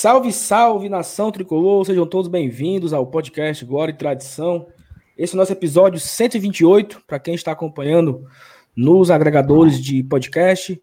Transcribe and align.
Salve, 0.00 0.32
salve, 0.32 0.88
nação 0.88 1.32
tricolor, 1.32 1.84
sejam 1.84 2.06
todos 2.06 2.30
bem-vindos 2.30 2.92
ao 2.92 3.04
podcast 3.04 3.64
Glória 3.64 3.90
e 3.90 3.96
Tradição. 3.96 4.68
Esse 5.16 5.34
é 5.34 5.36
o 5.36 5.38
nosso 5.38 5.50
episódio 5.50 5.98
128, 5.98 7.02
para 7.04 7.18
quem 7.18 7.34
está 7.34 7.50
acompanhando 7.50 8.24
nos 8.76 9.10
agregadores 9.10 9.82
de 9.82 10.04
podcast. 10.04 10.80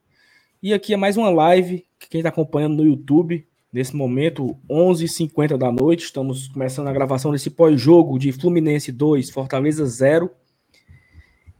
E 0.62 0.74
aqui 0.74 0.94
é 0.94 0.98
mais 0.98 1.16
uma 1.16 1.30
live, 1.30 1.86
que 1.98 2.10
quem 2.10 2.20
está 2.20 2.28
acompanhando 2.28 2.76
no 2.76 2.86
YouTube, 2.86 3.48
nesse 3.72 3.96
momento, 3.96 4.58
11h50 4.70 5.58
da 5.58 5.72
noite, 5.72 6.04
estamos 6.04 6.50
começando 6.50 6.90
a 6.90 6.94
gravação 6.94 7.32
desse 7.32 7.50
pós-jogo 7.50 8.20
de 8.20 8.34
Fluminense 8.34 8.92
2, 8.92 9.30
Fortaleza 9.30 9.86
0. 9.86 10.30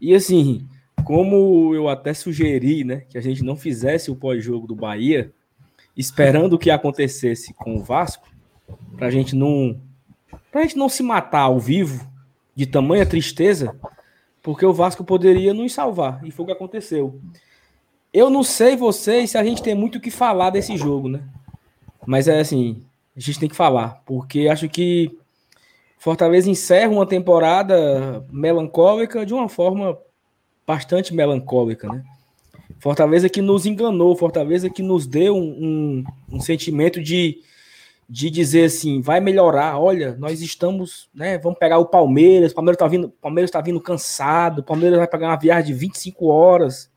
E 0.02 0.14
assim, 0.14 0.68
como 1.06 1.74
eu 1.74 1.88
até 1.88 2.14
sugeri, 2.14 2.84
né, 2.84 3.06
que 3.10 3.18
a 3.18 3.22
gente 3.22 3.42
não 3.46 3.56
fizesse 3.56 4.12
o 4.12 4.16
pós-jogo 4.18 4.68
do 4.68 4.76
Bahia, 4.76 5.34
esperando 5.96 6.54
o 6.54 6.60
que 6.60 6.70
acontecesse 6.70 7.54
com 7.54 7.76
o 7.76 7.84
Vasco, 7.84 8.28
para 8.98 9.08
a 9.08 9.12
gente 9.12 9.36
não, 9.36 9.80
pra 10.52 10.64
gente 10.64 10.78
não 10.78 10.90
se 10.90 11.04
matar 11.04 11.42
ao 11.42 11.60
vivo 11.60 12.08
de 12.56 12.66
tamanha 12.66 13.06
tristeza, 13.06 13.76
porque 14.42 14.66
o 14.66 14.74
Vasco 14.74 15.04
poderia 15.04 15.54
nos 15.54 15.74
salvar 15.74 16.24
e 16.24 16.32
foi 16.32 16.44
o 16.44 16.48
que 16.48 16.54
aconteceu. 16.54 17.20
Eu 18.14 18.30
não 18.30 18.44
sei 18.44 18.76
vocês 18.76 19.32
se 19.32 19.38
a 19.38 19.44
gente 19.44 19.62
tem 19.62 19.76
muito 19.76 19.98
o 19.98 20.02
que 20.02 20.12
falar 20.12 20.50
desse 20.50 20.78
jogo, 20.78 21.10
né? 21.10 21.22
Mas 22.06 22.28
é 22.28 22.40
assim, 22.40 22.84
a 23.16 23.20
gente 23.20 23.40
tem 23.40 23.50
que 23.50 23.56
falar, 23.56 24.02
porque 24.06 24.48
acho 24.48 24.70
que 24.70 25.18
Fortaleza 25.98 26.50
encerra 26.50 26.92
uma 26.92 27.06
temporada 27.06 28.26
melancólica 28.32 29.26
de 29.26 29.34
uma 29.34 29.50
forma 29.50 29.98
bastante 30.66 31.14
melancólica, 31.14 31.88
né? 31.88 32.04
Fortaleza 32.80 33.30
que 33.30 33.42
nos 33.42 33.66
enganou, 33.66 34.16
Fortaleza 34.16 34.70
que 34.70 34.84
nos 34.84 35.08
deu 35.08 35.36
um, 35.36 36.04
um, 36.30 36.36
um, 36.38 36.40
sentimento 36.40 37.02
de, 37.02 37.40
de 38.08 38.30
dizer 38.30 38.66
assim, 38.66 39.02
vai 39.02 39.20
melhorar, 39.20 39.80
olha, 39.80 40.16
nós 40.16 40.42
estamos, 40.42 41.10
né, 41.14 41.38
vamos 41.38 41.58
pegar 41.58 41.80
o 41.80 41.86
Palmeiras, 41.86 42.52
o 42.52 42.56
Palmeiras 42.56 42.76
está 42.76 42.88
vindo, 42.88 43.10
Palmeiras 43.10 43.52
tá 43.52 43.62
vindo 43.62 43.82
cansado, 43.82 44.60
o 44.60 44.64
Palmeiras 44.64 45.00
vai 45.00 45.08
pegar 45.08 45.28
uma 45.28 45.40
viagem 45.40 45.74
de 45.74 45.80
25 45.80 46.28
horas, 46.28 46.92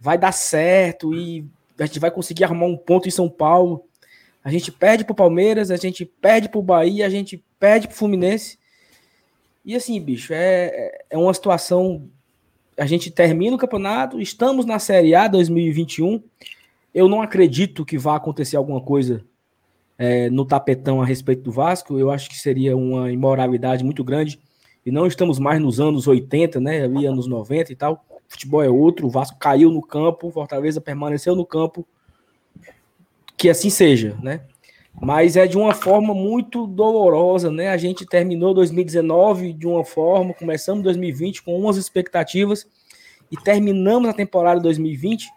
vai 0.00 0.16
dar 0.16 0.32
certo 0.32 1.14
e 1.14 1.44
a 1.78 1.86
gente 1.86 1.98
vai 1.98 2.10
conseguir 2.10 2.44
arrumar 2.44 2.66
um 2.66 2.76
ponto 2.76 3.08
em 3.08 3.10
São 3.10 3.28
Paulo. 3.28 3.84
A 4.44 4.50
gente 4.50 4.72
perde 4.72 5.04
pro 5.04 5.14
Palmeiras, 5.14 5.70
a 5.70 5.76
gente 5.76 6.04
perde 6.04 6.48
pro 6.48 6.62
Bahia, 6.62 7.06
a 7.06 7.10
gente 7.10 7.42
perde 7.58 7.86
pro 7.86 7.96
Fluminense. 7.96 8.58
E 9.64 9.76
assim, 9.76 10.00
bicho, 10.00 10.32
é, 10.34 11.04
é 11.08 11.16
uma 11.16 11.32
situação 11.32 12.08
a 12.82 12.86
gente 12.86 13.12
termina 13.12 13.54
o 13.54 13.58
campeonato, 13.58 14.20
estamos 14.20 14.66
na 14.66 14.76
Série 14.80 15.14
A 15.14 15.28
2021. 15.28 16.20
Eu 16.92 17.08
não 17.08 17.22
acredito 17.22 17.84
que 17.84 17.96
vá 17.96 18.16
acontecer 18.16 18.56
alguma 18.56 18.80
coisa 18.80 19.24
é, 19.96 20.28
no 20.28 20.44
tapetão 20.44 21.00
a 21.00 21.06
respeito 21.06 21.42
do 21.42 21.52
Vasco. 21.52 21.96
Eu 21.96 22.10
acho 22.10 22.28
que 22.28 22.36
seria 22.36 22.76
uma 22.76 23.12
imoralidade 23.12 23.84
muito 23.84 24.02
grande. 24.02 24.40
E 24.84 24.90
não 24.90 25.06
estamos 25.06 25.38
mais 25.38 25.62
nos 25.62 25.78
anos 25.78 26.08
80, 26.08 26.60
né? 26.60 26.82
Ali 26.82 27.06
anos 27.06 27.28
90 27.28 27.72
e 27.72 27.76
tal. 27.76 28.04
O 28.10 28.20
futebol 28.26 28.64
é 28.64 28.68
outro. 28.68 29.06
O 29.06 29.10
Vasco 29.10 29.38
caiu 29.38 29.70
no 29.70 29.80
campo, 29.80 30.32
Fortaleza 30.32 30.80
permaneceu 30.80 31.36
no 31.36 31.46
campo. 31.46 31.86
Que 33.36 33.48
assim 33.48 33.70
seja, 33.70 34.18
né? 34.20 34.40
Mas 35.00 35.36
é 35.36 35.46
de 35.46 35.56
uma 35.56 35.74
forma 35.74 36.14
muito 36.14 36.66
dolorosa, 36.66 37.50
né? 37.50 37.68
A 37.70 37.76
gente 37.76 38.06
terminou 38.06 38.54
2019 38.54 39.52
de 39.52 39.66
uma 39.66 39.84
forma, 39.84 40.34
começamos 40.34 40.82
2020 40.84 41.42
com 41.42 41.58
umas 41.58 41.76
expectativas 41.76 42.66
e 43.30 43.36
terminamos 43.36 44.08
a 44.08 44.12
temporada 44.12 44.60
2020 44.60 45.28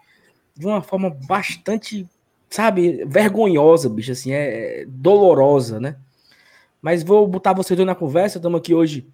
de 0.56 0.66
uma 0.66 0.82
forma 0.82 1.10
bastante, 1.26 2.06
sabe, 2.48 3.04
vergonhosa, 3.06 3.88
bicho, 3.88 4.12
assim, 4.12 4.32
é, 4.32 4.82
é 4.82 4.86
dolorosa, 4.86 5.80
né? 5.80 5.96
Mas 6.80 7.02
vou 7.02 7.26
botar 7.26 7.52
vocês 7.52 7.76
dois 7.76 7.86
na 7.86 7.94
conversa, 7.94 8.38
estamos 8.38 8.58
aqui 8.58 8.74
hoje 8.74 9.06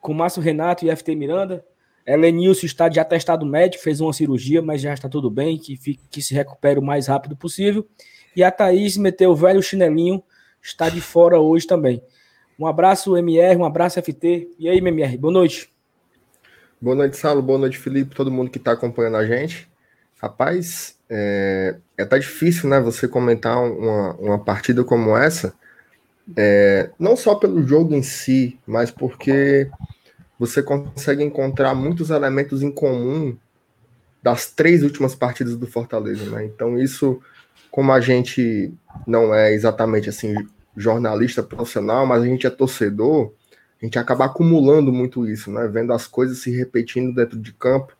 com 0.00 0.12
o 0.12 0.14
Márcio 0.14 0.42
Renato 0.42 0.84
e 0.84 0.94
FT 0.94 1.14
Miranda. 1.14 1.64
Elenilson 2.06 2.66
está 2.66 2.88
de 2.88 2.98
atestado 2.98 3.46
médico, 3.46 3.84
fez 3.84 4.00
uma 4.00 4.12
cirurgia, 4.12 4.60
mas 4.60 4.80
já 4.80 4.92
está 4.92 5.08
tudo 5.08 5.30
bem, 5.30 5.58
que, 5.58 5.76
fique, 5.76 6.02
que 6.10 6.22
se 6.22 6.34
recupere 6.34 6.80
o 6.80 6.82
mais 6.82 7.06
rápido 7.06 7.36
possível. 7.36 7.86
E 8.34 8.42
a 8.42 8.50
Thaís 8.50 8.96
meteu 8.96 9.30
o 9.30 9.36
velho 9.36 9.62
chinelinho, 9.62 10.22
está 10.62 10.88
de 10.88 11.00
fora 11.00 11.40
hoje 11.40 11.66
também. 11.66 12.02
Um 12.58 12.66
abraço, 12.66 13.16
MR, 13.16 13.56
um 13.56 13.64
abraço, 13.64 14.00
FT. 14.00 14.50
E 14.58 14.68
aí, 14.68 14.78
MR, 14.78 15.16
boa 15.16 15.32
noite. 15.32 15.70
Boa 16.80 16.94
noite, 16.94 17.16
Salo. 17.16 17.42
Boa 17.42 17.58
noite, 17.58 17.78
Felipe. 17.78 18.14
Todo 18.14 18.30
mundo 18.30 18.50
que 18.50 18.58
está 18.58 18.72
acompanhando 18.72 19.16
a 19.16 19.26
gente. 19.26 19.68
Rapaz, 20.20 20.98
é, 21.08 21.76
é 21.96 22.04
tá 22.04 22.18
difícil, 22.18 22.68
né, 22.68 22.78
você 22.78 23.08
comentar 23.08 23.56
uma, 23.56 24.14
uma 24.16 24.38
partida 24.38 24.84
como 24.84 25.16
essa, 25.16 25.54
é, 26.36 26.90
não 26.98 27.16
só 27.16 27.34
pelo 27.34 27.66
jogo 27.66 27.94
em 27.94 28.02
si, 28.02 28.58
mas 28.66 28.90
porque 28.90 29.70
você 30.38 30.62
consegue 30.62 31.24
encontrar 31.24 31.74
muitos 31.74 32.10
elementos 32.10 32.62
em 32.62 32.70
comum 32.70 33.36
das 34.22 34.50
três 34.50 34.82
últimas 34.82 35.14
partidas 35.14 35.56
do 35.56 35.66
Fortaleza, 35.66 36.24
né? 36.30 36.44
Então 36.44 36.78
isso 36.78 37.20
como 37.70 37.92
a 37.92 38.00
gente 38.00 38.72
não 39.06 39.34
é 39.34 39.52
exatamente 39.52 40.08
assim 40.08 40.34
jornalista 40.76 41.42
profissional, 41.42 42.06
mas 42.06 42.22
a 42.22 42.26
gente 42.26 42.46
é 42.46 42.50
torcedor, 42.50 43.32
a 43.80 43.84
gente 43.84 43.98
acaba 43.98 44.26
acumulando 44.26 44.92
muito 44.92 45.26
isso, 45.26 45.50
né? 45.50 45.66
Vendo 45.68 45.92
as 45.92 46.06
coisas 46.06 46.38
se 46.38 46.50
repetindo 46.50 47.14
dentro 47.14 47.38
de 47.38 47.52
campo. 47.52 47.96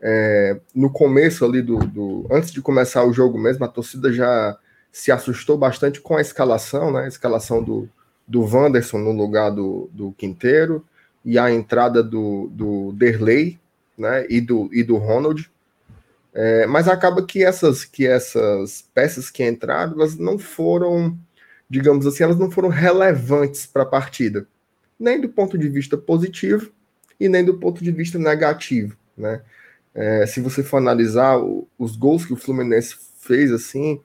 É, 0.00 0.58
no 0.74 0.90
começo 0.90 1.44
ali 1.44 1.62
do, 1.62 1.78
do, 1.78 2.26
antes 2.30 2.50
de 2.50 2.60
começar 2.60 3.04
o 3.04 3.12
jogo 3.12 3.38
mesmo, 3.38 3.64
a 3.64 3.68
torcida 3.68 4.12
já 4.12 4.58
se 4.92 5.10
assustou 5.10 5.56
bastante 5.56 6.00
com 6.00 6.16
a 6.16 6.20
escalação, 6.20 6.92
né? 6.92 7.04
A 7.04 7.08
escalação 7.08 7.62
do, 7.62 7.88
do 8.28 8.42
Wanderson 8.42 8.98
no 8.98 9.12
lugar 9.12 9.50
do, 9.50 9.88
do 9.92 10.12
Quinteiro 10.12 10.84
e 11.24 11.38
a 11.38 11.50
entrada 11.50 12.02
do, 12.02 12.48
do 12.52 12.92
Derley, 12.92 13.58
né? 13.96 14.26
E 14.28 14.40
do, 14.40 14.68
e 14.72 14.82
do 14.82 14.96
Ronald. 14.96 15.50
É, 16.34 16.66
mas 16.66 16.88
acaba 16.88 17.24
que 17.24 17.44
essas, 17.44 17.84
que 17.84 18.06
essas 18.06 18.82
peças 18.92 19.30
que 19.30 19.46
entraram, 19.46 19.92
elas 19.92 20.16
não 20.18 20.36
foram, 20.36 21.16
digamos 21.70 22.06
assim, 22.06 22.24
elas 22.24 22.38
não 22.38 22.50
foram 22.50 22.68
relevantes 22.68 23.66
para 23.66 23.84
a 23.84 23.86
partida, 23.86 24.46
nem 24.98 25.20
do 25.20 25.28
ponto 25.28 25.56
de 25.56 25.68
vista 25.68 25.96
positivo 25.96 26.72
e 27.20 27.28
nem 27.28 27.44
do 27.44 27.54
ponto 27.58 27.84
de 27.84 27.92
vista 27.92 28.18
negativo, 28.18 28.96
né? 29.16 29.42
É, 29.94 30.26
se 30.26 30.40
você 30.40 30.64
for 30.64 30.78
analisar 30.78 31.38
o, 31.38 31.68
os 31.78 31.96
gols 31.96 32.26
que 32.26 32.32
o 32.32 32.36
Fluminense 32.36 32.96
fez, 33.20 33.52
assim, 33.52 34.00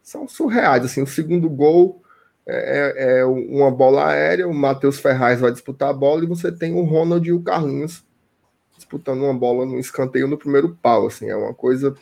são 0.00 0.28
surreais, 0.28 0.84
assim, 0.84 1.02
o 1.02 1.06
segundo 1.06 1.50
gol 1.50 2.00
é, 2.46 2.94
é, 2.96 3.18
é 3.18 3.24
uma 3.24 3.72
bola 3.72 4.06
aérea, 4.08 4.46
o 4.46 4.54
Matheus 4.54 5.00
Ferraz 5.00 5.40
vai 5.40 5.50
disputar 5.50 5.90
a 5.90 5.92
bola 5.92 6.22
e 6.22 6.28
você 6.28 6.52
tem 6.52 6.74
o 6.74 6.84
Ronald 6.84 7.28
e 7.28 7.32
o 7.32 7.42
Carlinhos 7.42 8.05
disputando 8.76 9.22
uma 9.22 9.34
bola 9.34 9.64
no 9.64 9.78
escanteio 9.78 10.28
no 10.28 10.38
primeiro 10.38 10.76
pau, 10.82 11.06
assim, 11.06 11.28
é 11.28 11.36
uma 11.36 11.54
coisa 11.54 11.94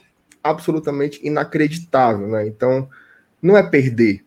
absolutamente 0.43 1.25
inacreditável, 1.27 2.29
né? 2.29 2.47
Então, 2.47 2.89
não 3.41 3.57
é 3.57 3.63
perder, 3.63 4.25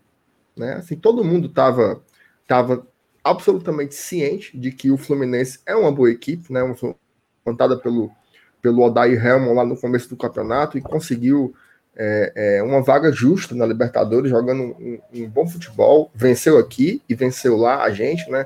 né? 0.56 0.76
Assim, 0.76 0.96
todo 0.96 1.24
mundo 1.24 1.48
estava 1.48 2.02
tava 2.48 2.88
absolutamente 3.24 3.94
ciente 3.94 4.58
de 4.58 4.72
que 4.72 4.90
o 4.90 4.98
Fluminense 4.98 5.60
é 5.66 5.76
uma 5.76 5.92
boa 5.92 6.10
equipe, 6.10 6.52
né? 6.52 6.62
Montada 7.46 7.78
pelo 7.78 8.12
pelo 8.62 8.82
Odair 8.84 9.24
Helmond 9.24 9.56
lá 9.56 9.66
no 9.66 9.80
começo 9.80 10.10
do 10.10 10.18
campeonato 10.18 10.78
e 10.78 10.82
conseguiu 10.82 11.54
é, 11.96 12.58
é, 12.58 12.64
uma 12.64 12.82
vaga 12.82 13.12
justa 13.12 13.56
na 13.56 13.66
Libertadores, 13.66 14.30
jogando 14.30 14.64
um, 14.64 15.00
um, 15.14 15.30
bom 15.30 15.48
futebol, 15.48 16.12
venceu 16.14 16.58
aqui 16.58 17.02
e 17.08 17.16
venceu 17.16 17.58
lá 17.58 17.84
a 17.84 17.92
gente, 17.92 18.30
né? 18.30 18.46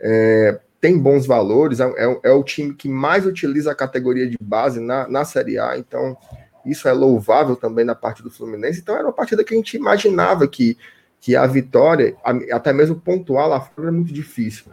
É, 0.00 0.58
tem 0.80 0.98
bons 0.98 1.26
valores, 1.26 1.78
é, 1.78 1.84
é, 1.84 2.20
é, 2.24 2.32
o 2.32 2.42
time 2.42 2.74
que 2.74 2.88
mais 2.88 3.26
utiliza 3.26 3.70
a 3.70 3.74
categoria 3.74 4.28
de 4.28 4.36
base 4.40 4.80
na, 4.80 5.06
na 5.06 5.24
Série 5.24 5.58
A, 5.58 5.76
então 5.76 6.16
isso 6.64 6.88
é 6.88 6.92
louvável 6.92 7.54
também 7.54 7.84
na 7.84 7.94
parte 7.94 8.22
do 8.22 8.30
Fluminense. 8.30 8.80
Então 8.80 8.94
era 8.94 9.04
uma 9.04 9.12
partida 9.12 9.44
que 9.44 9.52
a 9.52 9.56
gente 9.56 9.76
imaginava 9.76 10.48
que, 10.48 10.78
que 11.20 11.36
a 11.36 11.46
vitória, 11.46 12.16
até 12.50 12.72
mesmo 12.72 12.96
pontuar 12.96 13.46
lá 13.48 13.60
fora, 13.60 13.88
é 13.88 13.92
muito 13.92 14.12
difícil. 14.12 14.72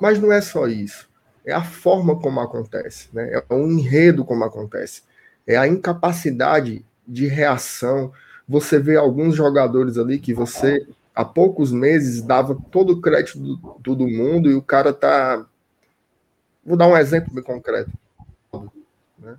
Mas 0.00 0.18
não 0.18 0.32
é 0.32 0.40
só 0.40 0.66
isso. 0.66 1.08
É 1.44 1.52
a 1.52 1.62
forma 1.62 2.18
como 2.18 2.40
acontece, 2.40 3.08
né? 3.12 3.30
é 3.34 3.54
o 3.54 3.66
enredo 3.70 4.24
como 4.24 4.44
acontece, 4.44 5.02
é 5.46 5.56
a 5.58 5.68
incapacidade 5.68 6.84
de 7.06 7.26
reação. 7.26 8.10
Você 8.48 8.78
vê 8.78 8.96
alguns 8.96 9.36
jogadores 9.36 9.98
ali 9.98 10.18
que 10.18 10.32
você 10.32 10.86
há 11.14 11.24
poucos 11.24 11.70
meses 11.70 12.20
dava 12.20 12.58
todo 12.70 12.94
o 12.94 13.00
crédito 13.00 13.38
do, 13.38 13.56
todo 13.82 14.08
mundo 14.08 14.50
e 14.50 14.54
o 14.54 14.62
cara 14.62 14.92
tá. 14.92 15.46
Vou 16.64 16.76
dar 16.76 16.88
um 16.88 16.96
exemplo 16.96 17.32
bem 17.32 17.44
concreto. 17.44 17.90
Né? 19.18 19.36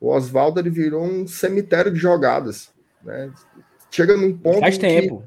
O 0.00 0.10
Oswaldo 0.10 0.60
ele 0.60 0.70
virou 0.70 1.02
um 1.02 1.26
cemitério 1.26 1.92
de 1.92 1.98
jogadas. 1.98 2.70
Né? 3.02 3.32
Chega 3.90 4.16
num 4.16 4.36
ponto. 4.36 4.60
Faz 4.60 4.78
tempo. 4.78 5.24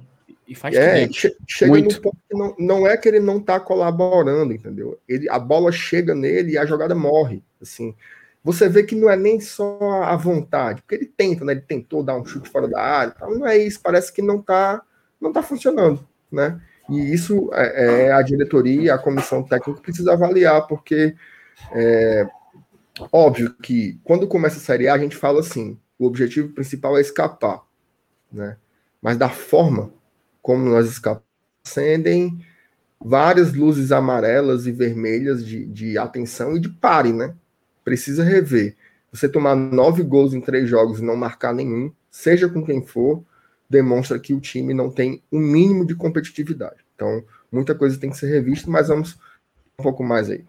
E 0.48 0.56
faz 0.56 0.76
é, 0.76 1.02
tempo. 1.02 1.14
Che 1.14 1.36
chega 1.48 1.72
Muito. 1.72 1.96
num 1.96 2.02
ponto 2.02 2.18
que 2.30 2.38
não, 2.38 2.56
não 2.60 2.88
é 2.88 2.96
que 2.96 3.08
ele 3.08 3.20
não 3.20 3.38
está 3.38 3.60
colaborando, 3.60 4.54
entendeu? 4.54 5.00
Ele, 5.08 5.30
a 5.30 5.40
bola 5.40 5.72
chega 5.72 6.14
nele 6.14 6.54
e 6.54 6.58
a 6.58 6.66
jogada 6.66 6.94
morre. 6.94 7.42
Assim, 7.62 7.96
você 8.44 8.68
vê 8.68 8.84
que 8.84 8.96
não 8.96 9.10
é 9.10 9.16
nem 9.16 9.40
só 9.40 10.04
a 10.04 10.16
vontade, 10.16 10.82
porque 10.82 10.96
ele 10.96 11.06
tenta, 11.06 11.46
né? 11.46 11.54
Ele 11.54 11.62
tentou 11.62 12.04
dar 12.04 12.18
um 12.18 12.26
chute 12.26 12.50
fora 12.50 12.68
da 12.68 12.82
área, 12.82 13.16
não 13.22 13.48
é 13.48 13.58
isso. 13.58 13.80
Parece 13.82 14.12
que 14.12 14.22
não 14.22 14.40
está 14.40 14.84
não 15.22 15.30
está 15.30 15.44
funcionando, 15.44 16.06
né? 16.32 16.60
E 16.90 17.14
isso 17.14 17.50
é, 17.54 18.08
é, 18.08 18.12
a 18.12 18.22
diretoria 18.22 18.96
a 18.96 18.98
comissão 18.98 19.44
técnica 19.44 19.82
precisa 19.82 20.14
avaliar, 20.14 20.68
porque 20.68 21.16
é 21.72 22.28
óbvio 23.12 23.54
que 23.62 24.00
quando 24.04 24.28
começa 24.28 24.58
a 24.58 24.62
Série 24.62 24.88
A, 24.88 24.96
a 24.96 24.98
gente 24.98 25.16
fala 25.16 25.40
assim, 25.40 25.78
o 25.98 26.06
objetivo 26.06 26.50
principal 26.50 26.98
é 26.98 27.02
escapar, 27.02 27.62
né? 28.32 28.58
Mas 29.02 29.18
da 29.18 29.30
forma 29.30 29.92
como 30.42 30.66
nós 30.66 30.90
escapamos, 30.90 31.24
acendem 31.64 32.44
várias 33.00 33.54
luzes 33.54 33.92
amarelas 33.92 34.68
e 34.68 34.72
vermelhas 34.72 35.46
de, 35.46 35.66
de 35.66 35.98
atenção 35.98 36.58
e 36.58 36.60
de 36.60 36.70
pare, 36.70 37.14
né? 37.14 37.36
Precisa 37.84 38.24
rever. 38.24 38.76
Você 39.12 39.28
tomar 39.28 39.56
nove 39.56 40.04
gols 40.04 40.34
em 40.34 40.42
três 40.42 40.70
jogos 40.70 41.00
e 41.00 41.04
não 41.04 41.16
marcar 41.16 41.54
nenhum, 41.54 41.92
seja 42.10 42.48
com 42.48 42.64
quem 42.64 42.86
for, 42.86 43.24
demonstra 43.72 44.20
que 44.20 44.34
o 44.34 44.42
time 44.42 44.74
não 44.74 44.92
tem 44.92 45.24
um 45.32 45.40
mínimo 45.40 45.86
de 45.86 45.96
competitividade. 45.96 46.78
Então, 46.94 47.24
muita 47.52 47.74
coisa 47.74 48.00
tem 48.00 48.10
que 48.10 48.18
ser 48.18 48.30
revista, 48.30 48.70
mas 48.70 48.90
vamos 48.90 49.18
um 49.80 49.84
pouco 49.84 50.04
mais 50.04 50.30
aí. 50.30 50.44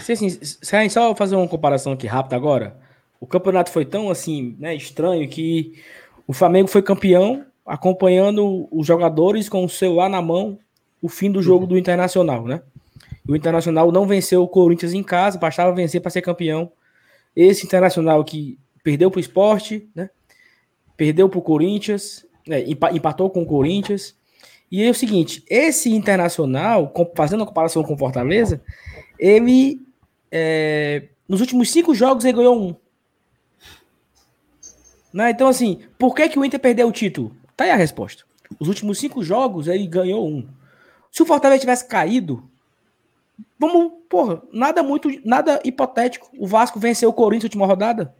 Sim, 0.00 0.16
sim. 0.16 0.88
Só 0.88 1.14
fazer 1.14 1.36
uma 1.36 1.48
comparação 1.48 1.92
aqui 1.92 2.06
rápida 2.06 2.36
agora, 2.36 2.78
o 3.20 3.26
campeonato 3.26 3.70
foi 3.70 3.84
tão 3.84 4.10
assim, 4.10 4.56
né, 4.58 4.74
estranho 4.74 5.28
que 5.28 5.82
o 6.26 6.32
Flamengo 6.32 6.68
foi 6.68 6.80
campeão 6.80 7.44
acompanhando 7.66 8.66
os 8.70 8.86
jogadores 8.86 9.48
com 9.48 9.64
o 9.64 9.68
celular 9.68 10.08
na 10.08 10.22
mão 10.22 10.58
o 11.00 11.08
fim 11.08 11.30
do 11.30 11.42
jogo 11.42 11.66
do 11.66 11.76
Internacional, 11.76 12.46
né? 12.46 12.62
O 13.28 13.34
Internacional 13.34 13.90
não 13.90 14.06
venceu 14.06 14.42
o 14.42 14.48
Corinthians 14.48 14.94
em 14.94 15.02
casa, 15.02 15.38
bastava 15.38 15.74
vencer 15.74 16.00
para 16.00 16.10
ser 16.10 16.22
campeão. 16.22 16.70
Esse 17.34 17.66
Internacional 17.66 18.24
que 18.24 18.58
perdeu 18.84 19.10
para 19.10 19.18
o 19.18 19.20
esporte, 19.20 19.88
né? 19.94 20.10
Perdeu 20.96 21.28
para 21.28 21.38
o 21.38 21.42
Corinthians, 21.42 22.26
né? 22.46 22.64
empatou 22.68 23.30
com 23.30 23.42
o 23.42 23.46
Corinthians. 23.46 24.16
E 24.70 24.82
é 24.82 24.90
o 24.90 24.94
seguinte: 24.94 25.44
esse 25.48 25.90
Internacional, 25.90 26.92
fazendo 27.16 27.42
a 27.42 27.46
comparação 27.46 27.82
com 27.82 27.94
o 27.94 27.98
Fortaleza, 27.98 28.62
ele 29.18 29.80
é, 30.30 31.08
nos 31.28 31.40
últimos 31.40 31.70
cinco 31.70 31.94
jogos 31.94 32.24
ele 32.24 32.38
ganhou 32.38 32.58
um. 32.58 32.74
Né? 35.12 35.30
Então, 35.30 35.46
assim, 35.46 35.82
por 35.98 36.14
que, 36.14 36.28
que 36.28 36.38
o 36.38 36.44
Inter 36.44 36.58
perdeu 36.58 36.88
o 36.88 36.92
título? 36.92 37.36
Tá 37.54 37.64
aí 37.64 37.70
a 37.70 37.76
resposta. 37.76 38.24
Os 38.58 38.68
últimos 38.68 38.98
cinco 38.98 39.22
jogos 39.22 39.68
ele 39.68 39.86
ganhou 39.86 40.26
um. 40.26 40.48
Se 41.10 41.22
o 41.22 41.26
Fortaleza 41.26 41.60
tivesse 41.60 41.86
caído, 41.86 42.42
vamos, 43.58 43.92
porra, 44.08 44.42
nada 44.50 44.82
muito, 44.82 45.10
nada 45.24 45.60
hipotético. 45.62 46.30
O 46.38 46.46
Vasco 46.46 46.80
venceu 46.80 47.10
o 47.10 47.12
Corinthians 47.12 47.44
na 47.44 47.46
última 47.48 47.66
rodada? 47.66 48.14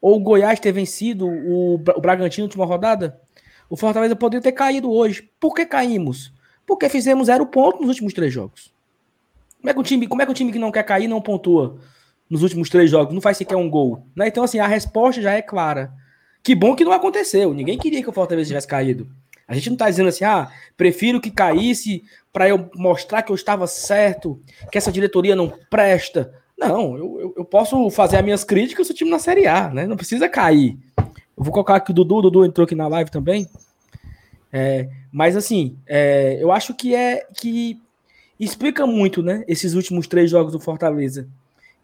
Ou 0.00 0.16
o 0.16 0.20
Goiás 0.20 0.60
ter 0.60 0.72
vencido 0.72 1.26
o, 1.26 1.74
o 1.74 1.78
Bragantino 1.78 2.44
na 2.44 2.48
última 2.48 2.64
rodada? 2.64 3.20
O 3.68 3.76
Fortaleza 3.76 4.16
poderia 4.16 4.42
ter 4.42 4.52
caído 4.52 4.90
hoje. 4.90 5.30
Por 5.38 5.54
que 5.54 5.66
caímos? 5.66 6.32
Porque 6.66 6.88
fizemos 6.88 7.26
zero 7.26 7.46
ponto 7.46 7.80
nos 7.80 7.88
últimos 7.88 8.12
três 8.12 8.32
jogos. 8.32 8.72
Como 9.60 9.70
é 9.70 9.74
que 9.74 9.80
um 9.80 9.82
time, 9.82 10.06
como 10.06 10.22
é 10.22 10.24
que 10.24 10.30
um 10.30 10.34
time 10.34 10.52
que 10.52 10.58
não 10.58 10.70
quer 10.70 10.84
cair 10.84 11.08
não 11.08 11.20
pontua 11.20 11.78
nos 12.30 12.42
últimos 12.42 12.70
três 12.70 12.90
jogos? 12.90 13.12
Não 13.12 13.20
faz 13.20 13.36
sequer 13.36 13.56
um 13.56 13.68
gol. 13.68 14.06
Né? 14.14 14.28
Então, 14.28 14.44
assim, 14.44 14.58
a 14.58 14.66
resposta 14.66 15.20
já 15.20 15.32
é 15.32 15.42
clara. 15.42 15.92
Que 16.42 16.54
bom 16.54 16.76
que 16.76 16.84
não 16.84 16.92
aconteceu. 16.92 17.52
Ninguém 17.52 17.76
queria 17.76 18.02
que 18.02 18.08
o 18.08 18.12
Fortaleza 18.12 18.48
tivesse 18.48 18.66
caído. 18.66 19.08
A 19.46 19.54
gente 19.54 19.70
não 19.70 19.74
está 19.74 19.88
dizendo 19.88 20.10
assim, 20.10 20.24
ah, 20.24 20.50
prefiro 20.76 21.20
que 21.20 21.30
caísse 21.30 22.04
para 22.32 22.48
eu 22.48 22.70
mostrar 22.74 23.22
que 23.22 23.32
eu 23.32 23.34
estava 23.34 23.66
certo, 23.66 24.40
que 24.70 24.76
essa 24.76 24.92
diretoria 24.92 25.34
não 25.34 25.52
presta. 25.70 26.32
Não, 26.58 26.96
eu, 26.96 27.34
eu, 27.36 27.44
posso 27.44 27.88
fazer 27.90 28.16
as 28.16 28.24
minhas 28.24 28.42
críticas 28.42 28.90
o 28.90 28.94
time 28.94 29.10
na 29.10 29.18
Série 29.18 29.46
A, 29.46 29.68
né? 29.68 29.86
Não 29.86 29.96
precisa 29.96 30.28
cair. 30.28 30.76
Eu 30.96 31.44
vou 31.44 31.52
colocar 31.52 31.76
aqui 31.76 31.92
o 31.92 31.94
Dudu, 31.94 32.16
o 32.16 32.22
Dudu 32.22 32.44
entrou 32.44 32.64
aqui 32.64 32.74
na 32.74 32.88
live 32.88 33.10
também. 33.10 33.48
É, 34.52 34.88
mas 35.12 35.36
assim, 35.36 35.78
é, 35.86 36.36
eu 36.40 36.50
acho 36.50 36.74
que 36.74 36.94
é 36.94 37.26
que 37.34 37.80
explica 38.40 38.86
muito, 38.86 39.22
né? 39.22 39.44
Esses 39.46 39.74
últimos 39.74 40.08
três 40.08 40.30
jogos 40.30 40.52
do 40.52 40.58
Fortaleza. 40.58 41.28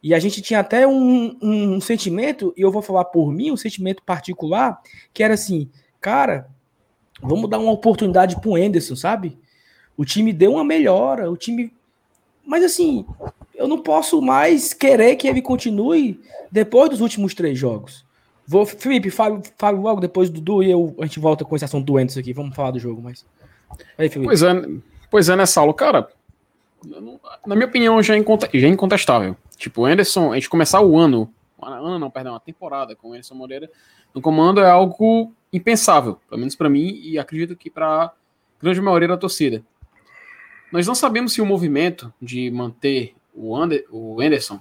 E 0.03 0.12
a 0.12 0.19
gente 0.19 0.43
tinha 0.43 0.61
até 0.61 0.87
um, 0.87 1.37
um, 1.41 1.75
um 1.75 1.81
sentimento, 1.81 2.53
e 2.56 2.62
eu 2.62 2.73
vou 2.73 2.82
falar 2.82 3.05
por 3.05 3.32
mim, 3.32 3.53
um 3.53 3.56
sentimento 3.56 4.03
particular, 4.03 4.81
que 5.12 5.23
era 5.23 5.35
assim, 5.35 5.71
cara, 6.00 6.49
Vamos 7.23 7.49
dar 7.49 7.59
uma 7.59 7.73
oportunidade 7.73 8.41
pro 8.41 8.59
Enderson, 8.59 8.97
sabe? 8.97 9.38
O 9.97 10.05
time 10.05 10.32
deu 10.32 10.53
uma 10.53 10.65
melhora, 10.65 11.31
o 11.31 11.37
time. 11.37 11.73
Mas 12.44 12.65
assim, 12.65 13.06
eu 13.54 13.68
não 13.68 13.80
posso 13.80 14.20
mais 14.20 14.72
querer 14.72 15.16
que 15.16 15.28
ele 15.28 15.40
continue 15.40 16.20
depois 16.50 16.90
dos 16.90 17.00
últimos 17.00 17.34
três 17.34 17.58
jogos. 17.58 18.04
Vou, 18.46 18.66
Felipe, 18.66 19.10
fale 19.10 19.78
logo 19.78 20.00
depois 20.00 20.28
do 20.28 20.40
Dudu 20.40 20.62
e 20.62 20.70
eu, 20.70 20.94
a 20.98 21.06
gente 21.06 21.18
volta 21.18 21.44
com 21.44 21.56
esse 21.56 21.64
assunto 21.64 21.86
do 21.86 21.98
Enderson 21.98 22.20
aqui. 22.20 22.32
Vamos 22.32 22.54
falar 22.54 22.72
do 22.72 22.78
jogo, 22.78 23.00
mas. 23.02 23.24
Aí. 23.96 24.10
Pois 24.10 24.42
é, 24.42 24.68
pois 25.10 25.28
é, 25.28 25.36
né, 25.36 25.46
Saulo? 25.46 25.72
Cara, 25.72 26.08
na 27.46 27.54
minha 27.54 27.66
opinião, 27.66 28.02
já 28.02 28.16
é, 28.16 28.22
já 28.54 28.66
é 28.66 28.70
incontestável. 28.70 29.36
Tipo, 29.56 29.82
o 29.82 29.84
Anderson, 29.86 30.32
a 30.32 30.34
gente 30.34 30.50
começar 30.50 30.80
o 30.82 30.98
ano, 30.98 31.32
ano 31.62 31.98
não, 31.98 32.10
perdão, 32.10 32.34
a 32.34 32.40
temporada 32.40 32.94
com 32.94 33.10
o 33.10 33.12
Anderson 33.12 33.34
Moreira 33.34 33.70
no 34.14 34.20
comando 34.20 34.60
é 34.60 34.68
algo 34.68 35.32
impensável, 35.52 36.18
pelo 36.28 36.40
menos 36.40 36.54
para 36.54 36.68
mim 36.68 37.00
e 37.02 37.18
acredito 37.18 37.56
que 37.56 37.70
para 37.70 38.12
grande 38.60 38.80
maioria 38.80 39.08
da 39.08 39.16
torcida. 39.16 39.62
Nós 40.70 40.86
não 40.86 40.94
sabemos 40.94 41.32
se 41.32 41.40
o 41.40 41.46
movimento 41.46 42.12
de 42.20 42.50
manter 42.50 43.14
o, 43.34 43.56
Ander, 43.56 43.84
o 43.90 44.20
Anderson 44.20 44.60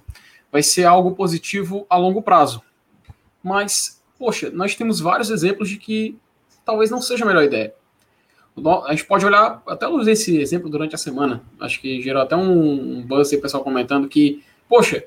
vai 0.50 0.62
ser 0.62 0.84
algo 0.84 1.12
positivo 1.12 1.86
a 1.88 1.96
longo 1.96 2.22
prazo. 2.22 2.62
Mas, 3.42 4.02
poxa, 4.18 4.50
nós 4.50 4.74
temos 4.74 5.00
vários 5.00 5.30
exemplos 5.30 5.68
de 5.68 5.76
que 5.76 6.18
talvez 6.64 6.90
não 6.90 7.00
seja 7.00 7.24
a 7.24 7.26
melhor 7.26 7.44
ideia. 7.44 7.74
A 8.86 8.92
gente 8.92 9.04
pode 9.06 9.26
olhar, 9.26 9.62
até 9.66 9.88
usei 9.88 10.12
esse 10.12 10.38
exemplo 10.38 10.70
durante 10.70 10.94
a 10.94 10.98
semana, 10.98 11.42
acho 11.60 11.80
que 11.80 12.00
gerou 12.00 12.22
até 12.22 12.36
um, 12.36 13.02
buzz 13.02 13.32
aí, 13.32 13.40
pessoal 13.40 13.64
comentando 13.64 14.08
que, 14.08 14.44
poxa, 14.68 15.04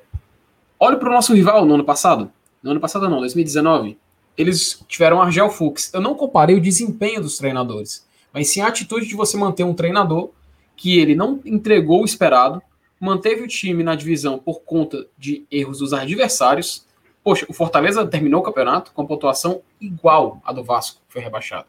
olhe 0.78 0.98
para 0.98 1.10
o 1.10 1.14
nosso 1.14 1.34
rival 1.34 1.66
no 1.66 1.76
ano 1.76 1.86
passado. 1.86 2.30
No 2.62 2.72
ano 2.72 2.80
passado 2.80 3.10
não, 3.10 3.20
2019 3.20 3.98
eles 4.38 4.84
tiveram 4.88 5.22
Argel 5.22 5.50
Fux. 5.50 5.92
Eu 5.94 6.00
não 6.00 6.14
comparei 6.14 6.56
o 6.56 6.62
desempenho 6.62 7.22
dos 7.22 7.38
treinadores, 7.38 8.08
mas 8.32 8.50
sim 8.50 8.62
a 8.62 8.68
atitude 8.68 9.08
de 9.08 9.16
você 9.16 9.36
manter 9.36 9.64
um 9.64 9.74
treinador 9.74 10.30
que 10.76 11.00
ele 11.00 11.16
não 11.16 11.42
entregou 11.44 12.04
o 12.04 12.06
esperado, 12.06 12.62
manteve 13.00 13.44
o 13.44 13.48
time 13.48 13.84
na 13.84 13.96
divisão 13.96 14.40
por 14.40 14.62
conta 14.62 15.08
de 15.18 15.46
erros 15.52 15.80
dos 15.80 15.94
adversários. 15.94 16.86
Poxa, 17.24 17.46
o 17.50 17.54
Fortaleza 17.54 18.06
terminou 18.08 18.42
o 18.42 18.44
campeonato 18.44 18.92
com 18.94 19.06
pontuação 19.06 19.62
igual 19.80 20.42
à 20.44 20.52
do 20.52 20.64
Vasco, 20.64 21.02
que 21.08 21.14
foi 21.14 21.22
rebaixado. 21.22 21.68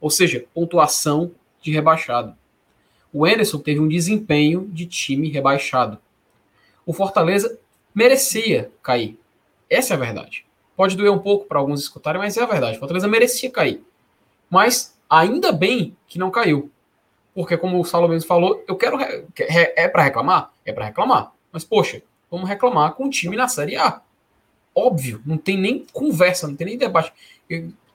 Ou 0.00 0.10
seja, 0.10 0.44
pontuação 0.54 1.32
de 1.60 1.70
rebaixado. 1.70 2.36
O 3.12 3.26
Enderson 3.26 3.58
teve 3.58 3.80
um 3.80 3.88
desempenho 3.88 4.68
de 4.72 4.86
time 4.86 5.28
rebaixado. 5.28 5.98
O 6.86 6.92
Fortaleza 6.92 7.58
merecia 7.94 8.70
cair. 8.82 9.18
Essa 9.68 9.94
é 9.94 9.96
a 9.96 10.00
verdade. 10.00 10.46
Pode 10.74 10.96
doer 10.96 11.12
um 11.12 11.18
pouco 11.18 11.46
para 11.46 11.58
alguns 11.58 11.80
escutarem, 11.82 12.20
mas 12.20 12.36
é 12.36 12.42
a 12.42 12.46
verdade. 12.46 12.78
Fortaleza 12.78 13.06
merecia 13.06 13.50
cair. 13.50 13.84
Mas 14.48 14.98
ainda 15.08 15.52
bem 15.52 15.96
que 16.06 16.18
não 16.18 16.30
caiu. 16.30 16.70
Porque, 17.34 17.56
como 17.56 17.80
o 17.80 17.84
Saulo 17.84 18.08
mesmo 18.08 18.28
falou, 18.28 18.62
eu 18.68 18.76
quero. 18.76 18.98
É 19.38 19.88
para 19.88 20.02
reclamar? 20.02 20.52
É 20.64 20.72
para 20.72 20.86
reclamar. 20.86 21.32
Mas, 21.50 21.64
poxa, 21.64 22.02
vamos 22.30 22.48
reclamar 22.48 22.94
com 22.94 23.06
o 23.06 23.10
time 23.10 23.36
na 23.36 23.48
Série 23.48 23.76
A. 23.76 24.00
Óbvio, 24.74 25.20
não 25.24 25.36
tem 25.36 25.56
nem 25.56 25.86
conversa, 25.92 26.48
não 26.48 26.56
tem 26.56 26.66
nem 26.66 26.78
debate. 26.78 27.12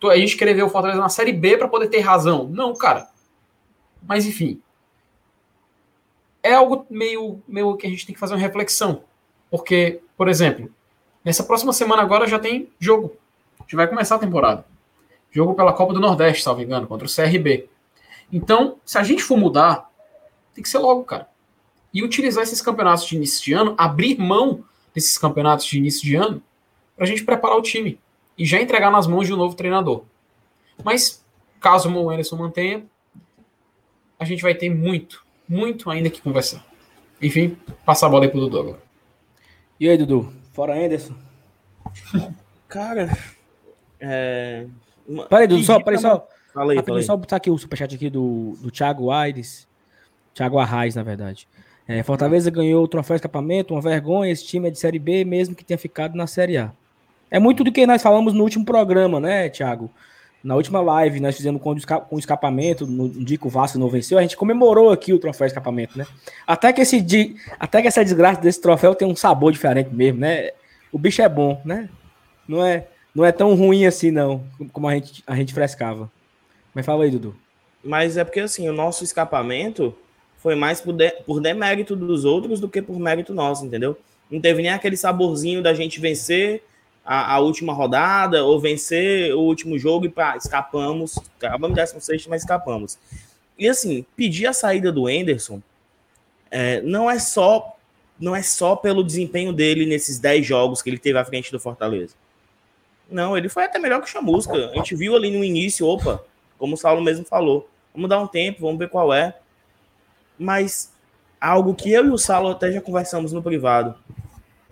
A 0.03 0.17
gente 0.17 0.37
querer 0.37 0.53
ver 0.53 0.63
o 0.63 0.69
Fortaleza 0.69 0.99
na 0.99 1.09
Série 1.09 1.33
B 1.33 1.57
para 1.57 1.67
poder 1.67 1.87
ter 1.87 1.99
razão. 1.99 2.47
Não, 2.47 2.73
cara. 2.75 3.09
Mas, 4.01 4.25
enfim. 4.25 4.61
É 6.41 6.53
algo 6.53 6.85
meio, 6.89 7.41
meio 7.47 7.75
que 7.75 7.85
a 7.85 7.89
gente 7.89 8.05
tem 8.05 8.13
que 8.13 8.19
fazer 8.19 8.33
uma 8.33 8.39
reflexão. 8.39 9.03
Porque, 9.49 10.01
por 10.15 10.27
exemplo, 10.27 10.71
Nessa 11.27 11.43
próxima 11.43 11.73
semana 11.73 12.01
agora 12.01 12.25
já 12.25 12.39
tem 12.39 12.69
jogo. 12.79 13.17
A 13.59 13.63
gente 13.63 13.75
vai 13.75 13.85
começar 13.85 14.15
a 14.15 14.19
temporada. 14.19 14.63
Jogo 15.29 15.53
pela 15.55 15.73
Copa 15.73 15.93
do 15.93 15.99
Nordeste, 15.99 16.41
salvo 16.41 16.61
engano, 16.61 16.87
contra 16.87 17.05
o 17.05 17.13
CRB. 17.13 17.67
Então, 18.31 18.77
se 18.85 18.97
a 18.97 19.03
gente 19.03 19.23
for 19.23 19.37
mudar, 19.37 19.89
tem 20.53 20.61
que 20.61 20.69
ser 20.69 20.79
logo, 20.79 21.03
cara. 21.03 21.27
E 21.93 22.03
utilizar 22.03 22.43
esses 22.43 22.61
campeonatos 22.61 23.05
de 23.05 23.15
início 23.15 23.43
de 23.43 23.53
ano, 23.53 23.75
abrir 23.77 24.19
mão 24.19 24.63
desses 24.93 25.17
campeonatos 25.17 25.65
de 25.65 25.77
início 25.77 26.03
de 26.03 26.15
ano, 26.15 26.41
para 26.95 27.05
a 27.05 27.07
gente 27.07 27.23
preparar 27.23 27.57
o 27.57 27.61
time 27.61 27.99
e 28.37 28.45
já 28.45 28.61
entregar 28.61 28.91
nas 28.91 29.07
mãos 29.07 29.27
de 29.27 29.33
um 29.33 29.37
novo 29.37 29.55
treinador. 29.55 30.03
Mas, 30.83 31.23
caso 31.59 31.89
o 31.89 32.09
Anderson 32.09 32.35
mantenha, 32.35 32.83
a 34.19 34.25
gente 34.25 34.41
vai 34.41 34.55
ter 34.55 34.69
muito, 34.69 35.23
muito 35.47 35.89
ainda 35.89 36.09
que 36.09 36.21
conversar. 36.21 36.65
Enfim, 37.21 37.57
passar 37.85 38.07
a 38.07 38.09
bola 38.09 38.25
aí 38.25 38.31
pro 38.31 38.39
Dudu 38.39 38.59
agora. 38.59 38.79
E 39.79 39.87
aí, 39.87 39.97
Dudu? 39.97 40.33
Fora 40.53 40.73
Anderson. 40.73 41.15
Cara. 42.67 43.15
É. 43.99 44.65
Uma... 45.07 45.25
Peraí, 45.25 45.47
Dudu, 45.47 45.63
só, 45.63 45.79
peraí, 45.79 45.99
só. 45.99 46.27
Fala 46.57 46.73
aí, 46.73 46.81
fala 46.81 46.97
aí. 46.97 47.03
Só 47.03 47.15
botar 47.15 47.35
aqui 47.35 47.51
o 47.51 47.57
superchat 47.57 47.93
aqui 47.93 48.09
do, 48.09 48.57
do 48.59 48.71
Thiago 48.71 49.11
Aires. 49.11 49.67
Thiago 50.33 50.57
Arraes, 50.57 50.95
na 50.95 51.03
verdade. 51.03 51.47
É, 51.87 52.01
Fortaleza 52.01 52.49
ganhou 52.49 52.83
o 52.83 52.87
troféu 52.87 53.15
escapamento, 53.15 53.75
uma 53.75 53.81
vergonha. 53.81 54.31
Esse 54.31 54.43
time 54.43 54.67
é 54.67 54.71
de 54.71 54.79
Série 54.79 54.97
B, 54.97 55.23
mesmo 55.23 55.53
que 55.53 55.63
tenha 55.63 55.77
ficado 55.77 56.15
na 56.15 56.25
Série 56.25 56.57
A. 56.57 56.71
É 57.29 57.37
muito 57.37 57.63
do 57.63 57.71
que 57.71 57.85
nós 57.85 58.01
falamos 58.01 58.33
no 58.33 58.41
último 58.43 58.65
programa, 58.65 59.19
né, 59.19 59.49
Thiago? 59.49 59.91
Na 60.43 60.55
última 60.55 60.81
live, 60.81 61.19
nós 61.19 61.35
fizemos 61.35 61.61
com, 61.61 61.75
com 62.09 62.17
escapamento, 62.17 62.87
no 62.87 63.07
dia 63.23 63.37
que 63.37 63.45
o 63.45 63.49
Vasco 63.49 63.77
não 63.77 63.89
venceu, 63.89 64.17
a 64.17 64.21
gente 64.21 64.37
comemorou 64.37 64.91
aqui 64.91 65.13
o 65.13 65.19
troféu 65.19 65.45
de 65.45 65.51
escapamento, 65.51 65.97
né? 65.97 66.07
Até 66.45 66.73
que, 66.73 66.81
esse, 66.81 67.35
até 67.59 67.81
que 67.81 67.87
essa 67.87 68.03
desgraça 68.03 68.41
desse 68.41 68.61
troféu 68.61 68.95
tem 68.95 69.07
um 69.07 69.15
sabor 69.15 69.51
diferente 69.51 69.93
mesmo, 69.93 70.21
né? 70.21 70.51
O 70.91 70.97
bicho 70.97 71.21
é 71.21 71.29
bom, 71.29 71.61
né? 71.65 71.89
Não 72.47 72.65
é, 72.65 72.87
não 73.13 73.25
é 73.25 73.31
tão 73.31 73.53
ruim 73.55 73.85
assim, 73.85 74.09
não, 74.09 74.43
como 74.71 74.87
a 74.87 74.93
gente, 74.93 75.23
a 75.27 75.35
gente 75.35 75.53
frescava. 75.53 76.09
Mas 76.77 76.85
fala 76.85 77.05
aí, 77.05 77.09
Dudu. 77.09 77.35
Mas 77.83 78.17
é 78.17 78.23
porque, 78.23 78.39
assim, 78.39 78.69
o 78.69 78.71
nosso 78.71 79.03
escapamento 79.03 79.95
foi 80.37 80.53
mais 80.53 80.79
por, 80.79 80.93
de, 80.93 81.09
por 81.25 81.41
demérito 81.41 81.95
dos 81.95 82.23
outros 82.23 82.59
do 82.59 82.69
que 82.69 82.83
por 82.83 82.99
mérito 82.99 83.33
nosso, 83.33 83.65
entendeu? 83.65 83.97
Não 84.29 84.39
teve 84.39 84.61
nem 84.61 84.69
aquele 84.69 84.95
saborzinho 84.95 85.63
da 85.63 85.73
gente 85.73 85.99
vencer 85.99 86.61
a, 87.03 87.33
a 87.33 87.39
última 87.39 87.73
rodada 87.73 88.45
ou 88.45 88.59
vencer 88.59 89.33
o 89.33 89.39
último 89.39 89.79
jogo 89.79 90.05
e 90.05 90.09
pá, 90.09 90.37
escapamos. 90.37 91.17
Acabamos 91.39 91.75
16, 91.75 92.27
mas 92.27 92.43
escapamos. 92.43 92.99
E 93.57 93.67
assim, 93.67 94.05
pedir 94.15 94.45
a 94.45 94.53
saída 94.53 94.91
do 94.91 95.09
Enderson 95.09 95.59
é, 96.51 96.79
não 96.81 97.09
é 97.09 97.17
só 97.17 97.75
não 98.19 98.35
é 98.35 98.43
só 98.43 98.75
pelo 98.75 99.03
desempenho 99.03 99.51
dele 99.51 99.87
nesses 99.87 100.19
10 100.19 100.45
jogos 100.45 100.83
que 100.83 100.91
ele 100.91 100.99
teve 100.99 101.17
à 101.17 101.25
frente 101.25 101.51
do 101.51 101.59
Fortaleza. 101.59 102.13
Não, 103.09 103.35
ele 103.35 103.49
foi 103.49 103.63
até 103.63 103.79
melhor 103.79 103.99
que 103.99 104.07
o 104.07 104.11
Chamusca. 104.11 104.69
A 104.69 104.75
gente 104.75 104.95
viu 104.95 105.15
ali 105.15 105.31
no 105.31 105.43
início, 105.43 105.87
opa, 105.87 106.23
como 106.57 106.75
o 106.75 106.77
Saulo 106.77 107.01
mesmo 107.01 107.25
falou, 107.25 107.69
vamos 107.93 108.09
dar 108.09 108.19
um 108.19 108.27
tempo, 108.27 108.61
vamos 108.61 108.77
ver 108.77 108.89
qual 108.89 109.13
é. 109.13 109.37
Mas 110.37 110.93
algo 111.39 111.73
que 111.75 111.91
eu 111.91 112.05
e 112.05 112.09
o 112.09 112.17
Saulo 112.17 112.49
até 112.49 112.71
já 112.71 112.81
conversamos 112.81 113.31
no 113.31 113.41
privado 113.41 113.95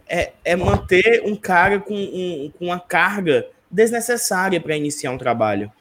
é, 0.08 0.34
é 0.44 0.56
manter 0.56 1.24
um 1.26 1.36
cara 1.36 1.80
com, 1.80 1.96
um, 1.96 2.52
com 2.58 2.66
uma 2.66 2.80
carga 2.80 3.48
desnecessária 3.70 4.60
para 4.62 4.78
iniciar 4.78 5.12
um 5.12 5.18
trabalho. 5.18 5.72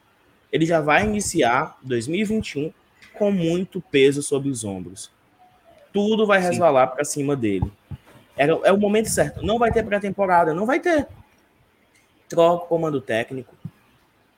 Ele 0.51 0.65
já 0.65 0.81
vai 0.81 1.03
iniciar 1.03 1.77
2021 1.83 2.71
com 3.17 3.31
muito 3.31 3.81
peso 3.81 4.21
sobre 4.21 4.49
os 4.49 4.63
ombros. 4.63 5.11
Tudo 5.93 6.25
vai 6.25 6.39
resvalar 6.39 6.87
para 6.87 7.05
cima 7.05 7.35
dele. 7.35 7.71
É, 8.37 8.47
é 8.47 8.71
o 8.71 8.77
momento 8.77 9.09
certo. 9.09 9.45
Não 9.45 9.57
vai 9.57 9.71
ter 9.71 9.83
pré-temporada, 9.83 10.53
não 10.53 10.65
vai 10.65 10.79
ter. 10.79 11.07
Troca 12.27 12.65
o 12.65 12.67
comando 12.67 12.99
técnico, 12.99 13.54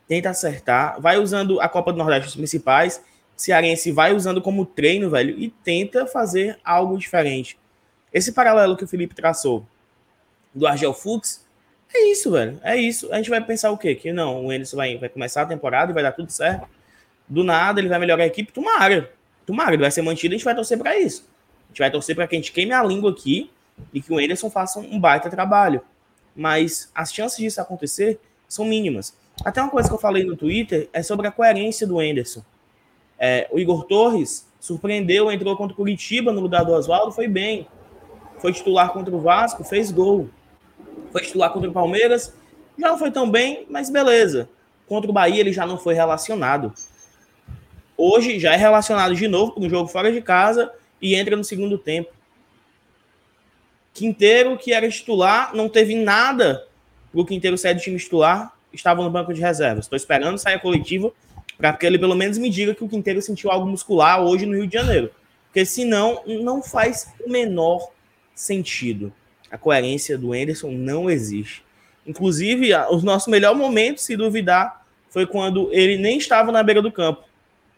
tenta 0.07 0.29
acertar, 0.29 0.99
vai 1.01 1.17
usando 1.17 1.59
a 1.59 1.67
Copa 1.67 1.91
do 1.91 1.97
Nordeste 1.97 2.29
os 2.29 2.35
principais, 2.35 3.01
Cearense 3.35 3.91
vai 3.91 4.15
usando 4.15 4.41
como 4.41 4.65
treino, 4.65 5.09
velho, 5.09 5.37
e 5.37 5.49
tenta 5.49 6.07
fazer 6.07 6.57
algo 6.63 6.97
diferente. 6.97 7.57
Esse 8.11 8.31
paralelo 8.31 8.75
que 8.75 8.83
o 8.83 8.87
Felipe 8.87 9.13
traçou 9.13 9.65
do 10.53 10.65
Argel 10.65 10.93
Fux. 10.93 11.45
É 11.93 12.11
isso, 12.11 12.31
velho. 12.31 12.59
É 12.63 12.75
isso. 12.75 13.11
A 13.13 13.17
gente 13.17 13.29
vai 13.29 13.39
pensar 13.39 13.69
o 13.69 13.77
quê? 13.77 13.93
Que 13.93 14.11
não, 14.11 14.45
o 14.45 14.51
Enderson 14.51 14.75
vai, 14.75 14.97
vai 14.97 15.07
começar 15.07 15.43
a 15.43 15.45
temporada 15.45 15.91
e 15.91 15.93
vai 15.93 16.01
dar 16.01 16.13
tudo 16.13 16.31
certo. 16.31 16.67
Do 17.27 17.43
nada 17.43 17.79
ele 17.79 17.89
vai 17.89 17.99
melhorar 17.99 18.23
a 18.23 18.27
equipe. 18.27 18.51
Tomara. 18.51 19.11
Tomara, 19.45 19.73
ele 19.73 19.81
vai 19.81 19.91
ser 19.91 20.01
mantido. 20.01 20.33
A 20.33 20.37
gente 20.37 20.45
vai 20.45 20.55
torcer 20.55 20.77
para 20.77 20.97
isso. 20.97 21.27
A 21.65 21.67
gente 21.69 21.79
vai 21.79 21.91
torcer 21.91 22.15
para 22.15 22.27
que 22.27 22.35
a 22.35 22.39
gente 22.39 22.51
queime 22.51 22.73
a 22.73 22.83
língua 22.83 23.11
aqui 23.11 23.51
e 23.93 24.01
que 24.01 24.11
o 24.11 24.19
Enderson 24.19 24.49
faça 24.49 24.79
um 24.79 24.99
baita 24.99 25.29
trabalho. 25.29 25.81
Mas 26.35 26.89
as 26.95 27.13
chances 27.13 27.37
disso 27.37 27.61
acontecer 27.61 28.19
são 28.47 28.65
mínimas. 28.65 29.15
Até 29.43 29.61
uma 29.61 29.69
coisa 29.69 29.87
que 29.87 29.95
eu 29.95 29.99
falei 29.99 30.23
no 30.23 30.35
Twitter 30.35 30.89
é 30.91 31.03
sobre 31.03 31.27
a 31.27 31.31
coerência 31.31 31.85
do 31.85 32.01
Enderson. 32.01 32.43
É, 33.19 33.47
o 33.51 33.59
Igor 33.59 33.85
Torres 33.85 34.47
surpreendeu, 34.59 35.31
entrou 35.31 35.55
contra 35.55 35.73
o 35.73 35.77
Curitiba 35.77 36.31
no 36.31 36.41
lugar 36.41 36.65
do 36.65 36.71
Oswaldo, 36.71 37.11
foi 37.11 37.27
bem. 37.27 37.67
Foi 38.39 38.53
titular 38.53 38.91
contra 38.91 39.15
o 39.15 39.19
Vasco, 39.19 39.63
fez 39.63 39.91
gol 39.91 40.29
foi 41.11 41.21
titular 41.21 41.51
contra 41.51 41.69
o 41.69 41.73
Palmeiras, 41.73 42.33
já 42.77 42.89
não 42.89 42.97
foi 42.97 43.11
tão 43.11 43.29
bem, 43.29 43.65
mas 43.69 43.89
beleza. 43.89 44.49
Contra 44.87 45.09
o 45.09 45.13
Bahia 45.13 45.39
ele 45.39 45.51
já 45.51 45.65
não 45.65 45.77
foi 45.77 45.93
relacionado. 45.93 46.73
Hoje 47.97 48.39
já 48.39 48.53
é 48.53 48.55
relacionado 48.55 49.15
de 49.15 49.27
novo 49.27 49.53
para 49.53 49.63
um 49.63 49.69
jogo 49.69 49.89
fora 49.89 50.11
de 50.11 50.21
casa 50.21 50.71
e 51.01 51.15
entra 51.15 51.35
no 51.35 51.43
segundo 51.43 51.77
tempo. 51.77 52.11
Quinteiro, 53.93 54.57
que 54.57 54.71
era 54.71 54.87
titular, 54.89 55.55
não 55.55 55.67
teve 55.67 55.95
nada 55.95 56.67
para 57.11 57.21
o 57.21 57.25
Quinteiro 57.25 57.57
sair 57.57 57.73
do 57.73 57.81
time 57.81 57.97
titular, 57.97 58.55
estava 58.77 59.03
no 59.03 59.09
banco 59.09 59.33
de 59.33 59.41
reservas. 59.41 59.85
Estou 59.85 59.97
esperando 59.97 60.37
sair 60.37 60.55
a 60.55 60.59
coletiva 60.59 61.11
para 61.57 61.73
que 61.73 61.85
ele 61.85 61.97
pelo 61.97 62.15
menos 62.15 62.37
me 62.37 62.49
diga 62.49 62.73
que 62.73 62.83
o 62.83 62.87
Quinteiro 62.87 63.21
sentiu 63.21 63.51
algo 63.51 63.67
muscular 63.67 64.21
hoje 64.21 64.45
no 64.45 64.55
Rio 64.55 64.67
de 64.67 64.73
Janeiro. 64.73 65.11
Porque 65.45 65.65
senão 65.65 66.21
não 66.25 66.61
faz 66.61 67.13
o 67.25 67.29
menor 67.29 67.89
sentido. 68.35 69.11
A 69.49 69.57
coerência 69.57 70.17
do 70.17 70.33
Anderson 70.33 70.71
não 70.71 71.09
existe. 71.09 71.63
Inclusive, 72.05 72.73
o 72.89 73.01
nosso 73.01 73.29
melhor 73.29 73.55
momento, 73.55 73.99
se 73.99 74.15
duvidar, 74.15 74.85
foi 75.09 75.25
quando 75.25 75.69
ele 75.73 75.97
nem 75.97 76.17
estava 76.17 76.51
na 76.51 76.61
beira 76.61 76.81
do 76.81 76.91
campo. 76.91 77.23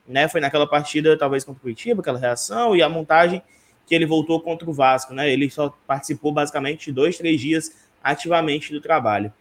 Né? 0.08 0.27
Foi 0.27 0.41
naquela 0.41 0.68
partida, 0.68 1.18
talvez 1.18 1.44
contra 1.44 1.60
o 1.60 1.62
Curitiba, 1.62 2.01
aquela 2.01 2.20
reação, 2.20 2.75
e 2.75 2.82
a 2.82 2.89
montagem 2.89 3.41
que 3.88 3.96
ele 3.96 4.06
voltou 4.06 4.39
contra 4.41 4.70
o 4.70 4.74
Vasco. 4.74 5.13
Né? 5.13 5.32
Ele 5.32 5.50
só 5.50 5.75
participou 5.88 6.32
basicamente 6.32 6.91
dois, 6.91 7.18
três 7.18 7.39
dias 7.39 7.88
ativamente 8.03 8.72
do 8.72 8.82
trabalho. 8.82 9.32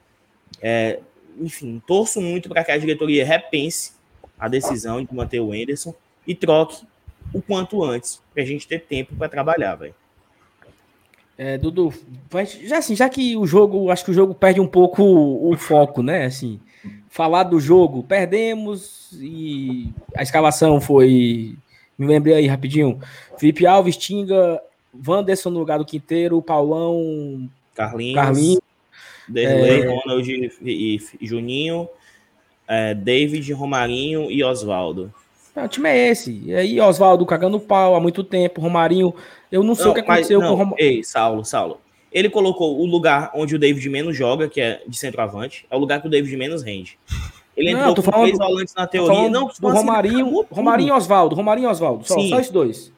É, 0.61 1.01
enfim, 1.41 1.83
torço 1.87 2.21
muito 2.21 2.49
para 2.49 2.65
que 2.65 2.73
a 2.73 2.79
diretoria 2.79 3.25
repense 3.25 3.93
a 4.39 4.49
decisão 4.49 5.03
de 5.03 5.15
manter 5.15 5.41
o 5.41 5.53
Anderson 5.53 5.95
e 6.27 6.35
troque 6.35 6.85
o 7.33 7.43
quanto 7.43 7.83
antes, 7.83 8.21
para 8.33 8.43
a 8.43 8.47
gente 8.47 8.67
ter 8.67 8.81
tempo 8.81 9.15
para 9.17 9.29
trabalhar, 9.29 9.75
velho. 9.75 9.95
É, 11.37 11.57
Dudu, 11.57 11.95
já 12.65 12.79
assim, 12.79 12.97
já 12.97 13.09
que 13.09 13.37
o 13.37 13.47
jogo, 13.47 13.91
acho 13.91 14.05
que 14.05 14.11
o 14.11 14.15
jogo 14.15 14.35
perde 14.35 14.61
um 14.61 14.67
pouco 14.67 15.03
o, 15.03 15.53
o 15.53 15.57
foco, 15.57 16.03
né? 16.03 16.25
Assim, 16.25 16.61
falar 17.09 17.45
do 17.45 17.61
jogo, 17.61 18.03
perdemos 18.03 19.13
e 19.13 19.93
a 20.17 20.23
escalação 20.23 20.81
foi, 20.81 21.57
me 21.97 22.07
lembrei 22.07 22.35
aí 22.35 22.47
rapidinho, 22.47 23.01
Felipe 23.39 23.67
Alves, 23.67 23.97
Tinga, 23.97 24.61
Wanderson 25.07 25.51
no 25.51 25.61
lugar 25.61 25.79
do 25.79 25.85
Quinteiro, 25.85 26.43
Paulão, 26.43 27.49
Carlinhos, 27.75 28.15
Carlinhos 28.15 28.68
Derlei, 29.29 29.83
é... 29.83 29.87
Ronald 29.87 30.31
e, 30.63 31.01
e 31.21 31.27
Juninho, 31.27 31.89
é, 32.67 32.95
David, 32.95 33.53
Romarinho 33.53 34.31
e 34.31 34.43
Oswaldo. 34.45 35.13
É, 35.57 35.65
o 35.65 35.69
time 35.69 35.89
é 35.89 36.09
esse. 36.09 36.41
E 36.45 36.55
aí, 36.55 36.81
Oswaldo 36.81 37.27
cagando 37.27 37.59
pau 37.59 37.97
há 37.97 38.01
muito 38.01 38.23
tempo, 38.23 38.61
Romarinho. 38.61 39.13
Eu 39.51 39.63
não 39.63 39.75
sei 39.75 39.87
não, 39.87 39.91
o 39.91 39.95
que 39.95 40.01
aconteceu 40.01 40.39
mas, 40.39 40.49
não, 40.49 40.57
com 40.57 40.63
o 40.63 40.65
Romarinho. 40.65 40.89
Ei, 40.89 41.03
Saulo, 41.03 41.45
Saulo. 41.45 41.81
Ele 42.13 42.31
colocou 42.31 42.81
o 42.81 42.87
lugar 42.87 43.31
onde 43.35 43.55
o 43.57 43.59
David 43.59 43.89
menos 43.89 44.17
joga, 44.17 44.49
que 44.49 44.61
é 44.61 44.83
de 44.87 44.97
centroavante, 44.97 45.67
é 45.71 45.77
o 45.77 45.79
lugar 45.79 46.01
que 46.01 46.07
o 46.07 46.11
David 46.11 46.35
menos 46.37 46.63
rende. 46.63 46.99
Ele 47.57 47.71
entrou 47.71 47.89
não, 47.89 47.95
com 47.97 48.03
falando, 48.03 48.23
três 48.23 48.39
volantes 48.39 48.75
na 48.75 48.87
teoria. 48.87 49.29
Não, 49.29 49.49
do 49.49 49.69
Romarinho, 49.69 50.47
Romarinho 50.49 50.89
e 50.89 50.93
Oswaldo. 50.93 51.35
Romarinho 51.35 51.69
e 51.69 51.71
Oswaldo. 51.71 52.07
Só, 52.07 52.21
só 52.21 52.39
esses 52.39 52.53
dois. 52.53 52.93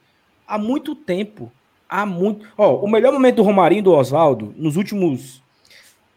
Há 0.46 0.58
muito 0.58 0.94
tempo. 0.94 1.50
Há 1.88 2.04
muito. 2.04 2.46
Ó, 2.58 2.76
o 2.76 2.88
melhor 2.88 3.10
momento 3.10 3.36
do 3.36 3.42
Romarinho 3.42 3.78
e 3.78 3.82
do 3.82 3.92
Oswaldo, 3.92 4.54
nos 4.56 4.76
últimos 4.76 5.42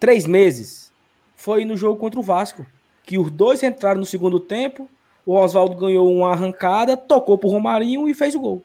três 0.03 0.27
meses, 0.27 0.91
foi 1.33 1.63
no 1.63 1.77
jogo 1.77 1.97
contra 1.97 2.19
o 2.19 2.23
Vasco. 2.23 2.65
Que 3.05 3.17
os 3.17 3.31
dois 3.31 3.63
entraram 3.63 4.01
no 4.01 4.05
segundo 4.05 4.37
tempo 4.37 4.89
o 5.25 5.33
Oswaldo 5.33 5.77
ganhou 5.77 6.13
uma 6.13 6.33
arrancada, 6.33 6.97
tocou 6.97 7.37
pro 7.37 7.47
Romarinho 7.47 8.09
e 8.09 8.13
fez 8.13 8.35
o 8.35 8.39
gol. 8.41 8.61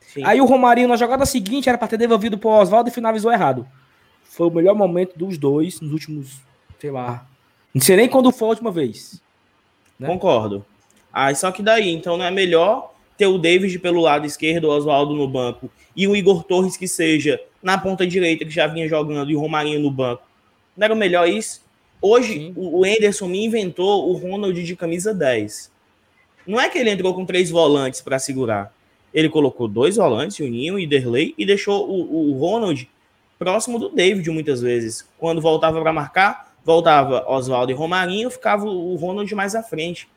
Sim. 0.00 0.22
Aí 0.24 0.40
o 0.40 0.44
Romarinho, 0.44 0.86
na 0.86 0.94
jogada 0.94 1.26
seguinte, 1.26 1.68
era 1.68 1.76
para 1.76 1.88
ter 1.88 1.96
devolvido 1.96 2.38
pro 2.38 2.50
Oswaldo 2.50 2.88
e 2.88 2.92
finalizou 2.92 3.32
errado. 3.32 3.66
Foi 4.22 4.46
o 4.46 4.50
melhor 4.52 4.76
momento 4.76 5.18
dos 5.18 5.36
dois 5.36 5.80
nos 5.80 5.90
últimos, 5.90 6.40
sei 6.78 6.92
lá. 6.92 7.26
Não 7.74 7.82
sei 7.82 7.96
nem 7.96 8.08
quando 8.08 8.30
foi 8.30 8.46
a 8.46 8.50
última 8.50 8.70
vez. 8.70 9.20
Né? 9.98 10.06
Concordo. 10.06 10.64
Ah, 11.12 11.34
só 11.34 11.50
que 11.50 11.60
daí, 11.60 11.90
então 11.90 12.16
não 12.16 12.24
é 12.24 12.30
melhor 12.30 12.94
ter 13.16 13.26
o 13.26 13.36
David 13.38 13.76
pelo 13.80 14.00
lado 14.00 14.24
esquerdo, 14.24 14.68
o 14.68 14.70
Oswaldo 14.70 15.12
no 15.12 15.26
banco, 15.26 15.68
e 15.96 16.06
o 16.06 16.14
Igor 16.14 16.44
Torres 16.44 16.76
que 16.76 16.86
seja 16.86 17.40
na 17.60 17.76
ponta 17.76 18.06
direita, 18.06 18.44
que 18.44 18.50
já 18.52 18.68
vinha 18.68 18.88
jogando, 18.88 19.28
e 19.28 19.34
o 19.34 19.40
Romarinho 19.40 19.80
no 19.80 19.90
banco. 19.90 20.22
Não 20.76 20.84
era 20.84 20.94
melhor 20.94 21.28
isso? 21.28 21.62
Hoje, 22.00 22.34
Sim. 22.34 22.54
o 22.56 22.84
Enderson 22.84 23.28
me 23.28 23.44
inventou 23.44 24.10
o 24.10 24.14
Ronald 24.14 24.60
de 24.60 24.76
camisa 24.76 25.14
10. 25.14 25.70
Não 26.46 26.60
é 26.60 26.68
que 26.68 26.78
ele 26.78 26.90
entrou 26.90 27.14
com 27.14 27.24
três 27.24 27.50
volantes 27.50 28.00
para 28.00 28.18
segurar. 28.18 28.74
Ele 29.14 29.28
colocou 29.28 29.68
dois 29.68 29.96
volantes, 29.96 30.38
o 30.40 30.44
Ninho 30.44 30.78
e 30.78 30.86
Derley, 30.86 31.34
e 31.36 31.46
deixou 31.46 31.88
o, 31.88 32.30
o 32.30 32.38
Ronald 32.38 32.88
próximo 33.38 33.78
do 33.78 33.88
David 33.88 34.28
muitas 34.30 34.60
vezes. 34.60 35.06
Quando 35.18 35.40
voltava 35.40 35.80
para 35.80 35.92
marcar, 35.92 36.52
voltava 36.64 37.24
Oswaldo 37.28 37.70
e 37.70 37.74
Romarinho, 37.74 38.30
ficava 38.30 38.64
o 38.64 38.94
Ronald 38.96 39.32
mais 39.34 39.54
à 39.54 39.62
frente. 39.62 40.08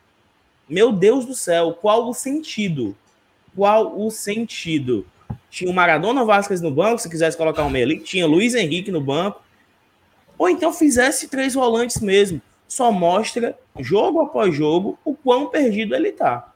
Meu 0.68 0.90
Deus 0.90 1.24
do 1.26 1.34
céu, 1.34 1.72
qual 1.72 2.08
o 2.08 2.14
sentido? 2.14 2.96
Qual 3.54 3.98
o 4.00 4.10
sentido? 4.10 5.06
Tinha 5.50 5.70
o 5.70 5.74
Maradona 5.74 6.24
Vasquez 6.24 6.60
no 6.60 6.70
banco, 6.70 6.98
se 6.98 7.08
quisesse 7.08 7.36
colocar 7.36 7.64
o 7.64 7.70
meio 7.70 7.84
ali, 7.84 8.00
tinha 8.00 8.26
Luiz 8.26 8.54
Henrique 8.54 8.90
no 8.90 9.00
banco. 9.00 9.40
Ou 10.38 10.48
então 10.48 10.72
fizesse 10.72 11.28
três 11.28 11.54
volantes 11.54 12.00
mesmo 12.00 12.40
só 12.68 12.90
mostra, 12.90 13.58
jogo 13.78 14.20
após 14.20 14.54
jogo, 14.54 14.98
o 15.04 15.14
quão 15.14 15.48
perdido 15.48 15.94
ele 15.94 16.08
está. 16.08 16.52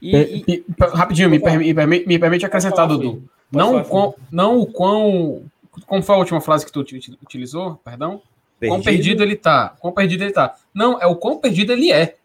E, 0.00 0.14
e, 0.14 0.44
e, 0.46 0.64
rapidinho, 0.78 1.30
me, 1.30 1.40
permi, 1.40 1.72
me, 2.06 2.18
permite 2.18 2.44
acrescentar, 2.44 2.86
Dudu. 2.86 3.22
Não, 3.50 3.78
o 3.78 3.84
quão, 3.84 4.14
não 4.30 4.58
o 4.58 4.66
quão. 4.66 5.44
Como 5.86 6.02
foi 6.02 6.14
a 6.14 6.18
última 6.18 6.40
frase 6.40 6.66
que 6.66 6.72
tu 6.72 6.80
utilizou? 6.80 7.76
Perdão? 7.84 8.20
Perdido? 8.58 8.74
Quão 8.74 8.82
perdido 8.82 9.22
ele 9.22 9.36
tá? 9.36 9.74
Quão 9.80 9.92
perdido 9.92 10.24
ele 10.24 10.32
tá? 10.32 10.54
Não, 10.72 11.00
é 11.00 11.06
o 11.06 11.16
quão 11.16 11.38
perdido 11.38 11.72
ele 11.72 11.92
é, 11.92 12.16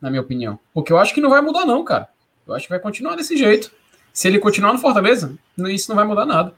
na 0.00 0.10
minha 0.10 0.22
opinião. 0.22 0.58
Porque 0.72 0.92
eu 0.92 0.98
acho 0.98 1.14
que 1.14 1.20
não 1.20 1.30
vai 1.30 1.40
mudar, 1.40 1.64
não, 1.64 1.84
cara. 1.84 2.08
Eu 2.46 2.54
acho 2.54 2.66
que 2.66 2.70
vai 2.70 2.80
continuar 2.80 3.16
desse 3.16 3.36
jeito. 3.36 3.72
Se 4.12 4.28
ele 4.28 4.38
continuar 4.38 4.72
no 4.72 4.78
Fortaleza, 4.78 5.36
isso 5.68 5.88
não 5.90 5.96
vai 5.96 6.06
mudar 6.06 6.24
nada. 6.24 6.54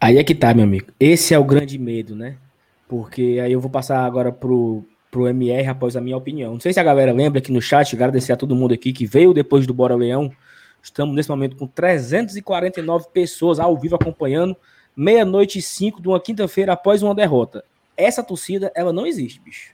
Aí 0.00 0.16
é 0.18 0.24
que 0.24 0.34
tá, 0.34 0.54
meu 0.54 0.64
amigo. 0.64 0.92
Esse 0.98 1.34
é 1.34 1.38
o 1.38 1.44
grande 1.44 1.78
medo, 1.78 2.14
né? 2.14 2.36
Porque 2.88 3.38
aí 3.42 3.52
eu 3.52 3.60
vou 3.60 3.70
passar 3.70 4.04
agora 4.04 4.32
pro, 4.32 4.84
pro 5.10 5.26
MR 5.26 5.68
após 5.68 5.96
a 5.96 6.00
minha 6.00 6.16
opinião. 6.16 6.52
Não 6.52 6.60
sei 6.60 6.72
se 6.72 6.80
a 6.80 6.84
galera 6.84 7.12
lembra 7.12 7.40
aqui 7.40 7.52
no 7.52 7.60
chat, 7.60 7.94
agradecer 7.94 8.32
a 8.32 8.36
todo 8.36 8.54
mundo 8.54 8.72
aqui 8.72 8.92
que 8.92 9.04
veio 9.06 9.34
depois 9.34 9.66
do 9.66 9.74
Bora 9.74 9.96
Leão. 9.96 10.32
Estamos 10.82 11.14
nesse 11.14 11.28
momento 11.28 11.56
com 11.56 11.66
349 11.66 13.08
pessoas 13.12 13.58
ao 13.58 13.76
vivo 13.76 13.96
acompanhando. 13.96 14.56
Meia-noite 14.96 15.58
e 15.58 15.62
cinco 15.62 16.00
de 16.00 16.08
uma 16.08 16.20
quinta-feira 16.20 16.72
após 16.72 17.02
uma 17.02 17.14
derrota. 17.14 17.64
Essa 17.96 18.22
torcida, 18.22 18.72
ela 18.74 18.92
não 18.92 19.06
existe, 19.06 19.40
bicho. 19.40 19.72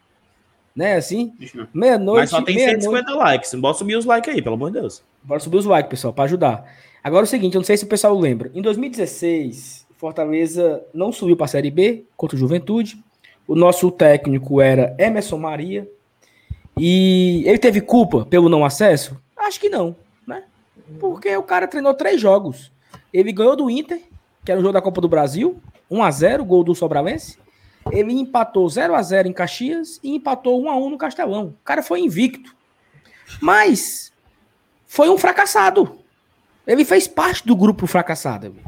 Né, 0.74 0.96
assim? 0.96 1.32
Meia-noite. 1.72 2.20
Mas 2.20 2.30
só 2.30 2.42
tem 2.42 2.58
150 2.58 3.14
likes. 3.14 3.54
Bora 3.54 3.74
subir 3.74 3.96
os 3.96 4.04
likes 4.04 4.34
aí, 4.34 4.42
pelo 4.42 4.56
amor 4.56 4.72
de 4.72 4.80
Deus. 4.80 5.04
Bora 5.22 5.38
subir 5.38 5.58
os 5.58 5.66
likes, 5.66 5.88
pessoal, 5.88 6.12
para 6.12 6.24
ajudar. 6.24 6.64
Agora 7.02 7.22
é 7.22 7.26
o 7.26 7.28
seguinte, 7.28 7.54
eu 7.54 7.60
não 7.60 7.64
sei 7.64 7.76
se 7.76 7.84
o 7.84 7.88
pessoal 7.88 8.18
lembra. 8.18 8.50
Em 8.54 8.60
2016, 8.60 9.83
Fortaleza 10.04 10.84
não 10.92 11.11
subiu 11.11 11.34
para 11.34 11.46
a 11.46 11.49
Série 11.49 11.70
B 11.70 12.04
contra 12.14 12.37
o 12.37 12.38
Juventude. 12.38 13.02
O 13.49 13.54
nosso 13.54 13.90
técnico 13.90 14.61
era 14.61 14.94
Emerson 14.99 15.38
Maria. 15.38 15.90
E 16.76 17.42
ele 17.46 17.56
teve 17.56 17.80
culpa 17.80 18.26
pelo 18.26 18.50
não 18.50 18.66
acesso? 18.66 19.18
Acho 19.34 19.58
que 19.58 19.70
não, 19.70 19.96
né? 20.26 20.44
Porque 21.00 21.34
o 21.34 21.42
cara 21.42 21.66
treinou 21.66 21.94
três 21.94 22.20
jogos. 22.20 22.70
Ele 23.14 23.32
ganhou 23.32 23.56
do 23.56 23.70
Inter, 23.70 24.02
que 24.44 24.52
era 24.52 24.61
o 24.61 24.62
jogo 24.62 24.75
da 24.75 24.82
Copa 24.82 25.00
do 25.00 25.08
Brasil, 25.08 25.58
1 25.90 26.02
a 26.02 26.11
0 26.11 26.44
gol 26.44 26.62
do 26.62 26.75
Sobralense. 26.75 27.38
Ele 27.90 28.12
empatou 28.12 28.68
0 28.68 28.94
a 28.94 29.00
0 29.00 29.26
em 29.26 29.32
Caxias 29.32 29.99
e 30.02 30.14
empatou 30.14 30.62
1 30.62 30.68
a 30.68 30.76
1 30.76 30.90
no 30.90 30.99
Castelão. 30.99 31.46
O 31.46 31.64
cara 31.64 31.82
foi 31.82 32.00
invicto. 32.00 32.54
Mas 33.40 34.12
foi 34.87 35.08
um 35.08 35.16
fracassado. 35.16 35.99
Ele 36.66 36.84
fez 36.84 37.08
parte 37.08 37.46
do 37.46 37.56
grupo 37.56 37.87
fracassado, 37.87 38.50
né? 38.50 38.62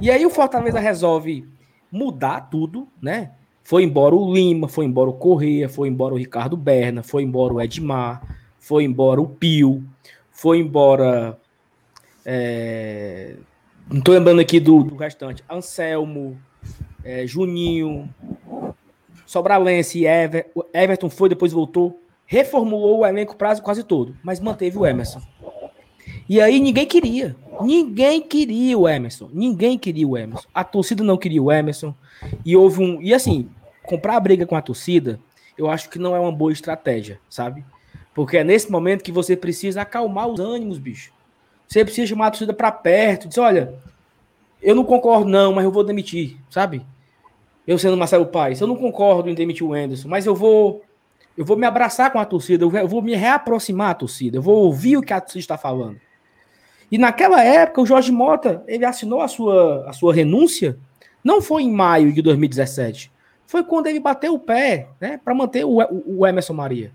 E 0.00 0.10
aí 0.10 0.24
o 0.26 0.30
Fortaleza 0.30 0.80
resolve 0.80 1.48
mudar 1.90 2.42
tudo, 2.42 2.88
né? 3.00 3.32
Foi 3.62 3.84
embora 3.84 4.14
o 4.14 4.32
Lima, 4.32 4.68
foi 4.68 4.84
embora 4.84 5.10
o 5.10 5.14
Correia, 5.14 5.68
foi 5.68 5.88
embora 5.88 6.14
o 6.14 6.18
Ricardo 6.18 6.56
Berna, 6.56 7.02
foi 7.02 7.22
embora 7.22 7.54
o 7.54 7.60
Edmar, 7.60 8.22
foi 8.58 8.84
embora 8.84 9.20
o 9.20 9.28
Pio, 9.28 9.84
foi 10.30 10.58
embora. 10.58 11.38
É... 12.24 13.36
Não 13.90 14.00
tô 14.00 14.12
lembrando 14.12 14.40
aqui 14.40 14.58
do, 14.58 14.82
do 14.82 14.96
restante. 14.96 15.44
Anselmo, 15.50 16.38
é, 17.04 17.26
Juninho, 17.26 18.08
Sobralense, 19.26 20.04
Ever, 20.06 20.50
Everton 20.72 21.10
foi, 21.10 21.28
depois 21.28 21.52
voltou. 21.52 22.00
Reformulou 22.26 23.00
o 23.00 23.06
elenco 23.06 23.36
prazo 23.36 23.62
quase 23.62 23.84
todo, 23.84 24.16
mas 24.22 24.40
manteve 24.40 24.78
o 24.78 24.86
Emerson. 24.86 25.20
E 26.28 26.40
aí 26.40 26.60
ninguém 26.60 26.86
queria. 26.86 27.36
Ninguém 27.64 28.20
queria 28.20 28.78
o 28.78 28.88
Emerson. 28.88 29.28
Ninguém 29.32 29.78
queria 29.78 30.06
o 30.06 30.16
Emerson. 30.16 30.46
A 30.54 30.64
torcida 30.64 31.02
não 31.02 31.16
queria 31.16 31.42
o 31.42 31.50
Emerson. 31.50 31.94
E 32.44 32.56
houve 32.56 32.82
um. 32.82 33.00
E 33.02 33.12
assim, 33.14 33.48
comprar 33.82 34.16
a 34.16 34.20
briga 34.20 34.46
com 34.46 34.56
a 34.56 34.62
torcida, 34.62 35.18
eu 35.56 35.68
acho 35.68 35.88
que 35.88 35.98
não 35.98 36.14
é 36.14 36.20
uma 36.20 36.32
boa 36.32 36.52
estratégia, 36.52 37.20
sabe? 37.28 37.64
Porque 38.14 38.36
é 38.36 38.44
nesse 38.44 38.70
momento 38.70 39.02
que 39.02 39.12
você 39.12 39.36
precisa 39.36 39.82
acalmar 39.82 40.28
os 40.28 40.40
ânimos, 40.40 40.78
bicho. 40.78 41.12
Você 41.66 41.84
precisa 41.84 42.06
chamar 42.06 42.26
a 42.26 42.30
torcida 42.30 42.52
para 42.52 42.70
perto. 42.70 43.28
Dizer, 43.28 43.40
olha, 43.40 43.74
eu 44.62 44.74
não 44.74 44.84
concordo, 44.84 45.28
não, 45.28 45.52
mas 45.52 45.64
eu 45.64 45.72
vou 45.72 45.82
demitir, 45.82 46.36
sabe? 46.50 46.84
Eu 47.66 47.78
sendo 47.78 47.96
Marcelo 47.96 48.26
Paes, 48.26 48.60
eu 48.60 48.66
não 48.66 48.76
concordo 48.76 49.30
em 49.30 49.34
demitir 49.34 49.66
o 49.66 49.72
Anderson, 49.72 50.08
mas 50.08 50.26
eu 50.26 50.34
vou. 50.34 50.82
Eu 51.34 51.46
vou 51.46 51.56
me 51.56 51.66
abraçar 51.66 52.12
com 52.12 52.18
a 52.18 52.26
torcida, 52.26 52.62
eu 52.64 52.88
vou 52.88 53.00
me 53.00 53.14
reaproximar 53.14 53.88
da 53.88 53.94
torcida, 53.94 54.36
eu 54.36 54.42
vou 54.42 54.64
ouvir 54.64 54.98
o 54.98 55.02
que 55.02 55.14
a 55.14 55.20
torcida 55.20 55.40
está 55.40 55.56
falando. 55.56 55.98
E 56.92 56.98
naquela 56.98 57.42
época, 57.42 57.80
o 57.80 57.86
Jorge 57.86 58.12
Mota, 58.12 58.62
ele 58.68 58.84
assinou 58.84 59.22
a 59.22 59.28
sua, 59.28 59.88
a 59.88 59.94
sua 59.94 60.12
renúncia, 60.12 60.76
não 61.24 61.40
foi 61.40 61.62
em 61.62 61.72
maio 61.72 62.12
de 62.12 62.20
2017, 62.20 63.10
foi 63.46 63.64
quando 63.64 63.86
ele 63.86 63.98
bateu 63.98 64.34
o 64.34 64.38
pé, 64.38 64.88
né, 65.00 65.18
para 65.24 65.34
manter 65.34 65.64
o, 65.64 65.80
o, 65.80 66.18
o, 66.18 66.26
Emerson 66.26 66.52
Maria. 66.52 66.92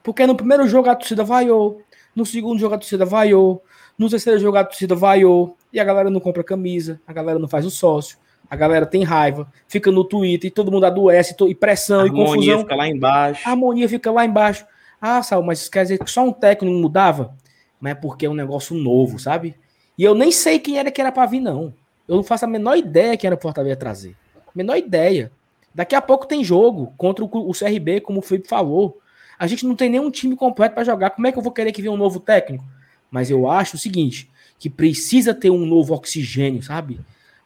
Porque 0.00 0.24
no 0.28 0.36
primeiro 0.36 0.68
jogo 0.68 0.88
a 0.88 0.94
torcida 0.94 1.24
vaiou, 1.24 1.82
no 2.14 2.24
segundo 2.24 2.60
jogo 2.60 2.76
a 2.76 2.78
torcida 2.78 3.04
vaiou, 3.04 3.60
no 3.98 4.08
terceiro 4.08 4.38
jogo 4.38 4.58
a 4.58 4.64
torcida 4.64 4.94
vaiou, 4.94 5.56
e 5.72 5.80
a 5.80 5.84
galera 5.84 6.08
não 6.08 6.20
compra 6.20 6.44
camisa, 6.44 7.00
a 7.04 7.12
galera 7.12 7.40
não 7.40 7.48
faz 7.48 7.66
o 7.66 7.70
sócio, 7.70 8.18
a 8.48 8.54
galera 8.54 8.86
tem 8.86 9.02
raiva, 9.02 9.50
fica 9.66 9.90
no 9.90 10.04
Twitter 10.04 10.48
e 10.48 10.52
todo 10.52 10.70
mundo 10.70 10.86
adoece, 10.86 11.34
e 11.48 11.54
pressão 11.54 12.02
a 12.02 12.06
e 12.06 12.10
confusão. 12.10 12.28
A 12.28 12.36
harmonia 12.36 12.58
fica 12.58 12.76
lá 12.76 12.88
embaixo. 12.88 13.42
A 13.44 13.50
harmonia 13.50 13.88
fica 13.88 14.10
lá 14.12 14.24
embaixo. 14.24 14.66
Ah, 15.00 15.20
Sal, 15.20 15.42
mas 15.42 15.68
quer 15.68 15.82
dizer 15.82 15.98
que 15.98 16.08
só 16.08 16.22
um 16.22 16.32
técnico 16.32 16.76
mudava? 16.76 17.34
Mas 17.82 17.90
é 17.90 17.94
porque 17.96 18.26
é 18.26 18.30
um 18.30 18.34
negócio 18.34 18.76
novo, 18.76 19.18
sabe? 19.18 19.56
E 19.98 20.04
eu 20.04 20.14
nem 20.14 20.30
sei 20.30 20.60
quem 20.60 20.78
era 20.78 20.88
que 20.88 21.00
era 21.00 21.10
para 21.10 21.26
vir, 21.26 21.40
não. 21.40 21.74
Eu 22.06 22.14
não 22.14 22.22
faço 22.22 22.44
a 22.44 22.48
menor 22.48 22.76
ideia 22.76 23.16
quem 23.16 23.26
era 23.26 23.34
o 23.34 23.40
Fortaleza 23.40 23.74
trazer. 23.74 24.16
Menor 24.54 24.76
ideia. 24.76 25.32
Daqui 25.74 25.96
a 25.96 26.00
pouco 26.00 26.24
tem 26.24 26.44
jogo 26.44 26.94
contra 26.96 27.24
o, 27.24 27.52
CRB, 27.52 28.00
como 28.00 28.20
o 28.20 28.22
Felipe 28.22 28.46
falou. 28.46 29.00
A 29.36 29.48
gente 29.48 29.66
não 29.66 29.74
tem 29.74 29.90
nenhum 29.90 30.12
time 30.12 30.36
completo 30.36 30.76
para 30.76 30.84
jogar. 30.84 31.10
Como 31.10 31.26
é 31.26 31.32
que 31.32 31.38
eu 31.38 31.42
vou 31.42 31.50
querer 31.50 31.72
que 31.72 31.82
venha 31.82 31.92
um 31.92 31.96
novo 31.96 32.20
técnico? 32.20 32.64
Mas 33.10 33.30
eu 33.30 33.50
acho 33.50 33.74
o 33.74 33.78
seguinte: 33.78 34.30
que 34.60 34.70
precisa 34.70 35.34
ter 35.34 35.50
um 35.50 35.66
novo 35.66 35.92
oxigênio, 35.92 36.62
sabe? 36.62 37.00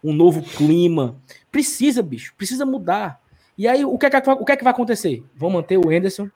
Um 0.05 0.12
novo 0.12 0.42
clima. 0.42 1.16
Precisa, 1.51 2.03
bicho. 2.03 2.35
Precisa 2.37 2.66
mudar. 2.66 3.22
E 3.57 3.66
aí, 3.66 3.87
o 3.87 3.96
que 3.96 4.05
é 4.05 4.11
que, 4.11 4.31
o 4.31 4.44
que, 4.44 4.53
é 4.53 4.57
que 4.57 4.64
vai 4.64 4.72
acontecer? 4.72 5.25
Vão 5.35 5.49
manter 5.49 5.79
o 5.79 5.88
Anderson. 5.88 6.29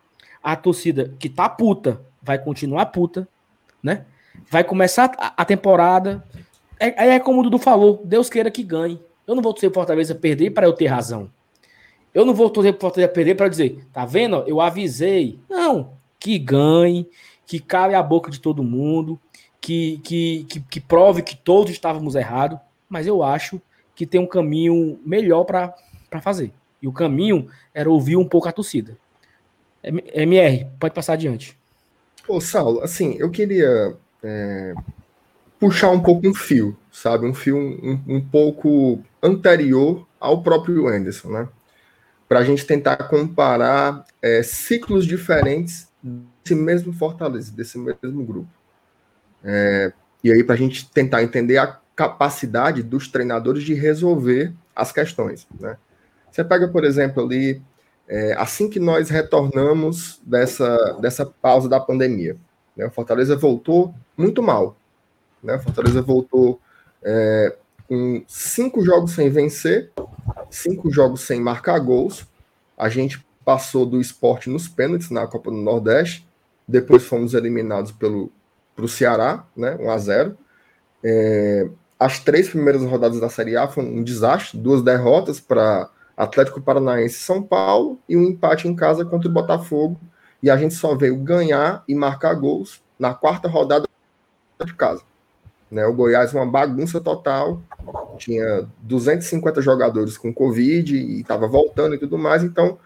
A 0.43 0.57
torcida 0.57 1.13
que 1.19 1.29
tá 1.29 1.51
puta 1.51 2.01
vai 2.23 2.39
continuar 2.39 2.87
puta 2.87 3.29
né? 3.83 4.05
Vai 4.51 4.65
começar 4.65 5.13
a, 5.17 5.45
temporada. 5.45 6.25
É, 6.79 7.09
é 7.09 7.21
como 7.21 7.41
o 7.41 7.43
Dudu 7.43 7.59
falou: 7.59 8.01
Deus 8.05 8.29
queira 8.29 8.51
que 8.51 8.63
ganhe. 8.63 9.01
Eu 9.27 9.35
não 9.35 9.43
vou 9.43 9.53
torcer 9.53 9.71
o 9.71 9.75
Fortaleza 9.75 10.15
perder 10.15 10.51
para 10.51 10.67
eu 10.67 10.73
ter 10.73 10.87
razão. 10.87 11.31
Eu 12.13 12.25
não 12.25 12.35
vou 12.35 12.51
torcer 12.51 12.75
o 12.75 12.79
Fortaleza 12.79 13.13
perder 13.13 13.37
para 13.37 13.49
dizer, 13.49 13.87
tá 13.93 14.05
vendo? 14.05 14.37
Eu 14.47 14.61
avisei. 14.61 15.39
Não, 15.49 15.93
que 16.19 16.39
ganhe, 16.39 17.09
que 17.47 17.61
cale 17.61 17.95
a 17.95 18.03
boca 18.03 18.31
de 18.31 18.41
todo 18.41 18.65
mundo, 18.65 19.21
que, 19.61 20.01
que, 20.03 20.45
que, 20.49 20.61
que 20.61 20.81
prove 20.81 21.23
que 21.23 21.37
todos 21.37 21.71
estávamos 21.71 22.15
errados. 22.15 22.59
Mas 22.89 23.07
eu 23.07 23.23
acho 23.23 23.61
que 23.95 24.07
tem 24.07 24.21
um 24.21 24.27
caminho 24.27 24.99
melhor 25.05 25.45
para 25.45 25.75
fazer. 26.21 26.53
E 26.83 26.89
o 26.89 26.93
caminho 26.93 27.49
era 27.75 27.91
ouvir 27.91 28.17
um 28.17 28.27
pouco 28.27 28.49
a 28.49 28.53
torcida. 28.53 28.97
MR, 29.83 30.67
pode 30.79 30.95
passar 30.95 31.13
adiante. 31.13 31.60
Ô, 32.31 32.41
Saulo, 32.41 32.81
assim, 32.81 33.17
eu 33.19 33.29
queria 33.29 33.97
é, 34.23 34.73
puxar 35.59 35.91
um 35.91 35.99
pouco 36.01 36.29
um 36.29 36.33
fio, 36.33 36.77
sabe? 36.93 37.27
Um 37.27 37.35
fio 37.35 37.57
um, 37.57 38.01
um 38.07 38.21
pouco 38.21 39.03
anterior 39.21 40.07
ao 40.21 40.41
próprio 40.41 40.87
Anderson, 40.87 41.29
né? 41.29 41.49
Para 42.29 42.39
a 42.39 42.45
gente 42.45 42.65
tentar 42.65 42.97
comparar 43.09 44.05
é, 44.23 44.45
ciclos 44.45 45.07
diferentes 45.07 45.89
desse 46.01 46.55
mesmo 46.55 46.93
Fortaleza, 46.93 47.51
desse 47.51 47.77
mesmo 47.77 48.25
grupo. 48.25 48.49
É, 49.43 49.93
e 50.23 50.31
aí, 50.31 50.45
para 50.45 50.55
a 50.55 50.59
gente 50.59 50.89
tentar 50.89 51.25
entender 51.25 51.59
a 51.59 51.81
capacidade 51.97 52.81
dos 52.81 53.09
treinadores 53.09 53.65
de 53.65 53.75
resolver 53.75 54.55
as 54.73 54.93
questões, 54.93 55.49
né? 55.59 55.77
Você 56.31 56.45
pega, 56.45 56.69
por 56.69 56.85
exemplo, 56.85 57.25
ali 57.25 57.61
é, 58.11 58.35
assim 58.37 58.69
que 58.69 58.81
nós 58.81 59.09
retornamos 59.09 60.21
dessa, 60.25 60.99
dessa 61.01 61.25
pausa 61.25 61.69
da 61.69 61.79
pandemia. 61.79 62.37
Né? 62.77 62.87
O 62.87 62.91
Fortaleza 62.91 63.37
voltou 63.37 63.95
muito 64.17 64.43
mal. 64.43 64.77
Né? 65.41 65.55
O 65.55 65.61
Fortaleza 65.61 66.03
voltou 66.03 66.61
é, 67.05 67.57
com 67.89 68.21
cinco 68.27 68.85
jogos 68.85 69.13
sem 69.13 69.31
vencer, 69.31 69.93
cinco 70.51 70.91
jogos 70.91 71.21
sem 71.21 71.41
marcar 71.41 71.79
gols. 71.79 72.27
A 72.77 72.89
gente 72.89 73.25
passou 73.45 73.87
do 73.87 74.01
esporte 74.01 74.51
nos 74.51 74.67
pênaltis 74.67 75.11
na 75.11 75.29
Copa 75.29 75.49
do 75.53 75.57
Nordeste. 75.57 76.27
Depois 76.67 77.05
fomos 77.05 77.33
eliminados 77.33 77.93
pelo 77.93 78.33
pro 78.75 78.89
Ceará, 78.89 79.45
né? 79.57 79.77
1 79.79 79.91
a 79.91 79.99
0 79.99 80.39
é, 81.05 81.69
As 81.99 82.19
três 82.19 82.49
primeiras 82.49 82.83
rodadas 82.83 83.21
da 83.21 83.29
Série 83.29 83.57
A 83.57 83.69
foram 83.69 83.89
um 83.89 84.03
desastre, 84.03 84.59
duas 84.59 84.83
derrotas 84.83 85.39
para 85.39 85.89
Atlético 86.21 86.61
Paranaense 86.61 87.15
São 87.15 87.43
Paulo 87.43 87.99
e 88.07 88.15
um 88.15 88.25
empate 88.25 88.69
em 88.69 88.77
casa 88.77 89.07
contra 89.07 89.27
o 89.27 89.33
Botafogo. 89.33 89.99
E 90.43 90.51
a 90.51 90.57
gente 90.57 90.75
só 90.75 90.95
veio 90.95 91.17
ganhar 91.17 91.83
e 91.89 91.95
marcar 91.95 92.35
gols 92.35 92.83
na 92.99 93.15
quarta 93.15 93.49
rodada 93.49 93.89
de 94.63 94.75
casa. 94.75 95.03
Né, 95.71 95.87
o 95.87 95.95
Goiás 95.95 96.35
uma 96.35 96.45
bagunça 96.45 97.01
total, 97.01 97.63
tinha 98.19 98.69
250 98.83 99.63
jogadores 99.63 100.19
com 100.19 100.35
Covid 100.35 100.95
e 100.95 101.21
estava 101.21 101.47
voltando 101.47 101.95
e 101.95 101.99
tudo 101.99 102.19
mais. 102.19 102.43
Então, 102.43 102.79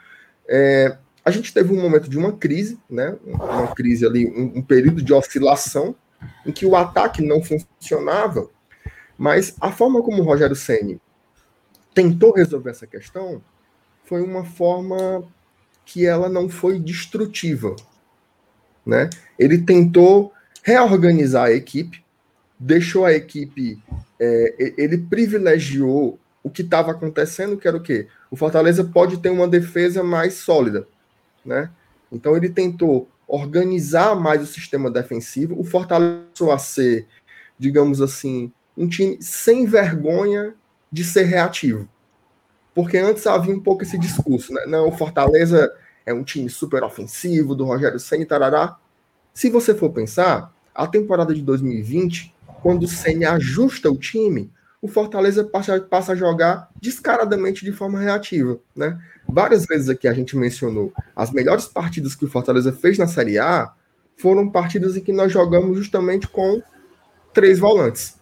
é, 0.46 0.96
a 1.24 1.30
gente 1.30 1.52
teve 1.52 1.72
um 1.72 1.80
momento 1.80 2.08
de 2.08 2.18
uma 2.18 2.32
crise, 2.32 2.78
né, 2.88 3.16
uma 3.24 3.68
crise 3.74 4.06
ali, 4.06 4.26
um, 4.28 4.58
um 4.58 4.62
período 4.62 5.02
de 5.02 5.12
oscilação, 5.12 5.96
em 6.46 6.52
que 6.52 6.66
o 6.66 6.76
ataque 6.76 7.22
não 7.22 7.42
funcionava, 7.42 8.48
mas 9.16 9.56
a 9.60 9.72
forma 9.72 10.02
como 10.02 10.22
o 10.22 10.24
Rogério 10.24 10.54
Ceni 10.54 11.00
tentou 11.94 12.32
resolver 12.34 12.70
essa 12.70 12.86
questão, 12.86 13.40
foi 14.04 14.20
uma 14.20 14.44
forma 14.44 15.24
que 15.84 16.04
ela 16.04 16.28
não 16.28 16.48
foi 16.48 16.78
destrutiva. 16.78 17.76
Né? 18.84 19.08
Ele 19.38 19.58
tentou 19.58 20.32
reorganizar 20.62 21.44
a 21.44 21.52
equipe, 21.52 22.04
deixou 22.58 23.04
a 23.04 23.12
equipe, 23.12 23.82
é, 24.18 24.74
ele 24.76 24.98
privilegiou 24.98 26.18
o 26.42 26.50
que 26.50 26.62
estava 26.62 26.90
acontecendo, 26.90 27.56
que 27.56 27.66
era 27.66 27.76
o 27.76 27.82
quê? 27.82 28.06
O 28.30 28.36
Fortaleza 28.36 28.84
pode 28.84 29.18
ter 29.18 29.30
uma 29.30 29.48
defesa 29.48 30.02
mais 30.02 30.34
sólida, 30.34 30.86
né? 31.44 31.70
Então 32.12 32.36
ele 32.36 32.50
tentou 32.50 33.08
organizar 33.26 34.14
mais 34.14 34.42
o 34.42 34.46
sistema 34.46 34.90
defensivo, 34.90 35.58
o 35.58 35.64
Fortaleza 35.64 36.52
a 36.52 36.58
ser, 36.58 37.06
digamos 37.58 38.02
assim, 38.02 38.52
um 38.76 38.86
time 38.86 39.16
sem 39.22 39.64
vergonha 39.64 40.54
de 40.94 41.02
ser 41.02 41.24
reativo. 41.24 41.88
Porque 42.72 42.96
antes 42.96 43.26
havia 43.26 43.52
um 43.52 43.58
pouco 43.58 43.82
esse 43.82 43.98
discurso, 43.98 44.54
né? 44.54 44.64
Não, 44.66 44.88
o 44.88 44.92
Fortaleza 44.92 45.72
é 46.06 46.14
um 46.14 46.22
time 46.22 46.48
super 46.48 46.84
ofensivo, 46.84 47.52
do 47.52 47.64
Rogério 47.64 47.98
Senna 47.98 48.24
tarará. 48.24 48.76
Se 49.32 49.50
você 49.50 49.74
for 49.74 49.90
pensar, 49.90 50.54
a 50.72 50.86
temporada 50.86 51.34
de 51.34 51.42
2020, 51.42 52.32
quando 52.62 52.84
o 52.84 52.88
Senna 52.88 53.32
ajusta 53.32 53.90
o 53.90 53.98
time, 53.98 54.52
o 54.80 54.86
Fortaleza 54.86 55.42
passa, 55.42 55.80
passa 55.80 56.12
a 56.12 56.16
jogar 56.16 56.70
descaradamente 56.80 57.64
de 57.64 57.72
forma 57.72 57.98
reativa, 57.98 58.60
né? 58.76 58.96
Várias 59.28 59.66
vezes 59.66 59.88
aqui 59.88 60.06
a 60.06 60.12
gente 60.12 60.36
mencionou 60.36 60.92
as 61.16 61.32
melhores 61.32 61.66
partidas 61.66 62.14
que 62.14 62.24
o 62.24 62.30
Fortaleza 62.30 62.72
fez 62.72 62.98
na 62.98 63.08
Série 63.08 63.36
A 63.36 63.72
foram 64.16 64.48
partidas 64.48 64.96
em 64.96 65.00
que 65.00 65.12
nós 65.12 65.32
jogamos 65.32 65.76
justamente 65.76 66.28
com 66.28 66.62
três 67.32 67.58
volantes, 67.58 68.16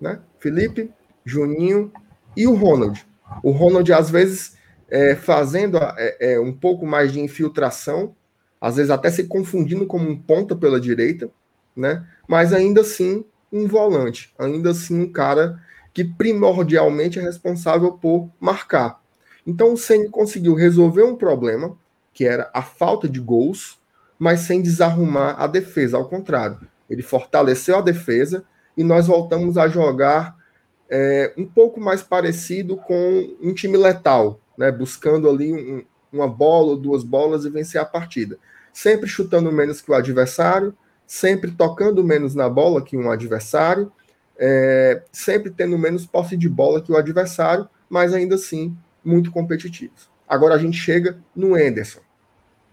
né? 0.00 0.20
Felipe, 0.38 0.92
Juninho 1.24 1.92
e 2.36 2.46
o 2.46 2.54
Ronald. 2.54 3.04
O 3.42 3.50
Ronald 3.50 3.90
às 3.92 4.10
vezes 4.10 4.56
é, 4.88 5.14
fazendo 5.14 5.78
é, 5.78 6.34
é, 6.34 6.40
um 6.40 6.52
pouco 6.52 6.86
mais 6.86 7.12
de 7.12 7.20
infiltração, 7.20 8.14
às 8.60 8.76
vezes 8.76 8.90
até 8.90 9.10
se 9.10 9.24
confundindo 9.24 9.86
como 9.86 10.08
um 10.08 10.16
ponta 10.16 10.54
pela 10.54 10.80
direita, 10.80 11.30
né? 11.76 12.06
Mas 12.28 12.52
ainda 12.52 12.82
assim 12.82 13.24
um 13.52 13.66
volante, 13.66 14.32
ainda 14.38 14.70
assim 14.70 15.00
um 15.00 15.10
cara 15.10 15.60
que 15.92 16.04
primordialmente 16.04 17.18
é 17.18 17.22
responsável 17.22 17.92
por 17.92 18.28
marcar. 18.40 19.00
Então 19.46 19.72
o 19.72 19.76
Ceni 19.76 20.08
conseguiu 20.08 20.54
resolver 20.54 21.02
um 21.02 21.16
problema, 21.16 21.76
que 22.12 22.24
era 22.24 22.50
a 22.52 22.62
falta 22.62 23.08
de 23.08 23.20
gols, 23.20 23.78
mas 24.18 24.40
sem 24.40 24.62
desarrumar 24.62 25.40
a 25.40 25.46
defesa, 25.46 25.96
ao 25.96 26.08
contrário. 26.08 26.58
Ele 26.88 27.02
fortaleceu 27.02 27.78
a 27.78 27.80
defesa 27.80 28.44
e 28.76 28.82
nós 28.82 29.06
voltamos 29.06 29.56
a 29.56 29.68
jogar 29.68 30.36
é, 30.88 31.32
um 31.36 31.46
pouco 31.46 31.80
mais 31.80 32.02
parecido 32.02 32.76
com 32.76 33.36
um 33.40 33.52
time 33.52 33.76
letal, 33.76 34.40
né, 34.56 34.70
buscando 34.70 35.28
ali 35.28 35.52
um, 35.52 35.84
uma 36.12 36.28
bola 36.28 36.70
ou 36.70 36.76
duas 36.76 37.02
bolas 37.02 37.44
e 37.44 37.50
vencer 37.50 37.80
a 37.80 37.84
partida. 37.84 38.38
Sempre 38.72 39.08
chutando 39.08 39.50
menos 39.50 39.80
que 39.80 39.90
o 39.90 39.94
adversário, 39.94 40.74
sempre 41.06 41.50
tocando 41.50 42.02
menos 42.04 42.34
na 42.34 42.48
bola 42.48 42.82
que 42.82 42.96
um 42.96 43.10
adversário, 43.10 43.90
é, 44.36 45.02
sempre 45.12 45.50
tendo 45.50 45.78
menos 45.78 46.06
posse 46.06 46.36
de 46.36 46.48
bola 46.48 46.80
que 46.80 46.90
o 46.90 46.96
adversário, 46.96 47.68
mas 47.88 48.12
ainda 48.12 48.34
assim 48.34 48.76
muito 49.04 49.30
competitivos. 49.30 50.08
Agora 50.28 50.54
a 50.54 50.58
gente 50.58 50.76
chega 50.76 51.18
no 51.34 51.58
Enderson. 51.58 52.00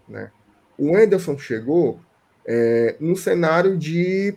Né? 0.08 0.30
O 0.78 0.98
Enderson 0.98 1.38
chegou 1.38 2.00
é, 2.44 2.96
num 2.98 3.14
cenário 3.14 3.76
de, 3.76 4.34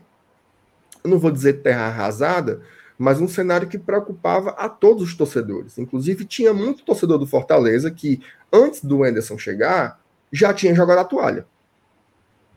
não 1.03 1.17
vou 1.17 1.31
dizer 1.31 1.61
terra 1.61 1.87
arrasada, 1.87 2.61
mas 2.97 3.19
um 3.19 3.27
cenário 3.27 3.67
que 3.67 3.77
preocupava 3.77 4.51
a 4.51 4.69
todos 4.69 5.03
os 5.03 5.15
torcedores. 5.15 5.77
Inclusive, 5.77 6.25
tinha 6.25 6.53
muito 6.53 6.83
torcedor 6.83 7.17
do 7.17 7.27
Fortaleza 7.27 7.91
que, 7.91 8.21
antes 8.51 8.83
do 8.83 9.05
Enderson 9.05 9.37
chegar, 9.37 9.99
já 10.31 10.53
tinha 10.53 10.73
jogado 10.73 10.99
a 10.99 11.05
toalha. 11.05 11.45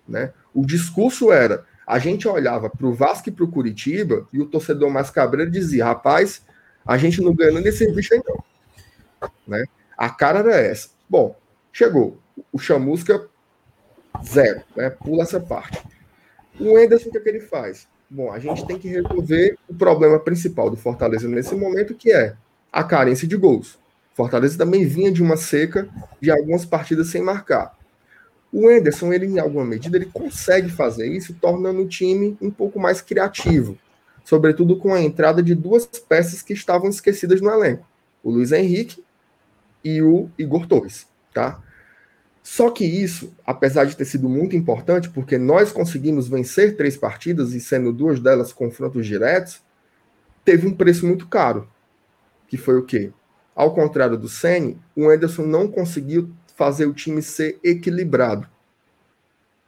Né? 0.06 0.32
O 0.54 0.64
discurso 0.64 1.32
era: 1.32 1.64
a 1.86 1.98
gente 1.98 2.28
olhava 2.28 2.70
para 2.70 2.86
o 2.86 2.94
Vasco 2.94 3.28
e 3.28 3.32
para 3.32 3.44
o 3.44 3.50
Curitiba 3.50 4.28
e 4.32 4.40
o 4.40 4.46
torcedor 4.46 4.90
mais 4.90 5.10
cabreiro 5.10 5.50
dizia: 5.50 5.84
rapaz, 5.84 6.42
a 6.86 6.96
gente 6.96 7.20
não 7.20 7.34
ganha 7.34 7.60
nem 7.60 7.72
serviço 7.72 8.14
aí 8.14 8.22
não. 8.26 8.44
Né? 9.46 9.64
A 9.96 10.08
cara 10.08 10.38
era 10.38 10.56
essa. 10.56 10.90
Bom, 11.08 11.36
chegou. 11.72 12.18
O 12.52 12.58
Chamusca, 12.58 13.28
zero. 14.24 14.62
Né? 14.76 14.90
Pula 14.90 15.24
essa 15.24 15.40
parte. 15.40 15.82
O 16.58 16.78
Enderson, 16.78 17.08
o 17.08 17.12
que, 17.12 17.18
é 17.18 17.20
que 17.20 17.28
ele 17.28 17.40
faz? 17.40 17.88
Bom, 18.10 18.32
a 18.32 18.38
gente 18.38 18.66
tem 18.66 18.78
que 18.78 18.88
resolver 18.88 19.58
o 19.68 19.74
problema 19.74 20.18
principal 20.18 20.70
do 20.70 20.76
Fortaleza 20.76 21.28
nesse 21.28 21.54
momento, 21.54 21.94
que 21.94 22.10
é 22.10 22.34
a 22.72 22.82
carência 22.82 23.28
de 23.28 23.36
gols. 23.36 23.78
Fortaleza 24.14 24.56
também 24.56 24.86
vinha 24.86 25.12
de 25.12 25.22
uma 25.22 25.36
seca 25.36 25.86
de 26.20 26.30
algumas 26.30 26.64
partidas 26.64 27.08
sem 27.08 27.22
marcar. 27.22 27.76
O 28.50 28.70
Enderson, 28.70 29.12
ele 29.12 29.26
em 29.26 29.38
alguma 29.38 29.64
medida, 29.64 29.98
ele 29.98 30.06
consegue 30.06 30.70
fazer 30.70 31.06
isso, 31.06 31.34
tornando 31.34 31.82
o 31.82 31.88
time 31.88 32.36
um 32.40 32.50
pouco 32.50 32.80
mais 32.80 33.02
criativo, 33.02 33.76
sobretudo 34.24 34.78
com 34.78 34.94
a 34.94 35.02
entrada 35.02 35.42
de 35.42 35.54
duas 35.54 35.86
peças 35.86 36.40
que 36.40 36.54
estavam 36.54 36.88
esquecidas 36.88 37.42
no 37.42 37.50
elenco, 37.50 37.86
o 38.24 38.30
Luiz 38.30 38.52
Henrique 38.52 39.04
e 39.84 40.00
o 40.00 40.30
Igor 40.38 40.66
Torres, 40.66 41.06
tá? 41.34 41.62
Só 42.50 42.70
que 42.70 42.82
isso, 42.82 43.30
apesar 43.44 43.84
de 43.84 43.94
ter 43.94 44.06
sido 44.06 44.26
muito 44.26 44.56
importante, 44.56 45.10
porque 45.10 45.36
nós 45.36 45.70
conseguimos 45.70 46.28
vencer 46.28 46.78
três 46.78 46.96
partidas 46.96 47.52
e 47.52 47.60
sendo 47.60 47.92
duas 47.92 48.20
delas 48.20 48.54
confrontos 48.54 49.06
diretos, 49.06 49.60
teve 50.46 50.66
um 50.66 50.74
preço 50.74 51.06
muito 51.06 51.26
caro, 51.26 51.68
que 52.48 52.56
foi 52.56 52.78
o 52.78 52.86
quê? 52.86 53.12
Ao 53.54 53.74
contrário 53.74 54.16
do 54.16 54.30
Ceni, 54.30 54.80
o 54.96 55.10
Anderson 55.10 55.42
não 55.42 55.68
conseguiu 55.68 56.32
fazer 56.56 56.86
o 56.86 56.94
time 56.94 57.20
ser 57.20 57.58
equilibrado. 57.62 58.48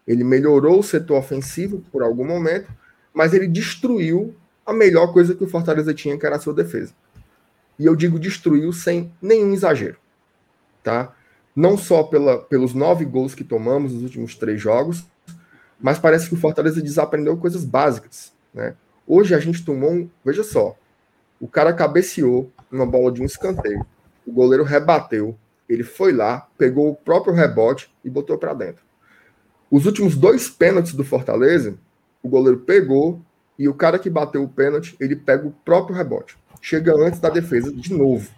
Ele 0.07 0.25
melhorou 0.25 0.79
o 0.79 0.83
setor 0.83 1.19
ofensivo 1.19 1.85
por 1.93 2.03
algum 2.03 2.25
momento, 2.25 2.73
mas 3.13 3.35
ele 3.35 3.47
destruiu 3.47 4.35
a 4.65 4.73
melhor 4.73 5.13
coisa 5.13 5.35
que 5.35 5.45
o 5.45 5.49
Fortaleza 5.49 5.93
tinha, 5.93 6.19
que 6.19 6.25
era 6.25 6.37
a 6.37 6.41
sua 6.41 6.55
defesa. 6.55 6.95
E 7.79 7.85
eu 7.85 7.95
digo 7.95 8.19
destruiu 8.19 8.73
sem 8.73 9.13
nenhum 9.21 9.53
exagero, 9.53 9.99
tá? 10.83 11.15
Não 11.61 11.77
só 11.77 12.03
pela, 12.03 12.39
pelos 12.39 12.73
nove 12.73 13.05
gols 13.05 13.35
que 13.35 13.45
tomamos 13.45 13.93
nos 13.93 14.03
últimos 14.03 14.35
três 14.35 14.59
jogos, 14.59 15.05
mas 15.79 15.99
parece 15.99 16.29
que 16.29 16.35
o 16.35 16.39
Fortaleza 16.39 16.81
desaprendeu 16.81 17.37
coisas 17.37 17.65
básicas. 17.65 18.33
Né? 18.55 18.75
Hoje 19.07 19.35
a 19.35 19.39
gente 19.39 19.63
tomou 19.63 19.93
um. 19.93 20.11
Veja 20.25 20.43
só, 20.43 20.75
o 21.39 21.47
cara 21.47 21.75
cabeceou 21.75 22.51
uma 22.73 22.87
bola 22.87 23.13
de 23.13 23.21
um 23.21 23.27
escanteio, 23.27 23.85
o 24.27 24.33
goleiro 24.33 24.65
rebateu, 24.65 25.37
ele 25.69 25.85
foi 25.85 26.13
lá, 26.13 26.49
pegou 26.57 26.91
o 26.91 26.97
próprio 26.97 27.35
rebote 27.35 27.93
e 28.03 28.09
botou 28.09 28.39
para 28.39 28.55
dentro. 28.55 28.83
Os 29.71 29.85
últimos 29.85 30.17
dois 30.17 30.49
pênaltis 30.49 30.95
do 30.95 31.05
Fortaleza, 31.05 31.75
o 32.23 32.29
goleiro 32.29 32.61
pegou 32.61 33.21
e 33.59 33.69
o 33.69 33.75
cara 33.75 33.99
que 33.99 34.09
bateu 34.09 34.43
o 34.43 34.49
pênalti, 34.49 34.97
ele 34.99 35.15
pega 35.15 35.47
o 35.47 35.53
próprio 35.65 35.95
rebote. 35.95 36.39
Chega 36.63 36.95
antes 36.95 37.21
da 37.21 37.29
defesa 37.29 37.71
de 37.71 37.93
novo. 37.93 38.31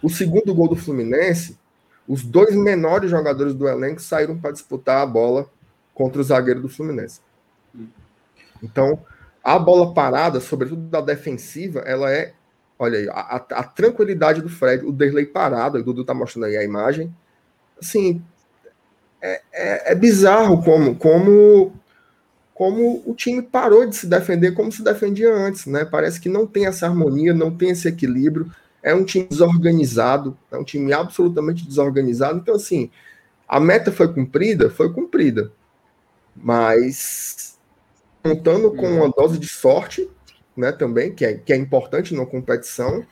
O 0.00 0.08
segundo 0.08 0.54
gol 0.54 0.68
do 0.68 0.76
Fluminense, 0.76 1.58
os 2.08 2.22
dois 2.22 2.54
menores 2.54 3.10
jogadores 3.10 3.54
do 3.54 3.68
elenco 3.68 4.00
saíram 4.00 4.38
para 4.38 4.52
disputar 4.52 5.02
a 5.02 5.06
bola 5.06 5.50
contra 5.94 6.20
o 6.20 6.24
zagueiro 6.24 6.60
do 6.60 6.68
Fluminense. 6.68 7.20
Então, 8.62 8.98
a 9.42 9.58
bola 9.58 9.92
parada, 9.92 10.40
sobretudo 10.40 10.82
da 10.82 11.00
defensiva, 11.00 11.80
ela 11.80 12.12
é. 12.12 12.32
Olha 12.78 12.98
aí, 12.98 13.08
a, 13.08 13.36
a 13.36 13.64
tranquilidade 13.64 14.42
do 14.42 14.50
Fred, 14.50 14.84
o 14.84 14.92
Derley 14.92 15.24
parado, 15.24 15.78
o 15.78 15.82
Dudu 15.82 16.04
tá 16.04 16.12
mostrando 16.12 16.44
aí 16.44 16.56
a 16.56 16.62
imagem. 16.62 17.14
Assim, 17.80 18.22
é, 19.20 19.40
é, 19.52 19.92
é 19.92 19.94
bizarro 19.94 20.62
como, 20.62 20.94
como, 20.94 21.72
como 22.52 23.02
o 23.06 23.14
time 23.14 23.40
parou 23.40 23.86
de 23.86 23.96
se 23.96 24.06
defender 24.06 24.52
como 24.52 24.70
se 24.70 24.82
defendia 24.82 25.32
antes, 25.32 25.64
né? 25.66 25.84
Parece 25.86 26.20
que 26.20 26.28
não 26.28 26.46
tem 26.46 26.66
essa 26.66 26.86
harmonia, 26.86 27.32
não 27.32 27.50
tem 27.50 27.70
esse 27.70 27.88
equilíbrio 27.88 28.50
é 28.86 28.94
um 28.94 29.04
time 29.04 29.26
desorganizado, 29.26 30.38
é 30.48 30.56
um 30.56 30.62
time 30.62 30.92
absolutamente 30.92 31.66
desorganizado. 31.66 32.38
Então, 32.38 32.54
assim, 32.54 32.88
a 33.48 33.58
meta 33.58 33.90
foi 33.90 34.14
cumprida? 34.14 34.70
Foi 34.70 34.92
cumprida. 34.92 35.50
Mas 36.36 37.58
contando 38.22 38.70
com 38.76 38.86
uma 38.86 39.10
dose 39.10 39.40
de 39.40 39.48
sorte, 39.48 40.08
né, 40.56 40.70
também, 40.70 41.12
que 41.12 41.24
é, 41.24 41.34
que 41.34 41.52
é 41.52 41.56
importante 41.56 42.14
na 42.14 42.24
competição, 42.24 43.04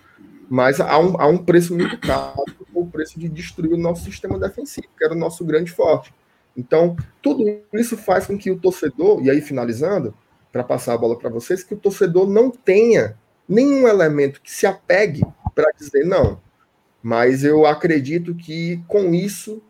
mas 0.48 0.80
há 0.80 0.96
um, 0.96 1.20
há 1.20 1.26
um 1.26 1.38
preço 1.38 1.74
muito 1.74 1.98
caro, 1.98 2.44
o 2.72 2.86
preço 2.86 3.18
de 3.18 3.28
destruir 3.28 3.72
o 3.72 3.76
nosso 3.76 4.04
sistema 4.04 4.38
defensivo, 4.38 4.86
que 4.96 5.04
era 5.04 5.12
o 5.12 5.18
nosso 5.18 5.44
grande 5.44 5.72
forte. 5.72 6.14
Então, 6.56 6.94
tudo 7.20 7.44
isso 7.72 7.96
faz 7.96 8.26
com 8.26 8.38
que 8.38 8.48
o 8.48 8.60
torcedor, 8.60 9.24
e 9.24 9.28
aí 9.28 9.40
finalizando, 9.40 10.14
para 10.52 10.62
passar 10.62 10.94
a 10.94 10.98
bola 10.98 11.18
para 11.18 11.30
vocês, 11.30 11.64
que 11.64 11.74
o 11.74 11.78
torcedor 11.78 12.30
não 12.30 12.48
tenha 12.48 13.18
nenhum 13.48 13.88
elemento 13.88 14.40
que 14.40 14.52
se 14.52 14.68
apegue 14.68 15.24
para 15.54 15.70
dizer 15.72 16.04
não. 16.04 16.40
Mas 17.02 17.44
eu 17.44 17.66
acredito 17.66 18.34
que 18.34 18.82
com 18.88 19.14
isso 19.14 19.62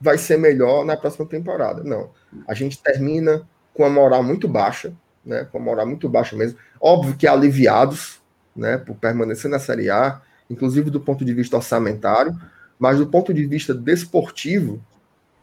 vai 0.00 0.16
ser 0.16 0.38
melhor 0.38 0.84
na 0.84 0.96
próxima 0.96 1.26
temporada. 1.26 1.82
Não. 1.84 2.10
A 2.46 2.54
gente 2.54 2.78
termina 2.78 3.46
com 3.74 3.84
a 3.84 3.90
moral 3.90 4.22
muito 4.22 4.48
baixa, 4.48 4.92
né? 5.24 5.44
Com 5.44 5.58
a 5.58 5.60
moral 5.60 5.86
muito 5.86 6.08
baixa 6.08 6.36
mesmo. 6.36 6.58
Óbvio 6.80 7.16
que 7.16 7.26
aliviados, 7.26 8.20
né? 8.54 8.78
Por 8.78 8.96
permanecer 8.96 9.50
na 9.50 9.58
Série 9.58 9.90
A. 9.90 10.20
inclusive 10.48 10.90
do 10.90 11.00
ponto 11.00 11.24
de 11.24 11.34
vista 11.34 11.56
orçamentário, 11.56 12.36
mas 12.78 12.98
do 12.98 13.06
ponto 13.06 13.32
de 13.34 13.46
vista 13.46 13.74
desportivo, 13.74 14.82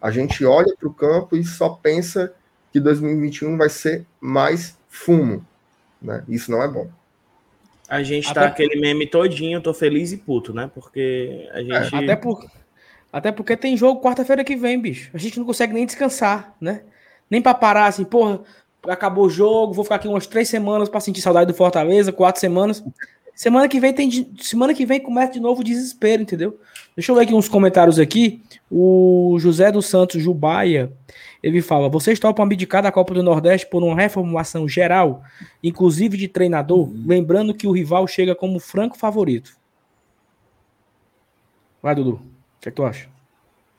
a 0.01 0.11
gente 0.11 0.43
olha 0.43 0.75
para 0.77 0.87
o 0.87 0.93
campo 0.93 1.35
e 1.35 1.43
só 1.43 1.69
pensa 1.69 2.33
que 2.71 2.79
2021 2.79 3.57
vai 3.57 3.69
ser 3.69 4.05
mais 4.19 4.77
fumo. 4.89 5.45
Né? 6.01 6.23
Isso 6.27 6.51
não 6.51 6.61
é 6.61 6.67
bom. 6.67 6.89
A 7.87 8.03
gente 8.03 8.33
tá 8.33 8.41
até 8.41 8.49
aquele 8.49 8.79
meme 8.79 9.07
todinho, 9.07 9.61
tô 9.61 9.73
feliz 9.73 10.11
e 10.11 10.17
puto, 10.17 10.53
né? 10.53 10.69
Porque 10.73 11.49
a 11.53 11.59
gente. 11.59 11.95
É, 11.95 11.97
até, 11.97 12.15
por, 12.15 12.45
até 13.11 13.31
porque 13.31 13.55
tem 13.55 13.77
jogo 13.77 14.01
quarta-feira 14.01 14.43
que 14.43 14.55
vem, 14.55 14.79
bicho. 14.79 15.09
A 15.13 15.17
gente 15.17 15.39
não 15.39 15.45
consegue 15.45 15.73
nem 15.73 15.85
descansar, 15.85 16.53
né? 16.59 16.81
Nem 17.29 17.41
pra 17.41 17.53
parar 17.53 17.85
assim, 17.85 18.03
porra, 18.03 18.41
acabou 18.87 19.25
o 19.25 19.29
jogo, 19.29 19.73
vou 19.73 19.83
ficar 19.83 19.95
aqui 19.95 20.07
umas 20.07 20.27
três 20.27 20.49
semanas 20.49 20.89
para 20.89 20.99
sentir 20.99 21.21
saudade 21.21 21.51
do 21.51 21.57
Fortaleza, 21.57 22.11
quatro 22.11 22.41
semanas. 22.41 22.83
Semana 23.37 23.67
que 23.67 23.79
vem 23.79 23.93
tem 23.93 24.35
semana 24.39 24.73
que 24.73 24.83
vem 24.83 24.99
começa 24.99 25.33
de 25.33 25.39
novo 25.39 25.61
o 25.61 25.63
desespero, 25.63 26.23
entendeu? 26.23 26.59
Deixa 26.95 27.11
eu 27.11 27.15
ler 27.15 27.21
aqui 27.21 27.35
uns 27.35 27.47
comentários 27.47 27.99
aqui. 27.99 28.41
O 28.67 29.37
José 29.37 29.71
dos 29.71 29.85
Santos 29.85 30.23
Jubaia, 30.23 30.91
ele 31.43 31.61
fala: 31.61 31.87
"Vocês 31.87 32.19
topam 32.19 32.43
abdicar 32.43 32.81
da 32.81 32.91
Copa 32.91 33.13
do 33.13 33.21
Nordeste 33.21 33.69
por 33.69 33.83
uma 33.83 33.95
reformulação 33.95 34.67
geral, 34.67 35.21
inclusive 35.63 36.17
de 36.17 36.27
treinador, 36.27 36.91
lembrando 37.05 37.53
que 37.53 37.67
o 37.67 37.71
rival 37.71 38.07
chega 38.07 38.33
como 38.33 38.59
franco 38.59 38.97
favorito." 38.97 39.55
Vai, 41.79 41.93
Dudu. 41.93 42.13
O 42.13 42.21
que, 42.59 42.69
é 42.69 42.71
que 42.71 42.75
tu 42.75 42.83
acha? 42.83 43.07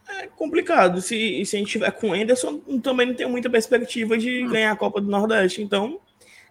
é 0.09 0.29
complicado. 0.29 1.03
Se, 1.03 1.44
se 1.44 1.57
a 1.57 1.59
gente 1.59 1.73
tiver 1.73 1.90
com 1.90 2.11
o 2.11 2.14
Anderson, 2.14 2.61
também 2.81 3.09
não 3.09 3.14
tem 3.14 3.29
muita 3.29 3.51
perspectiva 3.51 4.16
de 4.16 4.44
hum. 4.44 4.51
ganhar 4.51 4.71
a 4.71 4.77
Copa 4.77 5.01
do 5.01 5.11
Nordeste. 5.11 5.61
Então, 5.61 5.99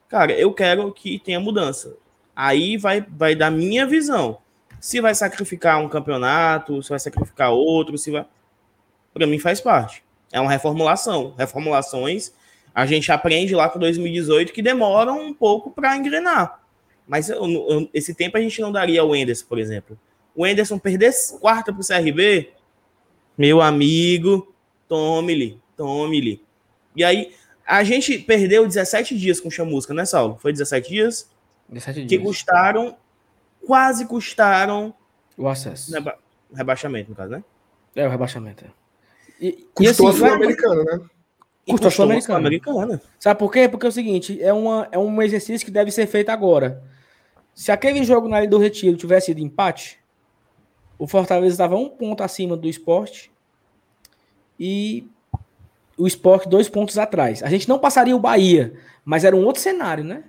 cara, 0.10 0.34
eu 0.34 0.54
quero 0.54 0.92
que 0.92 1.20
tenha 1.20 1.40
mudança. 1.40 1.96
Aí 2.40 2.78
vai, 2.78 3.02
vai 3.02 3.34
dar 3.34 3.50
minha 3.50 3.88
visão. 3.88 4.38
Se 4.80 5.02
vai 5.02 5.16
sacrificar 5.16 5.82
um 5.82 5.90
campeonato, 5.90 6.84
se 6.84 6.90
vai 6.90 7.00
sacrificar 7.00 7.52
outro, 7.52 7.98
se 7.98 8.12
vai. 8.12 8.28
Para 9.12 9.26
mim 9.26 9.40
faz 9.40 9.60
parte. 9.60 10.04
É 10.32 10.40
uma 10.40 10.52
reformulação. 10.52 11.34
Reformulações 11.36 12.32
a 12.76 12.86
gente 12.86 13.12
aprende 13.12 13.56
lá 13.56 13.68
com 13.68 13.80
2018 13.80 14.54
que 14.54 14.62
demoram 14.62 15.20
um 15.20 15.34
pouco 15.34 15.72
para 15.72 15.98
engrenar. 15.98 16.62
Mas 17.08 17.28
eu, 17.28 17.44
eu, 17.44 17.90
esse 17.92 18.14
tempo 18.14 18.38
a 18.38 18.40
gente 18.40 18.62
não 18.62 18.72
daria 18.72 19.02
ao 19.02 19.16
Enderson, 19.16 19.48
por 19.50 19.58
exemplo. 19.58 19.98
O 20.36 20.46
Enderson 20.46 20.78
perder 20.78 21.12
quarta 21.40 21.74
para 21.74 21.82
o 21.82 21.84
CRB, 21.84 22.52
meu 23.36 23.64
amigo, 23.64 24.54
tome-lhe, 24.88 25.60
tome-lhe. 25.76 26.40
E 26.96 27.04
aí, 27.04 27.34
a 27.66 27.84
gente 27.84 28.20
perdeu 28.20 28.68
17 28.68 29.18
dias 29.18 29.40
com 29.40 29.50
chamusca, 29.50 29.92
né, 29.92 30.06
Saulo? 30.06 30.38
Foi 30.40 30.52
17 30.52 30.88
dias? 30.88 31.28
17 31.70 32.06
dias. 32.06 32.10
Que 32.10 32.26
custaram, 32.26 32.98
quase 33.66 34.06
custaram... 34.06 34.94
O 35.38 35.48
acesso. 35.48 35.94
Reba 35.94 36.18
rebaixamento, 36.54 37.10
no 37.10 37.16
caso, 37.16 37.32
né? 37.32 37.44
É, 37.96 38.08
o 38.08 38.10
rebaixamento. 38.10 38.66
É. 38.66 38.88
E, 39.40 39.68
custou 39.74 39.84
e 39.84 39.88
assim, 39.88 40.08
a 40.08 40.14
Sul-Americana, 40.14 40.84
né? 40.84 41.00
Custou 41.70 41.88
a 41.88 41.92
Sul-Americana. 41.92 43.02
Sabe 43.20 43.40
por 43.40 43.52
quê? 43.52 43.68
Porque 43.68 43.86
é 43.86 43.90
o 43.90 43.92
seguinte, 43.92 44.42
é, 44.42 44.54
uma, 44.54 44.88
é 44.92 44.98
um 44.98 45.22
exercício 45.22 45.66
que 45.66 45.72
deve 45.72 45.92
ser 45.92 46.08
feito 46.08 46.30
agora. 46.30 46.82
Se 47.54 47.72
aquele 47.72 48.04
jogo 48.04 48.28
na 48.28 48.40
Ilha 48.40 48.50
do 48.50 48.58
Retiro 48.58 48.96
tivesse 48.96 49.28
sido 49.28 49.40
empate, 49.40 50.00
o 50.98 51.08
Fortaleza 51.08 51.54
estava 51.54 51.76
um 51.76 51.90
ponto 51.90 52.24
acima 52.24 52.56
do 52.56 52.68
esporte 52.68 53.32
e 54.60 55.08
o 55.98 56.08
esporte 56.08 56.48
dois 56.48 56.70
pontos 56.70 56.98
atrás. 56.98 57.44
A 57.44 57.50
gente 57.50 57.68
não 57.68 57.80
passaria 57.80 58.16
o 58.16 58.20
Bahia, 58.20 58.74
mas 59.04 59.24
era 59.24 59.36
um 59.36 59.44
outro 59.44 59.62
cenário, 59.62 60.04
né? 60.04 60.24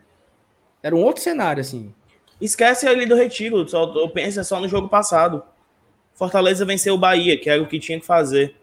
Era 0.83 0.95
um 0.95 1.03
outro 1.03 1.23
cenário, 1.23 1.61
assim. 1.61 1.93
Esquece 2.41 2.87
ali 2.87 3.05
do 3.05 3.17
retiro, 3.17 3.69
só 3.69 4.09
pensa 4.09 4.45
só 4.45 4.61
no 4.61 4.69
jogo 4.69 4.89
passado. 4.89 5.43
Fortaleza 6.15 6.65
venceu 6.65 6.95
o 6.95 6.99
Bahia, 6.99 7.39
que 7.39 7.49
era 7.49 7.63
o 7.63 7.67
que 7.67 7.79
tinha 7.79 7.99
que 7.99 8.07
fazer. 8.07 8.55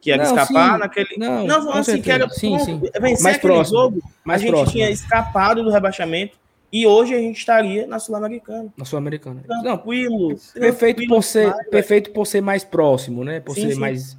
Que 0.00 0.10
era 0.10 0.24
não, 0.24 0.30
escapar 0.36 0.72
sim, 0.72 0.78
naquele. 0.78 1.16
Não, 1.16 1.46
não 1.46 1.72
assim, 1.72 1.92
certeza. 1.92 2.02
que 2.02 2.10
era 2.10 2.28
sim, 2.28 2.58
sim. 2.58 2.80
vencer 2.80 3.22
mais 3.22 3.36
aquele 3.36 3.52
próximo, 3.52 3.78
jogo. 3.78 4.02
Mais 4.24 4.40
a 4.40 4.42
gente 4.42 4.50
próximo. 4.50 4.72
tinha 4.72 4.90
escapado 4.90 5.62
do 5.62 5.70
rebaixamento 5.70 6.36
e 6.72 6.86
hoje 6.86 7.14
a 7.14 7.18
gente 7.18 7.38
estaria 7.38 7.86
na 7.86 8.00
Sul-Americana. 8.00 8.72
Na 8.76 8.84
Sul-Americana. 8.84 9.42
Tranquilo. 9.62 10.36
Perfeito 10.54 11.06
por 11.06 11.22
ser, 11.22 11.54
perfeito 11.70 12.10
por 12.10 12.26
ser 12.26 12.40
mais 12.40 12.64
próximo, 12.64 13.22
né? 13.22 13.38
Por 13.38 13.54
sim, 13.54 13.62
ser 13.62 13.74
sim. 13.74 13.80
mais. 13.80 14.16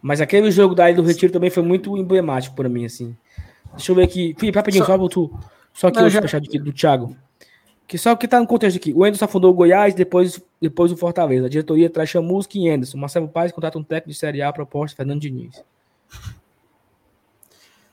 Mas 0.00 0.20
aquele 0.20 0.50
jogo 0.52 0.74
da 0.74 0.88
Ilha 0.88 1.02
do 1.02 1.08
Retiro 1.08 1.32
também 1.32 1.50
foi 1.50 1.62
muito 1.62 1.96
emblemático 1.96 2.54
para 2.54 2.68
mim, 2.68 2.84
assim. 2.84 3.16
Deixa 3.72 3.90
eu 3.90 3.96
ver 3.96 4.04
aqui. 4.04 4.36
Felipe, 4.38 4.56
rapidinho, 4.56 4.84
só, 4.84 4.96
só, 4.96 5.08
tu, 5.08 5.40
só 5.78 5.86
aqui 5.86 6.02
o 6.02 6.08
já... 6.08 6.18
aqui 6.18 6.58
do 6.58 6.72
Thiago. 6.72 7.16
Que 7.86 7.96
só 7.96 8.16
que 8.16 8.26
tá 8.26 8.40
no 8.40 8.48
contexto 8.48 8.76
aqui. 8.76 8.92
O 8.92 9.04
Anderson 9.04 9.28
fundou 9.28 9.52
o 9.52 9.54
Goiás, 9.54 9.94
depois, 9.94 10.42
depois 10.60 10.90
o 10.90 10.96
Fortaleza. 10.96 11.46
A 11.46 11.48
diretoria 11.48 11.88
traz 11.88 12.10
Chamusca 12.10 12.58
e 12.58 12.68
Anderson. 12.68 12.98
Marcelo 12.98 13.28
Paz 13.28 13.52
contrata 13.52 13.78
um 13.78 13.84
técnico 13.84 14.10
de 14.10 14.18
Série 14.18 14.42
A 14.42 14.52
proposta 14.52 14.96
Fernando 14.96 15.20
Diniz. 15.20 15.62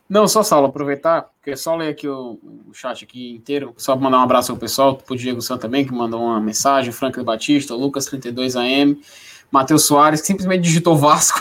Não, 0.10 0.28
só 0.28 0.42
Saulo, 0.42 0.68
aproveitar, 0.68 1.30
porque 1.36 1.56
só 1.56 1.76
ler 1.76 1.90
aqui 1.90 2.08
o, 2.08 2.40
o 2.68 2.74
chat 2.74 3.06
aqui 3.06 3.34
inteiro, 3.34 3.74
só 3.78 3.96
mandar 3.96 4.18
um 4.18 4.24
abraço 4.24 4.52
ao 4.52 4.58
pessoal, 4.58 4.96
pro 4.96 5.16
Diego 5.16 5.42
Santos 5.42 5.62
também, 5.62 5.86
que 5.86 5.94
mandou 5.94 6.22
uma 6.22 6.42
mensagem, 6.42 6.92
Franklin 6.92 7.24
Batista, 7.24 7.76
Lucas 7.76 8.08
32AM, 8.08 8.98
Matheus 9.52 9.86
Soares, 9.86 10.22
que 10.22 10.28
simplesmente 10.28 10.62
digitou 10.62 10.98
Vasco. 10.98 11.40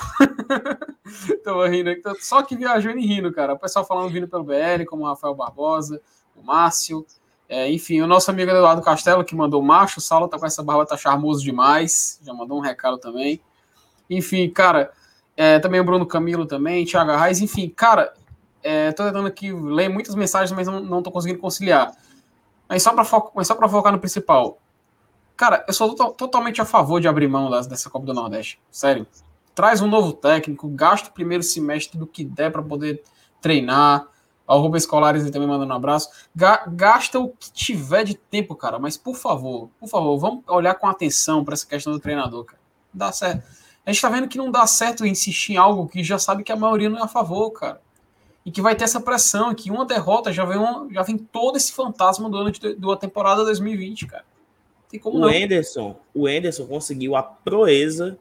Tava 1.42 1.68
rindo 1.68 1.90
aqui, 1.90 2.02
só 2.20 2.42
que 2.42 2.54
viajando 2.54 2.98
e 2.98 3.06
rindo, 3.06 3.32
cara. 3.32 3.54
O 3.54 3.58
pessoal 3.58 3.84
falando 3.84 4.10
vindo 4.10 4.28
pelo 4.28 4.44
BL, 4.44 4.84
como 4.86 5.04
o 5.04 5.06
Rafael 5.06 5.34
Barbosa, 5.34 6.00
Márcio, 6.44 7.04
é, 7.48 7.70
enfim, 7.70 8.00
o 8.00 8.06
nosso 8.06 8.30
amigo 8.30 8.50
Eduardo 8.50 8.82
Castelo, 8.82 9.24
que 9.24 9.34
mandou 9.34 9.62
macho, 9.62 9.98
o 9.98 10.02
Saulo 10.02 10.28
tá 10.28 10.38
com 10.38 10.46
essa 10.46 10.62
barba, 10.62 10.86
tá 10.86 10.96
charmoso 10.96 11.42
demais, 11.42 12.18
já 12.22 12.32
mandou 12.32 12.58
um 12.58 12.60
recado 12.60 12.98
também. 12.98 13.40
Enfim, 14.08 14.48
cara, 14.50 14.92
é, 15.36 15.58
também 15.58 15.80
o 15.80 15.84
Bruno 15.84 16.06
Camilo 16.06 16.46
também, 16.46 16.84
Thiago 16.84 17.10
Arraes, 17.10 17.40
enfim, 17.40 17.68
cara, 17.68 18.14
é, 18.62 18.92
tô 18.92 19.04
tentando 19.04 19.28
aqui 19.28 19.52
ler 19.52 19.88
muitas 19.88 20.14
mensagens, 20.14 20.52
mas 20.52 20.66
não, 20.66 20.80
não 20.80 21.02
tô 21.02 21.10
conseguindo 21.10 21.38
conciliar. 21.38 21.92
Mas 22.68 22.82
só 22.82 22.92
para 22.92 23.04
fo 23.04 23.30
focar 23.68 23.92
no 23.92 23.98
principal. 23.98 24.58
Cara, 25.36 25.64
eu 25.68 25.74
sou 25.74 25.94
to 25.94 26.12
totalmente 26.12 26.60
a 26.60 26.64
favor 26.64 27.00
de 27.00 27.08
abrir 27.08 27.28
mão 27.28 27.50
das, 27.50 27.66
dessa 27.66 27.90
Copa 27.90 28.06
do 28.06 28.14
Nordeste. 28.14 28.58
Sério. 28.70 29.06
Traz 29.54 29.80
um 29.80 29.86
novo 29.86 30.12
técnico, 30.12 30.68
gasta 30.68 31.10
o 31.10 31.12
primeiro 31.12 31.42
semestre 31.42 31.98
do 31.98 32.06
que 32.06 32.24
der 32.24 32.50
para 32.50 32.62
poder 32.62 33.02
treinar. 33.40 34.08
Ao 34.46 34.60
Rubens 34.60 34.84
Colares 34.84 35.28
também 35.30 35.48
mandando 35.48 35.72
um 35.72 35.76
abraço. 35.76 36.10
Ga 36.34 36.64
gasta 36.66 37.18
o 37.18 37.30
que 37.30 37.50
tiver 37.52 38.04
de 38.04 38.14
tempo, 38.14 38.54
cara. 38.54 38.78
Mas 38.78 38.96
por 38.96 39.16
favor, 39.16 39.70
por 39.80 39.88
favor, 39.88 40.18
vamos 40.18 40.44
olhar 40.48 40.74
com 40.74 40.86
atenção 40.86 41.44
para 41.44 41.54
essa 41.54 41.66
questão 41.66 41.92
do 41.92 41.98
treinador, 41.98 42.44
cara. 42.44 42.60
Dá 42.92 43.10
certo. 43.10 43.42
A 43.86 43.92
gente 43.92 44.00
tá 44.00 44.08
vendo 44.08 44.28
que 44.28 44.38
não 44.38 44.50
dá 44.50 44.66
certo 44.66 45.06
insistir 45.06 45.54
em 45.54 45.56
algo 45.56 45.88
que 45.88 46.02
já 46.02 46.18
sabe 46.18 46.42
que 46.42 46.52
a 46.52 46.56
maioria 46.56 46.88
não 46.88 46.98
é 46.98 47.02
a 47.02 47.08
favor, 47.08 47.50
cara 47.50 47.80
e 48.44 48.50
que 48.50 48.60
vai 48.60 48.76
ter 48.76 48.84
essa 48.84 49.00
pressão, 49.00 49.54
que 49.54 49.70
uma 49.70 49.86
derrota 49.86 50.30
já 50.32 50.44
vem, 50.44 50.58
uma, 50.58 50.86
já 50.92 51.02
vem 51.02 51.16
todo 51.16 51.56
esse 51.56 51.72
fantasma 51.72 52.28
do 52.28 52.36
ano 52.36 52.50
de, 52.50 52.74
da 52.74 52.96
temporada 52.96 53.42
2020, 53.44 54.06
cara. 54.06 54.24
Tem 54.90 55.00
como 55.00 55.16
o 55.16 55.20
não. 55.20 55.28
Anderson, 55.28 55.96
o 56.12 56.26
Anderson 56.26 56.66
conseguiu 56.66 57.16
a 57.16 57.22
proeza 57.22 58.18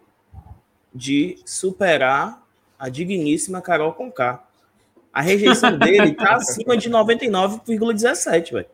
de 0.96 1.38
superar 1.46 2.42
a 2.80 2.88
digníssima 2.88 3.62
Carol 3.62 3.94
Conká. 3.94 4.44
A 5.14 5.22
rejeição 5.22 5.78
dele 5.78 6.14
tá 6.14 6.36
acima 6.38 6.76
de 6.76 6.90
99,17, 6.90 8.52
velho. 8.52 8.66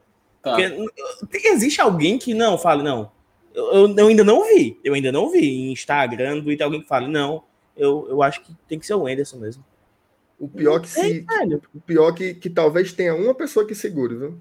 Tá. 0.41 0.55
Porque 1.19 1.49
existe 1.49 1.81
alguém 1.81 2.17
que 2.17 2.33
não 2.33 2.57
fale, 2.57 2.81
não. 2.81 3.11
Eu, 3.53 3.93
eu, 3.97 4.07
ainda 4.07 4.23
não 4.23 4.47
vi. 4.47 4.79
Eu 4.83 4.93
ainda 4.93 5.11
não 5.11 5.29
vi 5.29 5.45
em 5.45 5.71
Instagram, 5.73 6.41
Twitter, 6.41 6.65
alguém 6.65 6.81
que 6.81 6.87
fale, 6.87 7.07
não. 7.07 7.43
Eu, 7.75 8.07
eu 8.09 8.23
acho 8.23 8.41
que 8.41 8.55
tem 8.67 8.79
que 8.79 8.85
ser 8.85 8.93
o 8.93 9.05
Anderson 9.05 9.37
mesmo. 9.37 9.65
O 10.39 10.47
pior 10.47 10.79
que 10.79 10.87
se, 10.87 11.25
o 11.75 11.81
pior 11.81 12.13
que, 12.13 12.33
que 12.33 12.49
talvez 12.49 12.93
tenha 12.93 13.13
uma 13.13 13.33
pessoa 13.33 13.67
que 13.67 13.75
segure, 13.75 14.15
viu? 14.15 14.39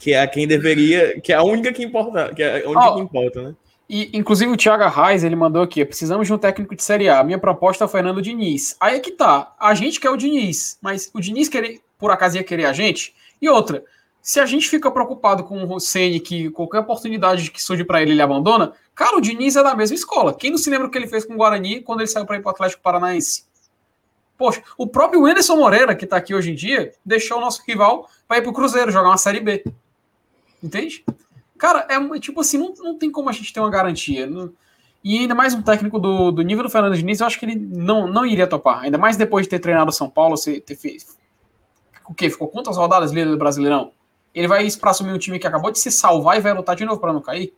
que 0.00 0.14
é 0.14 0.26
quem 0.26 0.46
deveria, 0.46 1.20
que 1.20 1.30
é 1.30 1.36
a 1.36 1.42
única 1.42 1.70
que 1.74 1.84
importa, 1.84 2.34
que 2.34 2.42
é 2.42 2.64
a 2.64 2.68
única 2.68 2.90
oh, 2.90 2.94
que 2.94 3.00
importa, 3.02 3.42
né? 3.42 3.54
E, 3.88 4.10
inclusive 4.18 4.50
o 4.50 4.56
Thiago 4.56 4.88
Reis, 4.88 5.22
ele 5.22 5.36
mandou 5.36 5.62
aqui, 5.62 5.84
precisamos 5.84 6.26
de 6.26 6.32
um 6.32 6.38
técnico 6.38 6.74
de 6.74 6.82
Série 6.82 7.08
A. 7.08 7.22
Minha 7.22 7.38
proposta 7.38 7.84
é 7.84 7.86
o 7.86 7.88
Fernando 7.88 8.20
Diniz. 8.20 8.76
Aí 8.80 8.96
é 8.96 9.00
que 9.00 9.12
tá, 9.12 9.54
a 9.58 9.74
gente 9.74 10.00
quer 10.00 10.10
o 10.10 10.16
Diniz, 10.16 10.76
mas 10.82 11.10
o 11.14 11.20
Diniz 11.20 11.48
querer, 11.48 11.80
por 11.96 12.10
acaso 12.10 12.36
ia 12.36 12.42
querer 12.42 12.64
a 12.64 12.72
gente? 12.72 13.14
E 13.40 13.48
outra, 13.48 13.84
se 14.20 14.40
a 14.40 14.46
gente 14.46 14.68
fica 14.68 14.90
preocupado 14.90 15.44
com 15.44 15.62
o 15.62 15.66
Rossini, 15.66 16.18
que 16.18 16.50
qualquer 16.50 16.80
oportunidade 16.80 17.48
que 17.48 17.62
surge 17.62 17.84
para 17.84 18.02
ele, 18.02 18.10
ele 18.10 18.22
abandona, 18.22 18.72
cara, 18.92 19.16
o 19.16 19.20
Diniz 19.20 19.54
é 19.54 19.62
da 19.62 19.76
mesma 19.76 19.94
escola. 19.94 20.34
Quem 20.34 20.50
não 20.50 20.58
se 20.58 20.68
lembra 20.68 20.88
o 20.88 20.90
que 20.90 20.98
ele 20.98 21.06
fez 21.06 21.24
com 21.24 21.34
o 21.34 21.36
Guarani 21.36 21.80
quando 21.80 22.00
ele 22.00 22.08
saiu 22.08 22.26
para 22.26 22.36
ir 22.36 22.42
para 22.42 22.50
o 22.50 22.52
Atlético 22.52 22.82
Paranaense? 22.82 23.44
Poxa, 24.36 24.62
o 24.76 24.86
próprio 24.86 25.24
Anderson 25.24 25.56
Moreira, 25.56 25.94
que 25.94 26.04
está 26.04 26.16
aqui 26.16 26.34
hoje 26.34 26.50
em 26.50 26.54
dia, 26.56 26.92
deixou 27.04 27.38
o 27.38 27.40
nosso 27.40 27.62
rival 27.64 28.10
para 28.26 28.38
ir 28.38 28.42
para 28.42 28.50
o 28.50 28.52
Cruzeiro 28.52 28.90
jogar 28.90 29.10
uma 29.10 29.16
Série 29.16 29.38
B. 29.38 29.64
Entende? 30.60 31.04
Cara, 31.58 31.86
é 31.88 32.18
tipo 32.18 32.40
assim, 32.40 32.58
não, 32.58 32.74
não 32.78 32.98
tem 32.98 33.10
como 33.10 33.28
a 33.28 33.32
gente 33.32 33.52
ter 33.52 33.60
uma 33.60 33.70
garantia. 33.70 34.26
Não... 34.26 34.52
E 35.02 35.18
ainda 35.18 35.34
mais 35.34 35.54
um 35.54 35.62
técnico 35.62 35.98
do, 35.98 36.30
do 36.30 36.42
nível 36.42 36.64
do 36.64 36.70
Fernando 36.70 36.96
Diniz, 36.96 37.20
eu 37.20 37.26
acho 37.26 37.38
que 37.38 37.46
ele 37.46 37.54
não, 37.54 38.08
não 38.08 38.26
iria 38.26 38.46
topar. 38.46 38.80
Ainda 38.80 38.98
mais 38.98 39.16
depois 39.16 39.46
de 39.46 39.50
ter 39.50 39.58
treinado 39.58 39.92
São 39.92 40.10
Paulo, 40.10 40.36
ter 40.36 40.76
feito. 40.76 41.06
O 42.08 42.14
quê? 42.14 42.28
Ficou 42.28 42.48
quantas 42.48 42.76
rodadas 42.76 43.12
líder 43.12 43.30
do 43.30 43.38
Brasileirão? 43.38 43.92
ele 44.36 44.46
vai 44.46 44.68
para 44.78 44.90
assumir 44.90 45.12
um 45.12 45.18
time 45.18 45.38
que 45.38 45.46
acabou 45.46 45.70
de 45.70 45.78
se 45.78 45.90
salvar 45.90 46.36
e 46.36 46.42
vai 46.42 46.52
lutar 46.52 46.76
de 46.76 46.84
novo 46.84 47.00
para 47.00 47.12
não 47.12 47.22
cair? 47.22 47.54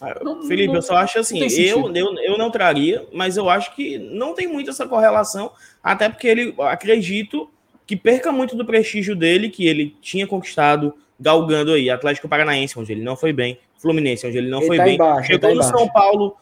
Ah, 0.00 0.20
não, 0.22 0.44
Felipe, 0.44 0.68
não, 0.68 0.76
eu 0.76 0.82
só 0.82 0.96
acho 0.96 1.18
assim, 1.18 1.40
eu, 1.58 1.92
eu, 1.92 2.14
eu 2.18 2.38
não 2.38 2.50
traria, 2.50 3.06
mas 3.12 3.36
eu 3.36 3.50
acho 3.50 3.74
que 3.74 3.98
não 3.98 4.32
tem 4.32 4.46
muito 4.46 4.70
essa 4.70 4.86
correlação, 4.86 5.50
até 5.82 6.08
porque 6.08 6.28
ele 6.28 6.54
acredito 6.60 7.50
que 7.84 7.96
perca 7.96 8.30
muito 8.30 8.56
do 8.56 8.64
prestígio 8.64 9.16
dele, 9.16 9.50
que 9.50 9.66
ele 9.66 9.96
tinha 10.00 10.26
conquistado 10.26 10.94
galgando 11.22 11.72
aí, 11.72 11.88
Atlético 11.88 12.28
Paranaense, 12.28 12.78
onde 12.78 12.92
ele 12.92 13.02
não 13.02 13.16
foi 13.16 13.32
bem, 13.32 13.58
Fluminense, 13.78 14.26
onde 14.26 14.36
ele 14.36 14.50
não 14.50 14.58
ele 14.58 14.66
foi 14.66 14.76
tá 14.76 14.84
bem, 14.84 14.94
embaixo, 14.94 15.26
chegou 15.26 15.40
tá 15.40 15.48
no 15.48 15.54
embaixo. 15.54 15.78
São 15.78 15.88
Paulo, 15.88 16.36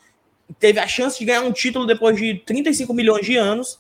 teve 0.59 0.81
a 0.81 0.87
chance 0.87 1.19
de 1.19 1.25
ganhar 1.25 1.43
um 1.43 1.53
título 1.53 1.87
depois 1.87 2.16
de 2.16 2.35
35 2.47 2.93
milhões 2.95 3.25
de 3.25 3.37
anos 3.37 3.79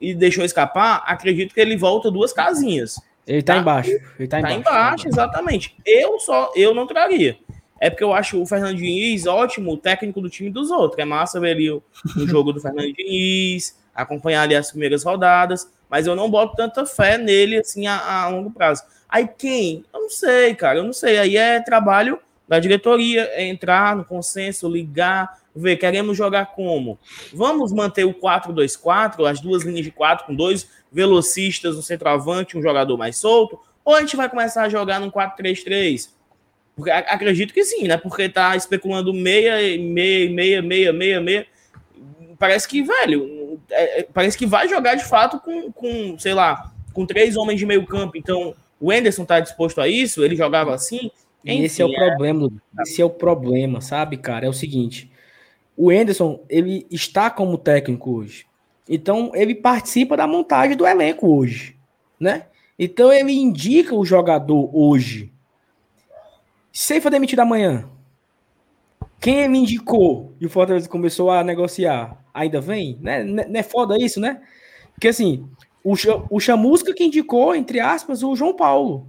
e 0.00 0.12
deixou 0.12 0.44
escapar, 0.44 1.04
acredito 1.06 1.54
que 1.54 1.60
ele 1.60 1.76
volta 1.76 2.10
duas 2.10 2.32
casinhas. 2.32 3.00
Ele 3.26 3.42
tá, 3.42 3.54
tá 3.54 3.60
embaixo. 3.60 3.90
Ele 4.18 4.28
tá, 4.28 4.40
tá 4.40 4.52
embaixo. 4.52 4.60
embaixo, 4.60 5.08
exatamente. 5.08 5.76
Eu 5.86 6.18
só 6.18 6.52
eu 6.54 6.74
não 6.74 6.86
traria. 6.86 7.38
É 7.80 7.88
porque 7.88 8.04
eu 8.04 8.12
acho 8.12 8.40
o 8.40 8.46
Fernando 8.46 8.76
Diniz 8.76 9.26
ótimo, 9.26 9.72
o 9.72 9.76
técnico 9.76 10.20
do 10.20 10.28
time 10.28 10.50
dos 10.50 10.70
outros. 10.70 10.98
É 10.98 11.04
massa 11.04 11.40
ver 11.40 11.52
ali 11.52 11.70
o, 11.70 11.82
o 12.16 12.26
jogo 12.28 12.52
do 12.52 12.60
Fernando 12.60 12.92
Diniz, 12.92 13.78
acompanhar 13.94 14.42
ali 14.42 14.54
as 14.54 14.70
primeiras 14.70 15.04
rodadas, 15.04 15.70
mas 15.88 16.06
eu 16.06 16.16
não 16.16 16.30
boto 16.30 16.56
tanta 16.56 16.84
fé 16.84 17.16
nele 17.16 17.58
assim 17.58 17.86
a, 17.86 18.24
a 18.24 18.28
longo 18.28 18.50
prazo. 18.50 18.82
Aí 19.14 19.28
quem? 19.28 19.84
Eu 19.94 20.00
não 20.00 20.10
sei, 20.10 20.56
cara, 20.56 20.80
eu 20.80 20.82
não 20.82 20.92
sei. 20.92 21.18
Aí 21.18 21.36
é 21.36 21.60
trabalho 21.60 22.18
da 22.48 22.58
diretoria, 22.58 23.30
é 23.34 23.46
entrar 23.46 23.94
no 23.94 24.04
consenso, 24.04 24.68
ligar, 24.68 25.38
ver, 25.54 25.76
queremos 25.76 26.16
jogar 26.16 26.46
como? 26.46 26.98
Vamos 27.32 27.72
manter 27.72 28.02
o 28.02 28.12
4-2-4, 28.12 29.24
as 29.30 29.38
duas 29.40 29.62
linhas 29.62 29.84
de 29.84 29.92
quatro 29.92 30.26
com 30.26 30.34
dois 30.34 30.68
velocistas, 30.90 31.76
um 31.76 31.80
centroavante, 31.80 32.58
um 32.58 32.62
jogador 32.62 32.98
mais 32.98 33.16
solto, 33.16 33.60
ou 33.84 33.94
a 33.94 34.00
gente 34.00 34.16
vai 34.16 34.28
começar 34.28 34.64
a 34.64 34.68
jogar 34.68 34.98
num 34.98 35.12
4-3-3? 35.12 36.10
Porque 36.74 36.90
acredito 36.90 37.54
que 37.54 37.64
sim, 37.64 37.86
né? 37.86 37.96
Porque 37.96 38.28
tá 38.28 38.56
especulando 38.56 39.14
meia, 39.14 39.78
meia, 39.78 40.28
meia, 40.28 40.60
meia, 40.60 40.92
meia, 40.92 41.20
meia. 41.20 41.46
Parece 42.36 42.66
que, 42.66 42.82
velho, 42.82 43.60
é, 43.70 44.00
é, 44.00 44.02
parece 44.12 44.36
que 44.36 44.44
vai 44.44 44.68
jogar 44.68 44.96
de 44.96 45.04
fato 45.04 45.38
com, 45.38 45.70
com, 45.70 46.18
sei 46.18 46.34
lá, 46.34 46.72
com 46.92 47.06
três 47.06 47.36
homens 47.36 47.60
de 47.60 47.64
meio 47.64 47.86
campo. 47.86 48.16
Então, 48.16 48.56
o 48.80 48.92
Enderson 48.92 49.24
tá 49.24 49.40
disposto 49.40 49.80
a 49.80 49.88
isso? 49.88 50.24
Ele 50.24 50.36
jogava 50.36 50.74
assim? 50.74 51.10
Enfim, 51.44 51.62
esse 51.62 51.82
é 51.82 51.84
o 51.84 51.92
é... 51.92 51.94
problema, 51.94 52.50
esse 52.80 53.02
é 53.02 53.04
o 53.04 53.10
problema, 53.10 53.80
sabe, 53.80 54.16
cara? 54.16 54.46
É 54.46 54.48
o 54.48 54.52
seguinte, 54.52 55.10
o 55.76 55.92
Enderson, 55.92 56.40
ele 56.48 56.86
está 56.90 57.30
como 57.30 57.58
técnico 57.58 58.10
hoje. 58.10 58.46
Então, 58.88 59.32
ele 59.34 59.54
participa 59.54 60.16
da 60.16 60.26
montagem 60.26 60.76
do 60.76 60.86
elenco 60.86 61.28
hoje, 61.28 61.76
né? 62.18 62.46
Então, 62.78 63.12
ele 63.12 63.32
indica 63.32 63.94
o 63.94 64.04
jogador 64.04 64.70
hoje. 64.72 65.32
Se 66.72 66.94
ele 66.94 67.00
for 67.00 67.10
demitido 67.10 67.40
amanhã, 67.40 67.88
quem 69.20 69.48
me 69.48 69.58
indicou 69.58 70.34
e 70.40 70.46
o 70.46 70.50
Fortaleza 70.50 70.88
começou 70.88 71.30
a 71.30 71.42
negociar, 71.42 72.22
ainda 72.32 72.60
vem? 72.60 72.98
Né? 73.00 73.24
Não 73.24 73.58
é 73.58 73.62
foda 73.62 73.96
isso, 73.96 74.20
né? 74.20 74.42
Porque 74.92 75.08
assim, 75.08 75.48
o, 75.84 75.94
o 76.30 76.40
Chamusca 76.40 76.94
que 76.94 77.04
indicou, 77.04 77.54
entre 77.54 77.78
aspas, 77.78 78.22
o 78.22 78.34
João 78.34 78.54
Paulo. 78.54 79.06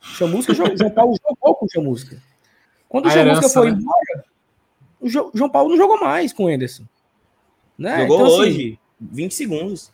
O 0.00 0.06
Chamusca, 0.06 0.54
João 0.54 0.90
Paulo 0.90 1.14
jogou 1.22 1.54
com 1.54 1.66
o 1.66 1.68
Chamusca. 1.68 2.16
Quando 2.88 3.06
o 3.06 3.10
Chamusca 3.10 3.48
foi 3.50 3.70
né? 3.70 3.78
embora, 3.78 4.24
o 4.98 5.08
João 5.08 5.50
Paulo 5.50 5.68
não 5.68 5.76
jogou 5.76 6.00
mais 6.00 6.32
com 6.32 6.44
o 6.44 6.50
Enderson. 6.50 6.84
Né? 7.78 8.00
Jogou 8.00 8.16
então, 8.16 8.26
assim, 8.28 8.40
hoje, 8.40 8.78
20 8.98 9.34
segundos. 9.34 9.92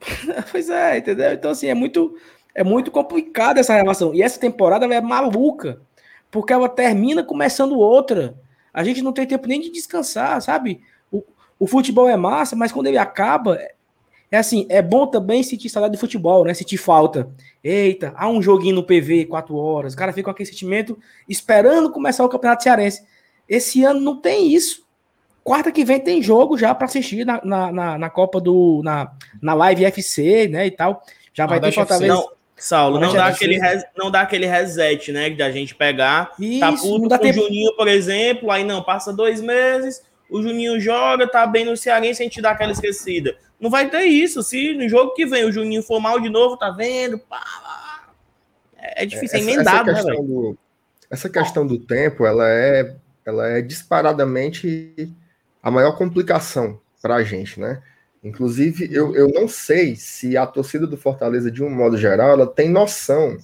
pois 0.50 0.70
é, 0.70 0.98
entendeu? 0.98 1.32
Então, 1.32 1.50
assim, 1.50 1.66
é 1.66 1.74
muito, 1.74 2.16
é 2.54 2.64
muito 2.64 2.90
complicada 2.90 3.60
essa 3.60 3.74
relação. 3.74 4.14
E 4.14 4.22
essa 4.22 4.40
temporada 4.40 4.86
ela 4.86 4.94
é 4.94 5.00
maluca, 5.02 5.82
porque 6.30 6.52
ela 6.52 6.68
termina 6.68 7.22
começando 7.22 7.78
outra. 7.78 8.34
A 8.72 8.82
gente 8.82 9.02
não 9.02 9.12
tem 9.12 9.26
tempo 9.26 9.46
nem 9.46 9.60
de 9.60 9.70
descansar, 9.70 10.40
sabe? 10.40 10.80
O, 11.12 11.22
o 11.58 11.66
futebol 11.66 12.08
é 12.08 12.16
massa, 12.16 12.56
mas 12.56 12.72
quando 12.72 12.86
ele 12.86 12.98
acaba, 12.98 13.58
é 14.30 14.36
assim, 14.38 14.66
é 14.68 14.82
bom 14.82 15.06
também 15.06 15.42
sentir 15.42 15.68
saudade 15.68 15.94
de 15.94 16.00
futebol, 16.00 16.44
né? 16.44 16.52
Sentir 16.52 16.76
falta. 16.76 17.28
Eita, 17.62 18.12
há 18.16 18.28
um 18.28 18.42
joguinho 18.42 18.74
no 18.74 18.82
PV, 18.82 19.26
quatro 19.26 19.56
horas. 19.56 19.94
O 19.94 19.96
cara 19.96 20.12
fica 20.12 20.24
com 20.24 20.30
aquele 20.30 20.48
sentimento 20.48 20.98
esperando 21.28 21.92
começar 21.92 22.24
o 22.24 22.28
Campeonato 22.28 22.62
Cearense. 22.62 23.04
Esse 23.48 23.84
ano 23.84 24.00
não 24.00 24.20
tem 24.20 24.52
isso. 24.52 24.84
Quarta 25.44 25.70
que 25.70 25.84
vem 25.84 26.00
tem 26.00 26.20
jogo 26.20 26.58
já 26.58 26.74
para 26.74 26.86
assistir 26.86 27.24
na, 27.24 27.40
na, 27.44 27.72
na, 27.72 27.98
na, 27.98 28.10
Copa 28.10 28.40
do. 28.40 28.80
Na, 28.82 29.12
na 29.40 29.54
Live 29.54 29.84
FC, 29.84 30.48
né? 30.48 30.66
E 30.66 30.72
tal. 30.72 31.02
Já 31.32 31.46
vai 31.46 31.60
ter 31.60 31.70
Fortaleza. 31.70 32.12
Não, 32.12 32.28
Saulo, 32.56 32.98
não 32.98 33.12
dá, 33.12 33.26
aquele 33.26 33.58
res, 33.58 33.84
não 33.96 34.10
dá 34.10 34.22
aquele 34.22 34.46
reset, 34.46 35.12
né? 35.12 35.30
Da 35.30 35.52
gente 35.52 35.74
pegar. 35.74 36.30
Tá 36.30 36.34
isso, 36.40 36.60
tá 36.60 36.72
puto 36.72 37.18
com 37.18 37.28
o 37.28 37.32
Juninho, 37.32 37.76
por 37.76 37.86
exemplo. 37.86 38.50
Aí 38.50 38.64
não, 38.64 38.82
passa 38.82 39.12
dois 39.12 39.40
meses. 39.40 40.02
O 40.28 40.42
Juninho 40.42 40.80
joga, 40.80 41.28
tá 41.28 41.46
bem 41.46 41.64
no 41.64 41.76
Cearense, 41.76 42.22
a 42.22 42.24
gente 42.24 42.42
dá 42.42 42.50
aquela 42.50 42.72
esquecida. 42.72 43.36
Não 43.60 43.70
vai 43.70 43.88
ter 43.88 44.04
isso. 44.04 44.42
Se 44.42 44.74
no 44.74 44.88
jogo 44.88 45.14
que 45.14 45.26
vem 45.26 45.44
o 45.44 45.52
Juninho 45.52 45.82
for 45.82 46.00
mal 46.00 46.20
de 46.20 46.28
novo, 46.28 46.56
tá 46.56 46.70
vendo? 46.70 47.18
Pá, 47.18 47.42
é 48.78 49.04
difícil, 49.04 49.38
é 49.38 49.42
emendado, 49.42 49.90
essa 49.90 50.04
questão, 50.04 50.22
né, 50.22 50.28
do, 50.28 50.58
essa 51.10 51.28
questão 51.28 51.66
do 51.66 51.78
tempo, 51.78 52.24
ela 52.24 52.48
é 52.48 52.96
ela 53.24 53.48
é 53.48 53.60
disparadamente 53.60 55.12
a 55.60 55.70
maior 55.70 55.96
complicação 55.96 56.80
para 57.02 57.16
a 57.16 57.24
gente, 57.24 57.58
né? 57.58 57.82
Inclusive, 58.22 58.88
eu, 58.92 59.14
eu 59.14 59.28
não 59.28 59.48
sei 59.48 59.96
se 59.96 60.36
a 60.36 60.46
torcida 60.46 60.86
do 60.86 60.96
Fortaleza, 60.96 61.50
de 61.50 61.62
um 61.62 61.70
modo 61.70 61.96
geral, 61.96 62.30
ela 62.30 62.46
tem 62.46 62.68
noção 62.68 63.36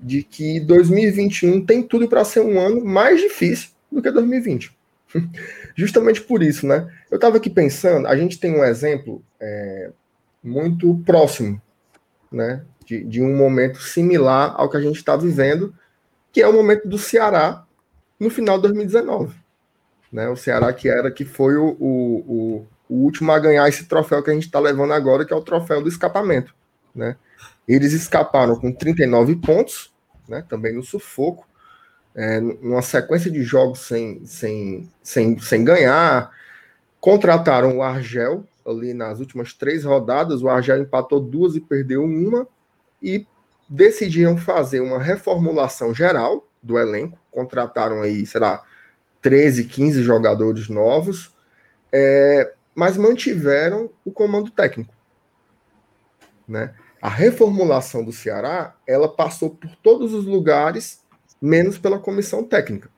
de 0.00 0.22
que 0.22 0.60
2021 0.60 1.64
tem 1.64 1.82
tudo 1.82 2.08
para 2.08 2.24
ser 2.24 2.40
um 2.40 2.58
ano 2.58 2.84
mais 2.84 3.20
difícil 3.20 3.70
do 3.90 4.00
que 4.00 4.10
2020. 4.10 4.76
Justamente 5.74 6.20
por 6.20 6.42
isso, 6.42 6.66
né? 6.66 6.88
Eu 7.12 7.16
estava 7.16 7.36
aqui 7.36 7.50
pensando, 7.50 8.08
a 8.08 8.16
gente 8.16 8.40
tem 8.40 8.56
um 8.56 8.64
exemplo 8.64 9.22
é, 9.38 9.90
muito 10.42 10.98
próximo, 11.04 11.60
né? 12.32 12.64
De, 12.86 13.04
de 13.04 13.20
um 13.20 13.36
momento 13.36 13.82
similar 13.82 14.54
ao 14.56 14.70
que 14.70 14.78
a 14.78 14.80
gente 14.80 14.96
está 14.96 15.14
vivendo, 15.14 15.74
que 16.32 16.40
é 16.40 16.48
o 16.48 16.54
momento 16.54 16.88
do 16.88 16.96
Ceará 16.96 17.66
no 18.18 18.30
final 18.30 18.56
de 18.56 18.62
2019. 18.62 19.36
Né? 20.10 20.26
O 20.30 20.36
Ceará 20.36 20.72
que 20.72 20.88
era 20.88 21.10
que 21.10 21.26
foi 21.26 21.54
o, 21.54 21.76
o, 21.78 22.66
o 22.88 22.94
último 22.94 23.30
a 23.30 23.38
ganhar 23.38 23.68
esse 23.68 23.84
troféu 23.84 24.22
que 24.22 24.30
a 24.30 24.34
gente 24.34 24.46
está 24.46 24.58
levando 24.58 24.94
agora, 24.94 25.26
que 25.26 25.34
é 25.34 25.36
o 25.36 25.42
troféu 25.42 25.82
do 25.82 25.90
escapamento. 25.90 26.54
Né? 26.94 27.14
Eles 27.68 27.92
escaparam 27.92 28.56
com 28.56 28.72
39 28.72 29.36
pontos, 29.36 29.92
né? 30.26 30.42
também 30.48 30.74
no 30.74 30.82
sufoco, 30.82 31.46
é, 32.14 32.40
numa 32.40 32.80
sequência 32.80 33.30
de 33.30 33.42
jogos 33.42 33.80
sem, 33.80 34.24
sem, 34.24 34.90
sem, 35.02 35.38
sem 35.38 35.62
ganhar. 35.62 36.30
Contrataram 37.02 37.76
o 37.76 37.82
Argel 37.82 38.44
ali 38.66 38.94
nas 38.94 39.20
últimas 39.20 39.52
três 39.52 39.84
rodadas. 39.84 40.42
O 40.42 40.48
Argel 40.48 40.80
empatou 40.80 41.20
duas 41.20 41.54
e 41.54 41.60
perdeu 41.60 42.02
uma. 42.02 42.48
E 43.02 43.26
decidiram 43.68 44.38
fazer 44.38 44.80
uma 44.80 44.98
reformulação 44.98 45.92
geral 45.92 46.48
do 46.62 46.78
elenco 46.78 47.18
contrataram 47.32 48.02
aí, 48.02 48.24
sei 48.24 48.40
lá, 48.40 48.62
13, 49.22 49.64
15 49.64 50.02
jogadores 50.02 50.68
novos, 50.68 51.34
é, 51.90 52.52
mas 52.74 52.96
mantiveram 52.96 53.90
o 54.04 54.12
comando 54.12 54.50
técnico. 54.50 54.94
Né? 56.46 56.74
A 57.00 57.08
reformulação 57.08 58.04
do 58.04 58.12
Ceará, 58.12 58.76
ela 58.86 59.08
passou 59.08 59.50
por 59.50 59.74
todos 59.76 60.12
os 60.12 60.26
lugares, 60.26 61.02
menos 61.40 61.78
pela 61.78 61.98
comissão 61.98 62.44
técnica. 62.44 62.90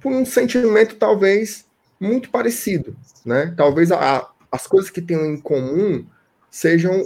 Por 0.00 0.12
um 0.12 0.24
sentimento 0.24 0.96
talvez 0.96 1.65
muito 2.00 2.30
parecido. 2.30 2.96
Né? 3.24 3.54
Talvez 3.56 3.90
a, 3.92 4.28
as 4.50 4.66
coisas 4.66 4.90
que 4.90 5.02
tenham 5.02 5.26
em 5.26 5.40
comum 5.40 6.04
sejam 6.50 7.02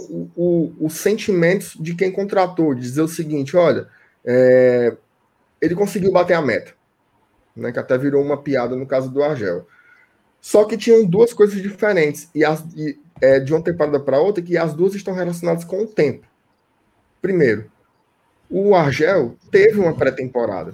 os 0.79 0.93
sentimentos 0.93 1.75
de 1.77 1.93
quem 1.93 2.09
contratou, 2.11 2.73
dizer 2.73 3.01
o 3.01 3.07
seguinte, 3.07 3.57
olha, 3.57 3.87
é, 4.23 4.95
ele 5.61 5.75
conseguiu 5.75 6.11
bater 6.11 6.35
a 6.35 6.41
meta, 6.41 6.73
né, 7.53 7.71
que 7.71 7.79
até 7.79 7.97
virou 7.97 8.23
uma 8.23 8.41
piada 8.41 8.75
no 8.77 8.87
caso 8.87 9.09
do 9.09 9.21
Argel. 9.21 9.67
Só 10.39 10.63
que 10.63 10.77
tinham 10.77 11.05
duas 11.05 11.33
coisas 11.33 11.61
diferentes, 11.61 12.29
e, 12.33 12.45
as, 12.45 12.63
e 12.75 12.97
é, 13.21 13.39
de 13.39 13.53
uma 13.53 13.61
temporada 13.61 13.99
para 13.99 14.21
outra, 14.21 14.41
que 14.41 14.57
as 14.57 14.73
duas 14.73 14.95
estão 14.95 15.13
relacionadas 15.13 15.65
com 15.65 15.83
o 15.83 15.87
tempo. 15.87 16.25
Primeiro, 17.21 17.69
o 18.49 18.73
Argel 18.73 19.35
teve 19.51 19.79
uma 19.79 19.93
pré-temporada. 19.93 20.73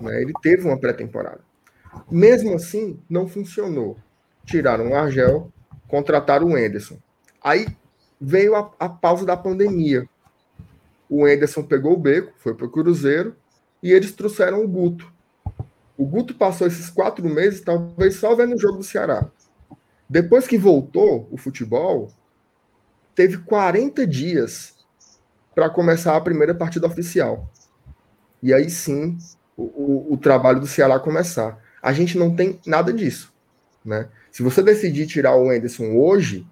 Né, 0.00 0.20
ele 0.20 0.32
teve 0.42 0.66
uma 0.66 0.78
pré-temporada. 0.78 1.40
Mesmo 2.10 2.54
assim, 2.54 2.98
não 3.08 3.28
funcionou. 3.28 3.96
Tiraram 4.44 4.90
o 4.90 4.94
Argel, 4.94 5.52
contrataram 5.88 6.48
o 6.48 6.58
Enderson. 6.58 6.98
Aí 7.42 7.66
veio 8.20 8.54
a, 8.54 8.70
a 8.78 8.88
pausa 8.88 9.24
da 9.26 9.36
pandemia. 9.36 10.08
O 11.08 11.28
Enderson 11.28 11.62
pegou 11.62 11.92
o 11.92 11.98
beco, 11.98 12.32
foi 12.38 12.54
para 12.54 12.66
o 12.66 12.70
Cruzeiro, 12.70 13.36
e 13.82 13.92
eles 13.92 14.12
trouxeram 14.12 14.64
o 14.64 14.68
Guto. 14.68 15.12
O 15.96 16.06
Guto 16.06 16.34
passou 16.34 16.66
esses 16.66 16.88
quatro 16.88 17.28
meses, 17.28 17.60
talvez 17.60 18.16
só 18.16 18.34
vendo 18.34 18.54
o 18.54 18.58
jogo 18.58 18.78
do 18.78 18.84
Ceará. 18.84 19.30
Depois 20.08 20.46
que 20.46 20.58
voltou 20.58 21.28
o 21.30 21.36
futebol, 21.36 22.10
teve 23.14 23.38
40 23.38 24.06
dias 24.06 24.74
para 25.54 25.70
começar 25.70 26.16
a 26.16 26.20
primeira 26.20 26.54
partida 26.54 26.86
oficial. 26.86 27.50
E 28.42 28.52
aí 28.52 28.68
sim 28.70 29.16
o, 29.56 29.62
o, 29.62 30.12
o, 30.14 30.16
trabalho 30.16 30.60
do 30.60 30.66
Ceará 30.66 30.98
começar. 30.98 31.61
A 31.82 31.92
gente 31.92 32.16
não 32.16 32.34
tem 32.34 32.60
nada 32.64 32.92
disso. 32.92 33.32
Né? 33.84 34.08
Se 34.30 34.42
você 34.42 34.62
decidir 34.62 35.06
tirar 35.06 35.36
o 35.36 35.50
Anderson 35.50 35.96
hoje, 35.96 36.46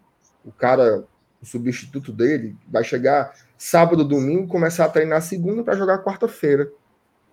o 0.44 0.50
cara, 0.50 1.04
o 1.40 1.46
substituto 1.46 2.12
dele, 2.12 2.56
vai 2.68 2.82
chegar 2.82 3.32
sábado, 3.56 4.04
domingo, 4.04 4.48
começar 4.48 4.86
a 4.86 4.88
treinar 4.88 5.22
segunda 5.22 5.62
para 5.62 5.76
jogar 5.76 6.02
quarta-feira. 6.02 6.70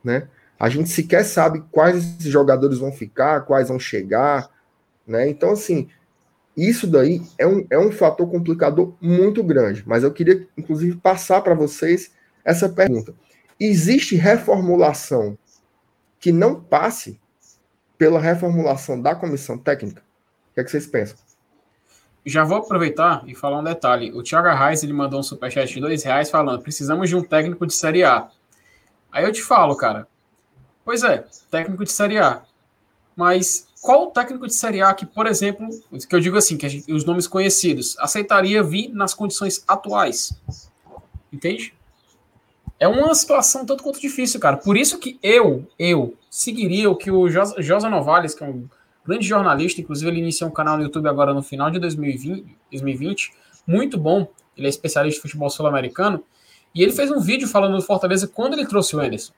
Né? 0.04 0.28
A 0.60 0.70
gente 0.70 0.90
sequer 0.90 1.24
sabe 1.24 1.64
quais 1.72 1.98
esses 1.98 2.32
jogadores 2.32 2.78
vão 2.78 2.92
ficar, 2.92 3.42
quais 3.42 3.70
vão 3.70 3.80
chegar. 3.80 4.50
Né? 5.06 5.28
Então, 5.28 5.52
assim, 5.52 5.90
isso 6.56 6.88
daí 6.88 7.22
é 7.38 7.48
um, 7.48 7.66
é 7.70 7.80
um 7.80 7.92
fator 7.92 8.30
complicador 8.30 8.96
muito 9.02 9.44
grande. 9.44 9.84
Mas 9.86 10.04
eu 10.04 10.12
queria, 10.12 10.48
inclusive, 10.58 10.98
passar 10.98 11.42
para 11.42 11.54
vocês 11.54 12.12
essa 12.44 12.70
pergunta. 12.70 13.14
Existe 13.60 14.16
reformulação 14.16 15.38
que 16.20 16.32
não 16.32 16.62
passe 16.62 17.20
pela 17.98 18.20
reformulação 18.20 19.02
da 19.02 19.16
comissão 19.16 19.58
técnica? 19.58 20.02
O 20.52 20.54
que, 20.54 20.62
é 20.62 20.64
que 20.64 20.72
vocês 20.72 20.88
pensam? 20.88 21.18
Já 22.26 22.44
vou 22.44 22.58
aproveitar 22.58 23.24
e 23.26 23.34
falar 23.34 23.60
um 23.60 23.64
detalhe. 23.64 24.12
O 24.12 24.22
Thiago 24.22 24.50
Reis 24.50 24.84
ele 24.84 24.94
mandou 24.94 25.20
um 25.20 25.24
superchat 25.24 25.74
de 25.74 25.80
dois 25.80 26.04
reais 26.04 26.30
falando: 26.30 26.62
precisamos 26.62 27.10
de 27.10 27.16
um 27.16 27.24
técnico 27.24 27.66
de 27.66 27.74
Série 27.74 28.04
A. 28.04 28.30
Aí 29.12 29.24
eu 29.24 29.32
te 29.32 29.42
falo, 29.42 29.76
cara. 29.78 30.08
Pois 30.84 31.04
é, 31.04 31.26
técnico 31.50 31.84
de 31.84 31.92
Série 31.92 32.18
A. 32.18 32.44
Mas 33.16 33.68
qual 33.82 34.12
técnico 34.12 34.46
de 34.46 34.54
Série 34.54 34.82
A 34.82 34.94
que, 34.94 35.06
por 35.06 35.26
exemplo, 35.26 35.70
que 36.08 36.16
eu 36.16 36.20
digo 36.20 36.38
assim, 36.38 36.58
que 36.58 36.68
gente, 36.68 36.92
os 36.92 37.06
nomes 37.06 37.28
conhecidos, 37.28 37.98
aceitaria 38.00 38.62
vir 38.62 38.90
nas 38.90 39.14
condições 39.14 39.64
atuais? 39.68 40.38
Entende? 41.32 41.77
É 42.80 42.88
uma 42.88 43.14
situação 43.16 43.66
tanto 43.66 43.84
quanto 43.84 44.00
difícil, 44.00 44.40
cara. 44.40 44.58
Por 44.58 44.78
isso 44.78 45.00
que 45.00 45.20
eu, 45.24 45.68
eu, 45.80 46.16
seguiria 46.30 46.90
o 46.90 46.96
que 46.96 47.10
o 47.10 47.28
Josa 47.30 47.90
Novales, 47.90 48.36
que 48.36 48.44
é 48.44 48.48
um 48.48 48.68
grande 49.06 49.26
jornalista, 49.26 49.82
inclusive 49.82 50.12
ele 50.12 50.20
iniciou 50.20 50.50
um 50.50 50.54
canal 50.54 50.78
no 50.78 50.84
YouTube 50.84 51.08
agora 51.08 51.34
no 51.34 51.42
final 51.42 51.72
de 51.72 51.80
2020, 51.80 52.46
2020 52.72 53.32
muito 53.68 53.98
bom, 53.98 54.28
ele 54.56 54.68
é 54.68 54.70
especialista 54.70 55.20
em 55.20 55.22
futebol 55.22 55.50
sul-americano, 55.50 56.24
e 56.74 56.82
ele 56.82 56.94
fez 56.94 57.12
um 57.12 57.20
vídeo 57.20 57.48
falando 57.48 57.76
do 57.76 57.82
Fortaleza 57.82 58.28
quando 58.28 58.54
ele 58.54 58.66
trouxe 58.66 58.96
o 58.96 59.00
Anderson. 59.00 59.34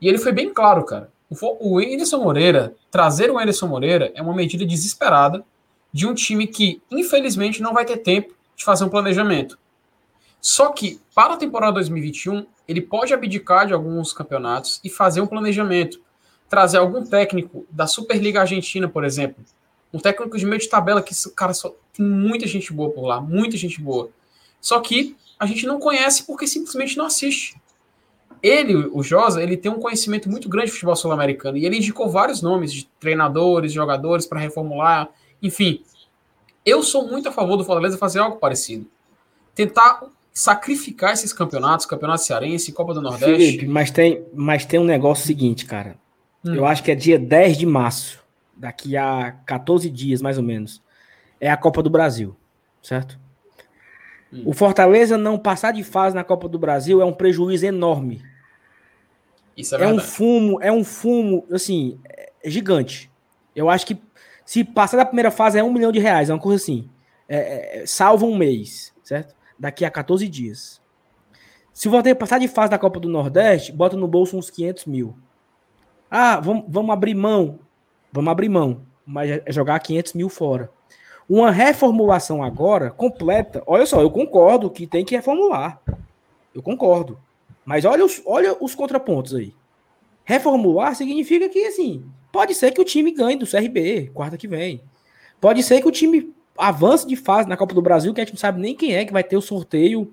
E 0.00 0.08
ele 0.08 0.18
foi 0.18 0.32
bem 0.32 0.52
claro, 0.52 0.84
cara. 0.84 1.12
O 1.30 1.78
Anderson 1.78 2.18
Moreira, 2.18 2.74
trazer 2.90 3.30
o 3.30 3.38
Anderson 3.38 3.68
Moreira 3.68 4.10
é 4.14 4.20
uma 4.20 4.34
medida 4.34 4.66
desesperada 4.66 5.44
de 5.92 6.06
um 6.06 6.12
time 6.12 6.46
que, 6.46 6.82
infelizmente, 6.90 7.62
não 7.62 7.72
vai 7.72 7.84
ter 7.84 7.98
tempo 7.98 8.34
de 8.56 8.64
fazer 8.64 8.84
um 8.84 8.88
planejamento. 8.88 9.58
Só 10.40 10.70
que, 10.70 11.00
para 11.14 11.34
a 11.34 11.36
temporada 11.36 11.74
2021, 11.74 12.46
ele 12.66 12.80
pode 12.80 13.12
abdicar 13.12 13.66
de 13.66 13.72
alguns 13.72 14.12
campeonatos 14.12 14.80
e 14.82 14.90
fazer 14.90 15.20
um 15.20 15.26
planejamento. 15.26 16.00
Trazer 16.48 16.78
algum 16.78 17.04
técnico 17.04 17.66
da 17.70 17.86
Superliga 17.86 18.40
Argentina, 18.40 18.88
por 18.88 19.04
exemplo. 19.04 19.42
Um 19.92 19.98
técnico 19.98 20.36
de 20.36 20.46
meio 20.46 20.60
de 20.60 20.68
tabela 20.68 21.02
que, 21.02 21.14
cara, 21.34 21.54
só 21.54 21.74
tem 21.92 22.04
muita 22.04 22.46
gente 22.46 22.72
boa 22.72 22.90
por 22.90 23.06
lá, 23.06 23.20
muita 23.20 23.56
gente 23.56 23.80
boa. 23.80 24.10
Só 24.60 24.80
que 24.80 25.16
a 25.38 25.46
gente 25.46 25.66
não 25.66 25.78
conhece 25.78 26.24
porque 26.24 26.46
simplesmente 26.46 26.96
não 26.96 27.06
assiste 27.06 27.60
ele, 28.42 28.74
o 28.92 29.02
Josa, 29.02 29.40
ele 29.40 29.56
tem 29.56 29.70
um 29.70 29.78
conhecimento 29.78 30.28
muito 30.28 30.48
grande 30.48 30.66
de 30.66 30.72
futebol 30.72 30.96
sul-americano 30.96 31.56
e 31.56 31.64
ele 31.64 31.76
indicou 31.76 32.10
vários 32.10 32.42
nomes 32.42 32.72
de 32.72 32.86
treinadores, 32.98 33.72
jogadores 33.72 34.26
para 34.26 34.40
reformular, 34.40 35.08
enfim. 35.40 35.84
Eu 36.66 36.82
sou 36.82 37.06
muito 37.06 37.28
a 37.28 37.32
favor 37.32 37.56
do 37.56 37.64
Fortaleza 37.64 37.96
fazer 37.96 38.18
algo 38.18 38.38
parecido. 38.38 38.86
Tentar 39.54 40.02
sacrificar 40.32 41.12
esses 41.12 41.32
campeonatos, 41.32 41.86
campeonato 41.86 42.22
cearense, 42.22 42.72
Copa 42.72 42.94
do 42.94 43.02
Nordeste. 43.02 43.26
Felipe, 43.26 43.66
mas 43.66 43.90
tem, 43.90 44.24
mas 44.32 44.64
tem 44.64 44.80
um 44.80 44.84
negócio 44.84 45.26
seguinte, 45.26 45.64
cara. 45.66 45.96
Hum. 46.44 46.54
Eu 46.54 46.66
acho 46.66 46.82
que 46.82 46.90
é 46.90 46.94
dia 46.94 47.18
10 47.18 47.58
de 47.58 47.66
março, 47.66 48.18
daqui 48.56 48.96
a 48.96 49.32
14 49.46 49.88
dias 49.90 50.22
mais 50.22 50.38
ou 50.38 50.44
menos. 50.44 50.82
É 51.40 51.50
a 51.50 51.56
Copa 51.56 51.82
do 51.82 51.90
Brasil, 51.90 52.36
certo? 52.82 53.18
Hum. 54.32 54.42
O 54.46 54.52
Fortaleza 54.52 55.18
não 55.18 55.38
passar 55.38 55.72
de 55.72 55.84
fase 55.84 56.14
na 56.14 56.24
Copa 56.24 56.48
do 56.48 56.58
Brasil 56.58 57.00
é 57.00 57.04
um 57.04 57.12
prejuízo 57.12 57.66
enorme 57.66 58.22
isso 59.56 59.74
é, 59.76 59.82
é 59.82 59.86
um 59.86 59.98
fumo, 59.98 60.58
é 60.60 60.72
um 60.72 60.84
fumo, 60.84 61.46
assim, 61.50 61.98
é 62.08 62.30
gigante. 62.50 63.10
Eu 63.54 63.68
acho 63.68 63.86
que 63.86 63.96
se 64.44 64.64
passar 64.64 64.96
da 64.96 65.04
primeira 65.04 65.30
fase 65.30 65.58
é 65.58 65.64
um 65.64 65.72
milhão 65.72 65.92
de 65.92 65.98
reais, 65.98 66.30
é 66.30 66.32
uma 66.32 66.40
coisa 66.40 66.62
assim. 66.62 66.88
É, 67.28 67.82
é, 67.82 67.86
salva 67.86 68.24
um 68.24 68.36
mês, 68.36 68.92
certo? 69.02 69.34
Daqui 69.62 69.84
a 69.84 69.90
14 69.92 70.26
dias. 70.26 70.80
Se 71.72 71.86
o 71.86 71.90
Voltaire 71.92 72.18
passar 72.18 72.40
de 72.40 72.48
fase 72.48 72.72
da 72.72 72.80
Copa 72.80 72.98
do 72.98 73.08
Nordeste, 73.08 73.70
bota 73.70 73.96
no 73.96 74.08
bolso 74.08 74.36
uns 74.36 74.50
500 74.50 74.86
mil. 74.86 75.14
Ah, 76.10 76.40
vamos, 76.40 76.64
vamos 76.66 76.90
abrir 76.90 77.14
mão. 77.14 77.60
Vamos 78.10 78.32
abrir 78.32 78.48
mão. 78.48 78.82
Mas 79.06 79.30
é 79.30 79.52
jogar 79.52 79.78
500 79.78 80.14
mil 80.14 80.28
fora. 80.28 80.68
Uma 81.28 81.52
reformulação 81.52 82.42
agora, 82.42 82.90
completa. 82.90 83.62
Olha 83.64 83.86
só, 83.86 84.00
eu 84.00 84.10
concordo 84.10 84.68
que 84.68 84.84
tem 84.84 85.04
que 85.04 85.14
reformular. 85.14 85.80
Eu 86.52 86.60
concordo. 86.60 87.16
Mas 87.64 87.84
olha 87.84 88.04
os, 88.04 88.20
olha 88.26 88.56
os 88.60 88.74
contrapontos 88.74 89.32
aí. 89.32 89.54
Reformular 90.24 90.96
significa 90.96 91.48
que, 91.48 91.66
assim, 91.66 92.04
pode 92.32 92.52
ser 92.56 92.72
que 92.72 92.80
o 92.80 92.84
time 92.84 93.12
ganhe 93.12 93.36
do 93.36 93.46
CRB 93.46 94.10
quarta 94.12 94.36
que 94.36 94.48
vem. 94.48 94.82
Pode 95.40 95.62
ser 95.62 95.80
que 95.80 95.86
o 95.86 95.92
time 95.92 96.34
avance 96.56 97.06
de 97.06 97.16
fase 97.16 97.48
na 97.48 97.56
Copa 97.56 97.74
do 97.74 97.82
Brasil, 97.82 98.12
que 98.12 98.20
a 98.20 98.24
gente 98.24 98.34
não 98.34 98.40
sabe 98.40 98.60
nem 98.60 98.74
quem 98.74 98.94
é 98.94 99.04
que 99.04 99.12
vai 99.12 99.24
ter 99.24 99.36
o 99.36 99.40
sorteio. 99.40 100.12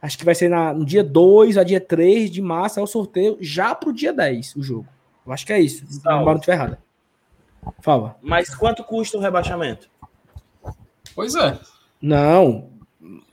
Acho 0.00 0.18
que 0.18 0.24
vai 0.24 0.34
ser 0.34 0.48
na, 0.48 0.72
no 0.72 0.84
dia 0.84 1.02
2 1.02 1.56
a 1.56 1.64
dia 1.64 1.80
3 1.80 2.30
de 2.30 2.42
março 2.42 2.78
é 2.78 2.82
o 2.82 2.86
sorteio, 2.86 3.38
já 3.40 3.74
pro 3.74 3.92
dia 3.92 4.12
10 4.12 4.56
o 4.56 4.62
jogo. 4.62 4.86
Eu 5.26 5.32
acho 5.32 5.46
que 5.46 5.52
é 5.52 5.60
isso. 5.60 5.84
Não, 6.04 6.24
não 6.24 6.38
tiver 6.38 6.52
errado. 6.52 6.76
Fala. 7.80 8.16
Mas 8.20 8.54
quanto 8.54 8.84
custa 8.84 9.16
o 9.16 9.20
rebaixamento? 9.20 9.88
Pois 11.14 11.34
é. 11.34 11.58
Não. 12.00 12.68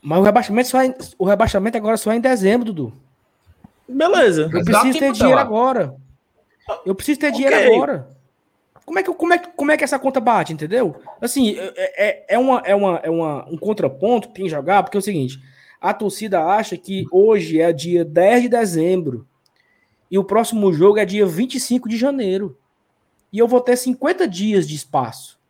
Mas 0.00 0.18
o 0.18 0.22
rebaixamento, 0.22 0.68
só 0.68 0.82
é, 0.82 0.94
o 1.18 1.26
rebaixamento 1.26 1.76
agora 1.76 1.96
só 1.96 2.12
é 2.12 2.16
em 2.16 2.20
dezembro, 2.20 2.66
Dudu. 2.66 2.92
Beleza. 3.88 4.50
Eu 4.52 4.64
preciso 4.64 4.98
ter 4.98 5.12
dinheiro 5.12 5.38
agora. 5.38 5.94
Eu 6.86 6.94
preciso 6.94 7.20
ter 7.20 7.28
okay. 7.28 7.44
dinheiro 7.44 7.74
agora. 7.74 8.08
Como 8.84 8.98
é, 8.98 9.02
que, 9.02 9.14
como, 9.14 9.32
é, 9.32 9.38
como 9.38 9.70
é 9.70 9.76
que 9.76 9.84
essa 9.84 9.98
conta 9.98 10.20
bate, 10.20 10.52
entendeu? 10.52 10.96
Assim, 11.20 11.56
é, 11.56 11.74
é, 11.76 12.34
é, 12.34 12.38
uma, 12.38 12.62
é, 12.64 12.74
uma, 12.74 12.96
é 13.02 13.10
uma, 13.10 13.48
um 13.48 13.56
contraponto 13.56 14.28
que 14.28 14.34
tem 14.34 14.44
que 14.44 14.50
jogar, 14.50 14.82
porque 14.82 14.96
é 14.96 15.00
o 15.00 15.02
seguinte: 15.02 15.40
a 15.80 15.94
torcida 15.94 16.44
acha 16.44 16.76
que 16.76 17.06
hoje 17.10 17.60
é 17.60 17.72
dia 17.72 18.04
10 18.04 18.42
de 18.42 18.48
dezembro 18.48 19.26
e 20.10 20.18
o 20.18 20.24
próximo 20.24 20.72
jogo 20.72 20.98
é 20.98 21.04
dia 21.04 21.24
25 21.24 21.88
de 21.88 21.96
janeiro. 21.96 22.58
E 23.32 23.38
eu 23.38 23.48
vou 23.48 23.60
ter 23.60 23.76
50 23.76 24.28
dias 24.28 24.68
de 24.68 24.74
espaço. 24.74 25.40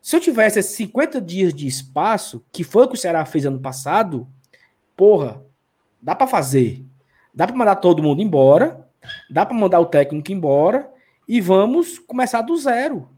Se 0.00 0.14
eu 0.14 0.20
tivesse 0.20 0.60
esses 0.60 0.76
50 0.76 1.20
dias 1.20 1.52
de 1.52 1.66
espaço, 1.66 2.44
que 2.52 2.62
foi 2.62 2.84
o 2.84 2.88
que 2.88 2.94
o 2.94 2.98
Ceará 2.98 3.24
fez 3.24 3.44
ano 3.44 3.58
passado, 3.58 4.28
porra, 4.96 5.42
dá 6.00 6.14
para 6.14 6.26
fazer. 6.26 6.84
Dá 7.34 7.46
para 7.46 7.56
mandar 7.56 7.76
todo 7.76 8.02
mundo 8.02 8.22
embora, 8.22 8.88
dá 9.28 9.44
para 9.44 9.56
mandar 9.56 9.80
o 9.80 9.86
técnico 9.86 10.30
embora 10.30 10.90
e 11.30 11.40
vamos 11.40 11.96
começar 11.96 12.42
do 12.42 12.56
zero. 12.56 13.08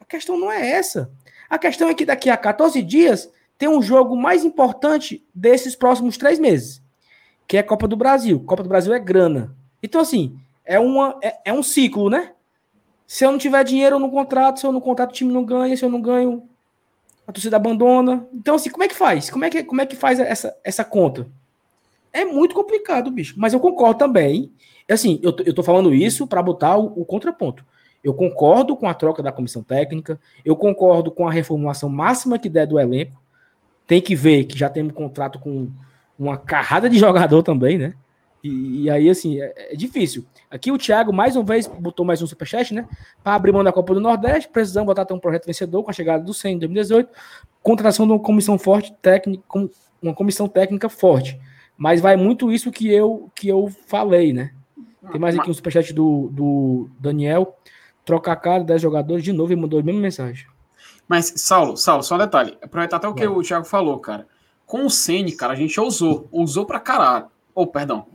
A 0.00 0.04
questão 0.06 0.38
não 0.38 0.50
é 0.50 0.66
essa. 0.66 1.10
A 1.50 1.58
questão 1.58 1.90
é 1.90 1.94
que 1.94 2.06
daqui 2.06 2.30
a 2.30 2.38
14 2.38 2.80
dias 2.80 3.30
tem 3.58 3.68
um 3.68 3.82
jogo 3.82 4.16
mais 4.16 4.46
importante 4.46 5.22
desses 5.34 5.76
próximos 5.76 6.16
três 6.16 6.38
meses, 6.38 6.82
que 7.46 7.58
é 7.58 7.60
a 7.60 7.62
Copa 7.62 7.86
do 7.86 7.98
Brasil. 7.98 8.40
Copa 8.40 8.62
do 8.62 8.68
Brasil 8.70 8.94
é 8.94 8.98
grana. 8.98 9.54
Então, 9.82 10.00
assim, 10.00 10.38
é, 10.64 10.80
uma, 10.80 11.18
é, 11.22 11.36
é 11.44 11.52
um 11.52 11.62
ciclo, 11.62 12.08
né? 12.08 12.32
Se 13.06 13.26
eu 13.26 13.30
não 13.30 13.38
tiver 13.38 13.62
dinheiro, 13.62 13.96
eu 13.96 14.00
não 14.00 14.08
contrato. 14.08 14.60
Se 14.60 14.66
eu 14.66 14.72
não 14.72 14.80
contrato, 14.80 15.10
o 15.10 15.14
time 15.14 15.30
não 15.30 15.44
ganha. 15.44 15.76
Se 15.76 15.84
eu 15.84 15.90
não 15.90 16.00
ganho, 16.00 16.48
a 17.28 17.32
torcida 17.32 17.56
abandona. 17.56 18.26
Então, 18.32 18.54
assim, 18.54 18.70
como 18.70 18.84
é 18.84 18.88
que 18.88 18.96
faz? 18.96 19.28
Como 19.28 19.44
é 19.44 19.50
que, 19.50 19.62
como 19.64 19.82
é 19.82 19.86
que 19.86 19.96
faz 19.96 20.18
essa, 20.18 20.56
essa 20.64 20.82
conta? 20.82 21.28
É 22.14 22.24
muito 22.24 22.54
complicado, 22.54 23.10
bicho. 23.10 23.34
Mas 23.36 23.52
eu 23.52 23.58
concordo 23.58 23.98
também. 23.98 24.52
Assim, 24.88 25.18
eu, 25.20 25.34
eu 25.44 25.52
tô 25.52 25.64
falando 25.64 25.92
isso 25.92 26.28
para 26.28 26.40
botar 26.40 26.78
o, 26.78 27.00
o, 27.00 27.04
contraponto. 27.04 27.66
Eu 28.04 28.14
concordo 28.14 28.76
com 28.76 28.88
a 28.88 28.94
troca 28.94 29.20
da 29.20 29.32
comissão 29.32 29.64
técnica, 29.64 30.20
eu 30.44 30.54
concordo 30.54 31.10
com 31.10 31.26
a 31.26 31.32
reformulação 31.32 31.88
máxima 31.88 32.38
que 32.38 32.48
der 32.48 32.66
do 32.66 32.78
elenco. 32.78 33.20
Tem 33.84 34.00
que 34.00 34.14
ver 34.14 34.44
que 34.44 34.56
já 34.56 34.70
temos 34.70 34.92
contrato 34.92 35.40
com 35.40 35.68
uma 36.16 36.36
carrada 36.36 36.88
de 36.88 36.98
jogador 36.98 37.42
também, 37.42 37.78
né? 37.78 37.94
E, 38.44 38.82
e 38.82 38.90
aí, 38.90 39.10
assim, 39.10 39.40
é, 39.40 39.72
é, 39.72 39.74
difícil. 39.74 40.24
Aqui 40.48 40.70
o 40.70 40.78
Thiago, 40.78 41.12
mais 41.12 41.34
uma 41.34 41.42
vez, 41.42 41.66
botou 41.66 42.06
mais 42.06 42.22
um 42.22 42.26
superchat, 42.26 42.72
né? 42.72 42.86
Para 43.24 43.34
abrir 43.34 43.50
mão 43.50 43.64
da 43.64 43.72
Copa 43.72 43.92
do 43.92 44.00
Nordeste, 44.00 44.48
precisamos 44.50 44.86
botar 44.86 45.02
até 45.02 45.14
um 45.14 45.18
projeto 45.18 45.46
vencedor 45.46 45.82
com 45.82 45.90
a 45.90 45.94
chegada 45.94 46.22
do 46.22 46.32
100 46.32 46.54
em 46.54 46.58
2018, 46.58 47.10
contratação 47.62 48.06
de 48.06 48.12
uma 48.12 48.20
comissão 48.20 48.56
forte, 48.56 48.94
técnica, 49.02 49.42
uma 50.00 50.14
comissão 50.14 50.46
técnica 50.46 50.88
forte. 50.88 51.40
Mas 51.76 52.00
vai 52.00 52.16
muito 52.16 52.52
isso 52.52 52.70
que 52.70 52.88
eu 52.88 53.30
que 53.34 53.48
eu 53.48 53.70
falei, 53.86 54.32
né? 54.32 54.52
Tem 55.10 55.20
mais 55.20 55.38
aqui 55.38 55.50
um 55.50 55.54
superchat 55.54 55.92
do, 55.92 56.28
do 56.32 56.88
Daniel. 56.98 57.58
Troca 58.04 58.32
a 58.32 58.36
cara 58.36 58.64
10 58.64 58.80
jogadores 58.80 59.24
de 59.24 59.32
novo 59.32 59.52
e 59.52 59.56
mandou 59.56 59.80
a 59.80 59.82
mesma 59.82 60.00
mensagem. 60.00 60.46
Mas, 61.08 61.32
Saulo, 61.36 61.76
Saulo, 61.76 62.02
só 62.02 62.14
um 62.14 62.18
detalhe. 62.18 62.56
Aproveitar 62.62 62.96
até 62.96 63.08
o 63.08 63.14
que 63.14 63.26
o 63.26 63.42
Thiago 63.42 63.64
falou, 63.64 63.98
cara. 63.98 64.26
Com 64.66 64.86
o 64.86 64.90
Ceni, 64.90 65.32
cara, 65.32 65.52
a 65.52 65.56
gente 65.56 65.78
ousou. 65.78 66.28
Ousou 66.32 66.64
pra 66.64 66.80
caralho. 66.80 67.26
Ou, 67.54 67.64
oh, 67.64 67.66
perdão, 67.66 68.06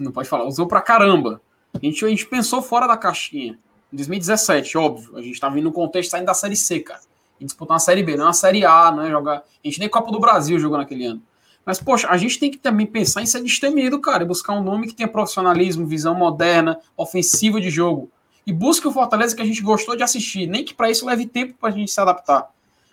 não 0.00 0.10
pode 0.10 0.28
falar, 0.28 0.44
usou 0.44 0.66
pra 0.66 0.80
caramba. 0.80 1.40
A 1.72 1.78
gente, 1.80 2.04
a 2.04 2.08
gente 2.08 2.26
pensou 2.26 2.60
fora 2.60 2.86
da 2.86 2.96
caixinha. 2.96 3.58
Em 3.92 3.96
2017, 3.96 4.76
óbvio. 4.76 5.16
A 5.16 5.22
gente 5.22 5.38
tava 5.38 5.54
vindo 5.54 5.64
no 5.64 5.72
contexto 5.72 6.10
saindo 6.10 6.26
da 6.26 6.34
Série 6.34 6.56
C, 6.56 6.80
cara. 6.80 7.00
E 7.38 7.44
disputar 7.44 7.74
uma 7.74 7.78
Série 7.78 8.02
B, 8.02 8.16
não 8.16 8.24
uma 8.24 8.32
Série 8.32 8.64
A, 8.64 8.90
né? 8.90 9.08
Jogar. 9.08 9.36
A 9.36 9.44
gente 9.62 9.78
nem 9.78 9.88
Copa 9.88 10.10
do 10.10 10.18
Brasil 10.18 10.58
jogou 10.58 10.78
naquele 10.78 11.06
ano. 11.06 11.22
Mas, 11.68 11.78
poxa, 11.78 12.08
a 12.08 12.16
gente 12.16 12.40
tem 12.40 12.50
que 12.50 12.56
também 12.56 12.86
pensar 12.86 13.20
em 13.20 13.26
ser 13.26 13.42
destemido, 13.42 14.00
cara, 14.00 14.22
e 14.22 14.26
buscar 14.26 14.54
um 14.54 14.62
nome 14.62 14.86
que 14.86 14.94
tenha 14.94 15.06
profissionalismo, 15.06 15.86
visão 15.86 16.14
moderna, 16.14 16.80
ofensiva 16.96 17.60
de 17.60 17.68
jogo. 17.68 18.10
E 18.46 18.54
busque 18.54 18.88
o 18.88 18.90
Fortaleza 18.90 19.36
que 19.36 19.42
a 19.42 19.44
gente 19.44 19.60
gostou 19.60 19.94
de 19.94 20.02
assistir, 20.02 20.46
nem 20.46 20.64
que 20.64 20.72
para 20.72 20.90
isso 20.90 21.04
leve 21.04 21.26
tempo 21.26 21.52
para 21.60 21.68
a 21.68 21.72
gente 21.72 21.90
se 21.90 22.00
adaptar. 22.00 22.48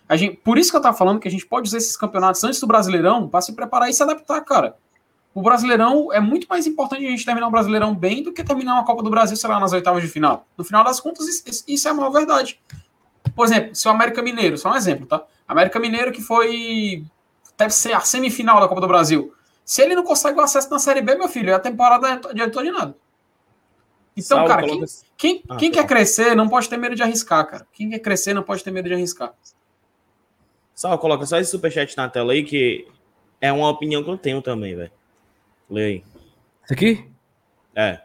A 0.06 0.14
gente, 0.14 0.36
por 0.36 0.58
isso 0.58 0.70
que 0.70 0.76
eu 0.76 0.82
tava 0.82 0.94
falando 0.94 1.18
que 1.18 1.26
a 1.26 1.30
gente 1.30 1.46
pode 1.46 1.68
usar 1.68 1.78
esses 1.78 1.96
campeonatos 1.96 2.44
antes 2.44 2.60
do 2.60 2.66
Brasileirão 2.66 3.26
para 3.26 3.40
se 3.40 3.54
preparar 3.54 3.88
e 3.88 3.94
se 3.94 4.02
adaptar, 4.02 4.42
cara. 4.42 4.76
O 5.34 5.40
Brasileirão 5.40 6.12
é 6.12 6.20
muito 6.20 6.46
mais 6.46 6.66
importante 6.66 7.06
a 7.06 7.10
gente 7.10 7.24
terminar 7.24 7.48
o 7.48 7.50
Brasileirão 7.50 7.94
bem 7.94 8.22
do 8.22 8.30
que 8.30 8.44
terminar 8.44 8.74
uma 8.74 8.84
Copa 8.84 9.02
do 9.02 9.08
Brasil, 9.08 9.38
sei 9.38 9.48
lá, 9.48 9.58
nas 9.58 9.72
oitavas 9.72 10.02
de 10.02 10.08
final. 10.10 10.46
No 10.54 10.62
final 10.62 10.84
das 10.84 11.00
contas, 11.00 11.42
isso 11.66 11.88
é 11.88 11.90
a 11.90 11.94
maior 11.94 12.10
verdade. 12.10 12.60
Por 13.34 13.46
exemplo, 13.46 13.74
se 13.74 13.88
o 13.88 13.90
América 13.90 14.20
Mineiro, 14.20 14.58
só 14.58 14.70
um 14.70 14.76
exemplo, 14.76 15.06
tá? 15.06 15.24
América 15.48 15.80
Mineiro 15.80 16.12
que 16.12 16.20
foi 16.20 17.06
deve 17.56 17.72
ser 17.72 17.92
a 17.92 18.00
semifinal 18.00 18.60
da 18.60 18.68
Copa 18.68 18.80
do 18.80 18.88
Brasil. 18.88 19.34
Se 19.64 19.82
ele 19.82 19.94
não 19.94 20.04
consegue 20.04 20.38
o 20.38 20.42
acesso 20.42 20.70
na 20.70 20.78
Série 20.78 21.00
B, 21.00 21.16
meu 21.16 21.28
filho, 21.28 21.54
a 21.54 21.58
temporada 21.58 22.20
adiantou 22.30 22.62
de 22.62 22.70
nada. 22.70 22.96
Então, 24.16 24.38
Salve, 24.38 24.48
cara, 24.48 24.62
quem, 24.66 24.84
quem, 25.16 25.42
ah, 25.48 25.56
quem 25.56 25.70
quer 25.70 25.86
crescer 25.86 26.34
não 26.34 26.48
pode 26.48 26.68
ter 26.68 26.76
medo 26.76 26.94
de 26.94 27.02
arriscar, 27.02 27.46
cara. 27.46 27.66
Quem 27.72 27.90
quer 27.90 27.98
crescer 27.98 28.32
não 28.32 28.42
pode 28.42 28.64
ter 28.64 28.70
medo 28.70 28.88
de 28.88 28.94
arriscar. 28.94 29.34
Só 30.74 30.96
coloca 30.96 31.26
só 31.26 31.38
esse 31.38 31.50
superchat 31.50 31.96
na 31.96 32.08
tela 32.08 32.32
aí, 32.32 32.42
que 32.42 32.86
é 33.40 33.52
uma 33.52 33.68
opinião 33.68 34.02
que 34.02 34.10
eu 34.10 34.16
tenho 34.16 34.40
também, 34.40 34.74
velho. 34.74 34.92
Lê 35.68 35.84
aí. 35.84 36.04
Isso 36.64 36.72
aqui? 36.72 37.10
É. 37.74 38.00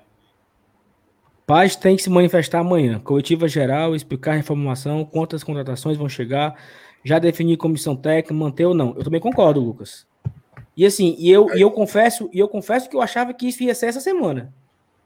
Paz 1.45 1.75
tem 1.75 1.95
que 1.95 2.03
se 2.03 2.09
manifestar 2.09 2.59
amanhã. 2.59 2.99
Coletiva 2.99 3.47
geral, 3.47 3.95
explicar 3.95 4.31
a 4.31 4.35
reformulação, 4.35 5.05
quantas 5.05 5.43
contratações 5.43 5.97
vão 5.97 6.09
chegar, 6.09 6.57
já 7.03 7.19
definir 7.19 7.57
comissão 7.57 7.95
técnica, 7.95 8.33
manter 8.33 8.65
ou 8.65 8.73
não. 8.73 8.95
Eu 8.95 9.03
também 9.03 9.19
concordo, 9.19 9.59
Lucas. 9.59 10.05
E 10.75 10.85
assim, 10.85 11.15
e 11.19 11.29
eu, 11.29 11.53
e 11.55 11.61
eu 11.61 11.71
confesso, 11.71 12.29
e 12.31 12.39
eu 12.39 12.47
confesso 12.47 12.89
que 12.89 12.95
eu 12.95 13.01
achava 13.01 13.33
que 13.33 13.47
isso 13.47 13.63
ia 13.63 13.75
ser 13.75 13.87
essa 13.87 13.99
semana. 13.99 14.53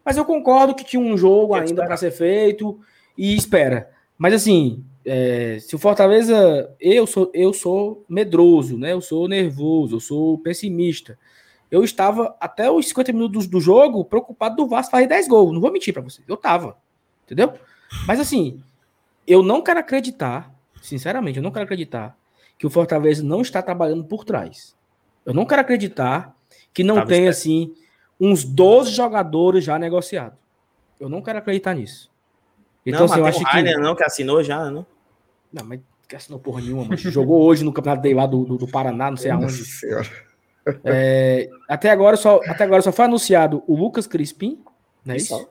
Mas 0.03 0.17
eu 0.17 0.25
concordo 0.25 0.75
que 0.75 0.83
tinha 0.83 1.01
um 1.01 1.17
jogo 1.17 1.55
ainda 1.55 1.85
para 1.85 1.97
ser 1.97 2.11
feito 2.11 2.79
e 3.17 3.35
espera. 3.35 3.89
Mas 4.17 4.33
assim, 4.33 4.83
é, 5.03 5.57
se 5.59 5.75
o 5.75 5.79
Fortaleza, 5.79 6.73
eu 6.79 7.07
sou, 7.07 7.31
eu 7.33 7.51
sou 7.53 8.05
medroso, 8.07 8.77
né? 8.77 8.93
Eu 8.93 9.01
sou 9.01 9.27
nervoso, 9.27 9.95
eu 9.95 9.99
sou 9.99 10.37
pessimista. 10.37 11.17
Eu 11.71 11.83
estava 11.83 12.35
até 12.39 12.69
os 12.69 12.87
50 12.87 13.11
minutos 13.11 13.47
do 13.47 13.59
jogo 13.59 14.05
preocupado 14.05 14.55
do 14.55 14.67
Vasco 14.67 14.91
fazer 14.91 15.07
10 15.07 15.27
gols. 15.27 15.51
Não 15.51 15.59
vou 15.59 15.71
mentir 15.71 15.93
para 15.93 16.03
vocês. 16.03 16.27
Eu 16.27 16.37
tava. 16.37 16.77
Entendeu? 17.25 17.53
Mas 18.07 18.19
assim, 18.19 18.61
eu 19.27 19.41
não 19.41 19.61
quero 19.61 19.79
acreditar 19.79 20.54
sinceramente, 20.85 21.37
eu 21.37 21.43
não 21.43 21.51
quero 21.51 21.65
acreditar 21.65 22.17
que 22.57 22.65
o 22.65 22.69
Fortaleza 22.69 23.23
não 23.23 23.41
está 23.41 23.61
trabalhando 23.61 24.03
por 24.03 24.23
trás. 24.23 24.75
Eu 25.25 25.33
não 25.33 25.45
quero 25.45 25.61
acreditar 25.61 26.35
que 26.73 26.83
não 26.83 26.95
Tava 26.95 27.07
tem, 27.07 27.27
assim, 27.27 27.73
uns 28.19 28.43
12 28.43 28.91
jogadores 28.91 29.63
já 29.63 29.77
negociados. 29.77 30.37
Eu 30.99 31.09
não 31.09 31.21
quero 31.21 31.39
acreditar 31.39 31.73
nisso. 31.73 32.11
Então, 32.85 33.01
não, 33.01 33.05
assim, 33.05 33.19
eu 33.19 33.25
acho 33.25 33.39
o 33.39 33.43
Rainer, 33.43 33.75
que... 33.75 33.81
não, 33.81 33.95
que 33.95 34.03
assinou 34.03 34.43
já, 34.43 34.69
não? 34.69 34.85
Não, 35.51 35.65
mas 35.65 35.79
que 36.07 36.15
assinou 36.15 36.39
porra 36.39 36.61
nenhuma, 36.61 36.85
mas 36.85 37.01
jogou 37.01 37.41
hoje 37.41 37.63
no 37.63 37.73
Campeonato 37.73 38.03
Day 38.03 38.13
lá 38.13 38.27
do, 38.27 38.45
do, 38.45 38.57
do, 38.57 38.67
Paraná, 38.67 39.09
não 39.09 39.17
sei 39.17 39.31
aonde. 39.31 39.63
É, 40.83 41.49
até, 41.67 41.89
agora 41.89 42.15
só, 42.17 42.39
até 42.47 42.63
agora 42.63 42.81
só 42.81 42.91
foi 42.91 43.05
anunciado 43.05 43.63
o 43.67 43.75
Lucas 43.75 44.07
Crispim, 44.07 44.63
né? 45.03 45.17
Isso. 45.17 45.47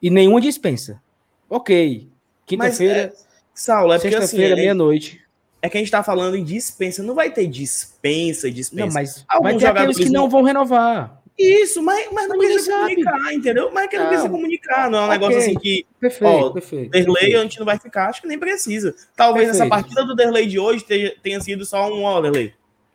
E 0.00 0.10
nenhuma 0.10 0.40
dispensa. 0.40 1.02
Ok. 1.48 2.10
Quinta-feira. 2.44 3.12
É 3.14 3.25
Saulo, 3.56 3.94
é 3.94 3.98
porque 3.98 4.14
assim. 4.14 4.42
É, 4.42 4.54
meia-noite. 4.54 5.22
É 5.62 5.68
que 5.70 5.78
a 5.78 5.80
gente 5.80 5.90
tá 5.90 6.02
falando 6.02 6.36
em 6.36 6.44
dispensa. 6.44 7.02
Não 7.02 7.14
vai 7.14 7.32
ter 7.32 7.46
dispensa, 7.46 8.50
dispensa. 8.50 8.86
Não, 8.86 8.92
mas 8.92 9.24
vai 9.42 9.56
ter 9.56 9.66
aqueles 9.66 9.96
que 9.96 10.10
não 10.10 10.28
vão 10.28 10.42
renovar. 10.42 11.22
Isso, 11.38 11.82
mas, 11.82 12.08
mas 12.12 12.28
não 12.28 12.38
precisa 12.38 12.72
comunicar, 12.72 13.34
entendeu? 13.34 13.70
Mas 13.72 13.84
é 13.84 13.88
que 13.88 13.96
não, 13.96 14.04
não 14.04 14.08
precisa 14.08 14.30
comunicar, 14.30 14.90
não 14.90 14.98
é 14.98 15.02
um 15.02 15.04
okay. 15.04 15.18
negócio 15.18 15.38
assim 15.38 15.54
que. 15.54 15.86
Perfeito, 15.98 16.32
ó, 16.32 16.50
perfeito. 16.50 16.90
Derlei 16.90 17.14
perfeito. 17.14 17.38
a 17.38 17.42
gente 17.42 17.58
não 17.58 17.66
vai 17.66 17.78
ficar, 17.78 18.08
acho 18.08 18.22
que 18.22 18.28
nem 18.28 18.38
precisa. 18.38 18.94
Talvez 19.14 19.48
perfeito. 19.48 19.62
essa 19.62 19.68
partida 19.68 20.04
do 20.04 20.14
Derlei 20.14 20.46
de 20.46 20.58
hoje 20.58 20.84
tenha, 20.84 21.12
tenha 21.22 21.40
sido 21.40 21.64
só 21.66 21.92
um, 21.92 22.04
ó, 22.04 22.20
Derlei. 22.20 22.52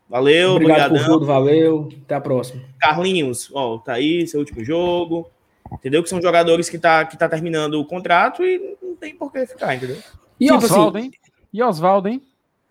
Valeu, 0.10 0.52
obrigado 0.52 0.98
por 0.98 1.06
tudo, 1.06 1.26
valeu. 1.26 1.90
Até 2.04 2.16
a 2.16 2.22
próxima. 2.22 2.62
Carlinhos, 2.80 3.50
ó, 3.54 3.78
tá 3.78 3.94
aí, 3.94 4.28
seu 4.28 4.40
último 4.40 4.64
jogo. 4.64 5.30
Entendeu? 5.72 6.04
Que 6.04 6.10
são 6.10 6.22
jogadores 6.22 6.70
que 6.70 6.78
tá, 6.78 7.06
que 7.06 7.18
tá 7.18 7.30
terminando 7.30 7.76
o 7.76 7.86
contrato 7.86 8.44
e 8.44 8.76
não 8.82 8.96
tem 8.96 9.16
por 9.16 9.32
que 9.32 9.46
ficar, 9.46 9.76
entendeu? 9.76 9.98
E 10.42 10.46
tipo 10.46 10.58
Oswaldo, 10.58 10.98
assim, 10.98 11.08
hein? 11.08 11.14
E 11.54 11.62
Oswaldo, 11.64 12.10
hein? 12.10 12.22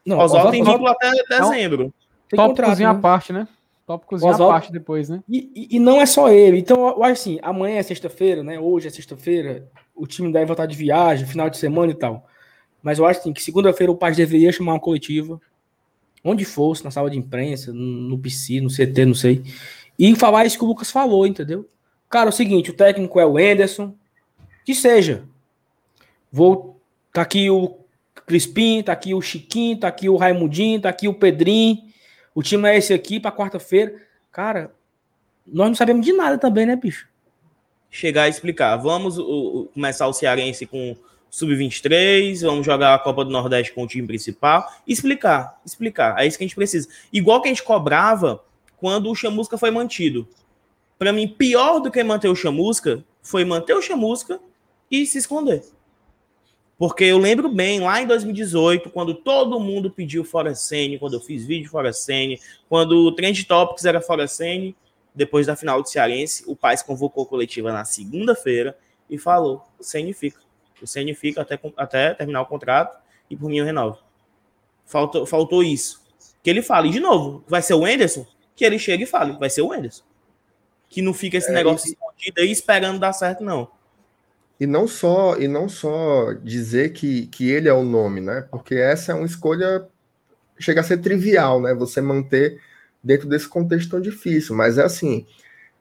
Não, 0.04 0.18
Oswaldo 0.18 0.50
tem 0.50 0.64
vínculo 0.64 0.88
até 0.88 1.12
dezembro. 1.28 1.94
Tem 2.28 2.36
Tópicozinho 2.36 2.92
né? 2.92 2.98
à 2.98 3.00
parte, 3.00 3.32
né? 3.32 3.48
Tópicozinho 3.86 4.32
Oswaldo... 4.32 4.52
à 4.52 4.54
parte 4.56 4.72
depois, 4.72 5.08
né? 5.08 5.22
E, 5.28 5.50
e, 5.54 5.76
e, 5.76 5.78
não 5.78 6.00
é 6.00 6.06
só 6.06 6.28
ele. 6.28 6.58
Então, 6.58 6.88
eu 6.88 7.04
acho 7.04 7.12
assim, 7.12 7.38
amanhã 7.42 7.76
é 7.76 7.82
sexta-feira, 7.84 8.42
né? 8.42 8.58
Hoje 8.58 8.88
é 8.88 8.90
sexta-feira, 8.90 9.68
o 9.94 10.04
time 10.04 10.32
deve 10.32 10.46
voltar 10.46 10.66
de 10.66 10.74
viagem, 10.74 11.26
final 11.26 11.48
de 11.48 11.58
semana 11.58 11.92
e 11.92 11.94
tal. 11.94 12.26
Mas 12.82 12.98
eu 12.98 13.06
acho 13.06 13.20
assim, 13.20 13.32
que 13.32 13.42
segunda-feira 13.42 13.92
o 13.92 13.96
Paz 13.96 14.16
deveria 14.16 14.50
chamar 14.50 14.72
uma 14.72 14.80
coletiva, 14.80 15.40
onde 16.24 16.44
fosse, 16.44 16.84
na 16.84 16.90
sala 16.90 17.08
de 17.08 17.18
imprensa, 17.18 17.72
no 17.72 18.18
PC, 18.18 18.60
no 18.60 18.68
CT, 18.68 19.04
não 19.04 19.14
sei, 19.14 19.44
e 19.96 20.16
falar 20.16 20.44
isso 20.44 20.58
que 20.58 20.64
o 20.64 20.66
Lucas 20.66 20.90
falou, 20.90 21.24
entendeu? 21.24 21.68
Cara, 22.08 22.30
é 22.30 22.30
o 22.30 22.32
seguinte, 22.32 22.70
o 22.70 22.74
técnico 22.74 23.20
é 23.20 23.26
o 23.26 23.38
Anderson, 23.38 23.94
que 24.64 24.74
seja. 24.74 25.24
Vou 26.32 26.79
Tá 27.12 27.22
aqui 27.22 27.50
o 27.50 27.76
Crispim, 28.26 28.82
tá 28.82 28.92
aqui 28.92 29.14
o 29.14 29.20
Chiquinho, 29.20 29.78
tá 29.78 29.88
aqui 29.88 30.08
o 30.08 30.16
Raimundinho, 30.16 30.80
tá 30.80 30.88
aqui 30.88 31.08
o 31.08 31.14
Pedrinho. 31.14 31.78
O 32.34 32.42
time 32.42 32.68
é 32.68 32.76
esse 32.76 32.92
aqui 32.92 33.18
para 33.18 33.32
quarta-feira. 33.32 33.94
Cara, 34.30 34.72
nós 35.46 35.68
não 35.68 35.74
sabemos 35.74 36.06
de 36.06 36.12
nada 36.12 36.38
também, 36.38 36.66
né, 36.66 36.76
bicho? 36.76 37.08
Chegar 37.90 38.24
a 38.24 38.28
explicar. 38.28 38.76
Vamos 38.76 39.18
o, 39.18 39.68
começar 39.74 40.06
o 40.06 40.12
Cearense 40.12 40.64
com 40.64 40.96
sub-23, 41.28 42.40
vamos 42.42 42.66
jogar 42.66 42.94
a 42.94 42.98
Copa 42.98 43.24
do 43.24 43.30
Nordeste 43.30 43.72
com 43.72 43.84
o 43.84 43.86
time 43.86 44.06
principal. 44.06 44.66
Explicar, 44.86 45.60
explicar. 45.64 46.20
É 46.20 46.26
isso 46.26 46.38
que 46.38 46.44
a 46.44 46.46
gente 46.46 46.56
precisa. 46.56 46.88
Igual 47.12 47.40
que 47.40 47.48
a 47.48 47.50
gente 47.50 47.62
cobrava 47.62 48.44
quando 48.76 49.10
o 49.10 49.14
Chamusca 49.14 49.58
foi 49.58 49.70
mantido. 49.70 50.28
Para 50.98 51.12
mim, 51.12 51.26
pior 51.26 51.80
do 51.80 51.90
que 51.90 52.02
manter 52.02 52.28
o 52.28 52.36
Chamusca 52.36 53.04
foi 53.22 53.44
manter 53.44 53.74
o 53.74 53.82
Chamusca 53.82 54.40
e 54.90 55.06
se 55.06 55.18
esconder. 55.18 55.62
Porque 56.80 57.04
eu 57.04 57.18
lembro 57.18 57.50
bem, 57.50 57.78
lá 57.78 58.00
em 58.00 58.06
2018, 58.06 58.88
quando 58.88 59.14
todo 59.14 59.60
mundo 59.60 59.90
pediu 59.90 60.24
Fora 60.24 60.54
Sene, 60.54 60.98
quando 60.98 61.12
eu 61.12 61.20
fiz 61.20 61.44
vídeo 61.44 61.68
Fora 61.68 61.92
Sene, 61.92 62.40
quando 62.70 62.92
o 62.92 63.12
Trend 63.12 63.44
Topics 63.44 63.84
era 63.84 64.00
Fora 64.00 64.26
Sene, 64.26 64.74
depois 65.14 65.46
da 65.46 65.54
final 65.54 65.82
do 65.82 65.88
Cearense, 65.90 66.42
o 66.46 66.56
Paz 66.56 66.82
convocou 66.82 67.24
a 67.24 67.26
coletiva 67.26 67.70
na 67.70 67.84
segunda-feira 67.84 68.78
e 69.10 69.18
falou: 69.18 69.62
o 69.78 69.84
Sene 69.84 70.14
fica. 70.14 70.40
O 70.80 70.86
Sene 70.86 71.14
fica 71.14 71.42
até, 71.42 71.60
até 71.76 72.14
terminar 72.14 72.40
o 72.40 72.46
contrato 72.46 72.98
e 73.28 73.36
por 73.36 73.50
mim 73.50 73.58
eu 73.58 73.66
renovo. 73.66 73.98
Faltou, 74.86 75.26
faltou 75.26 75.62
isso. 75.62 76.00
Que 76.42 76.48
ele 76.48 76.62
fale 76.62 76.88
de 76.88 76.98
novo, 76.98 77.44
vai 77.46 77.60
ser 77.60 77.74
o 77.74 77.86
Enderson? 77.86 78.26
Que 78.56 78.64
ele 78.64 78.78
chegue 78.78 79.02
e 79.02 79.06
fale, 79.06 79.34
vai 79.38 79.50
ser 79.50 79.60
o 79.60 79.74
Enderson. 79.74 80.04
Que 80.88 81.02
não 81.02 81.12
fica 81.12 81.36
esse 81.36 81.50
é 81.50 81.52
negócio 81.52 81.92
escondido 81.92 82.40
aí 82.40 82.50
esperando 82.50 82.98
dar 82.98 83.12
certo, 83.12 83.44
não. 83.44 83.68
E 84.60 84.66
não 84.66 84.86
só 84.86 85.38
e 85.38 85.48
não 85.48 85.68
só 85.68 86.34
dizer 86.34 86.92
que, 86.92 87.26
que 87.28 87.50
ele 87.50 87.68
é 87.68 87.72
o 87.72 87.82
nome, 87.82 88.20
né? 88.20 88.46
Porque 88.50 88.74
essa 88.74 89.12
é 89.12 89.14
uma 89.14 89.26
escolha 89.26 89.88
chega 90.58 90.82
a 90.82 90.84
ser 90.84 90.98
trivial, 90.98 91.60
né? 91.60 91.74
Você 91.74 92.00
manter 92.02 92.60
dentro 93.02 93.26
desse 93.26 93.48
contexto 93.48 93.90
tão 93.90 94.00
difícil, 94.00 94.54
mas 94.54 94.76
é 94.76 94.84
assim, 94.84 95.26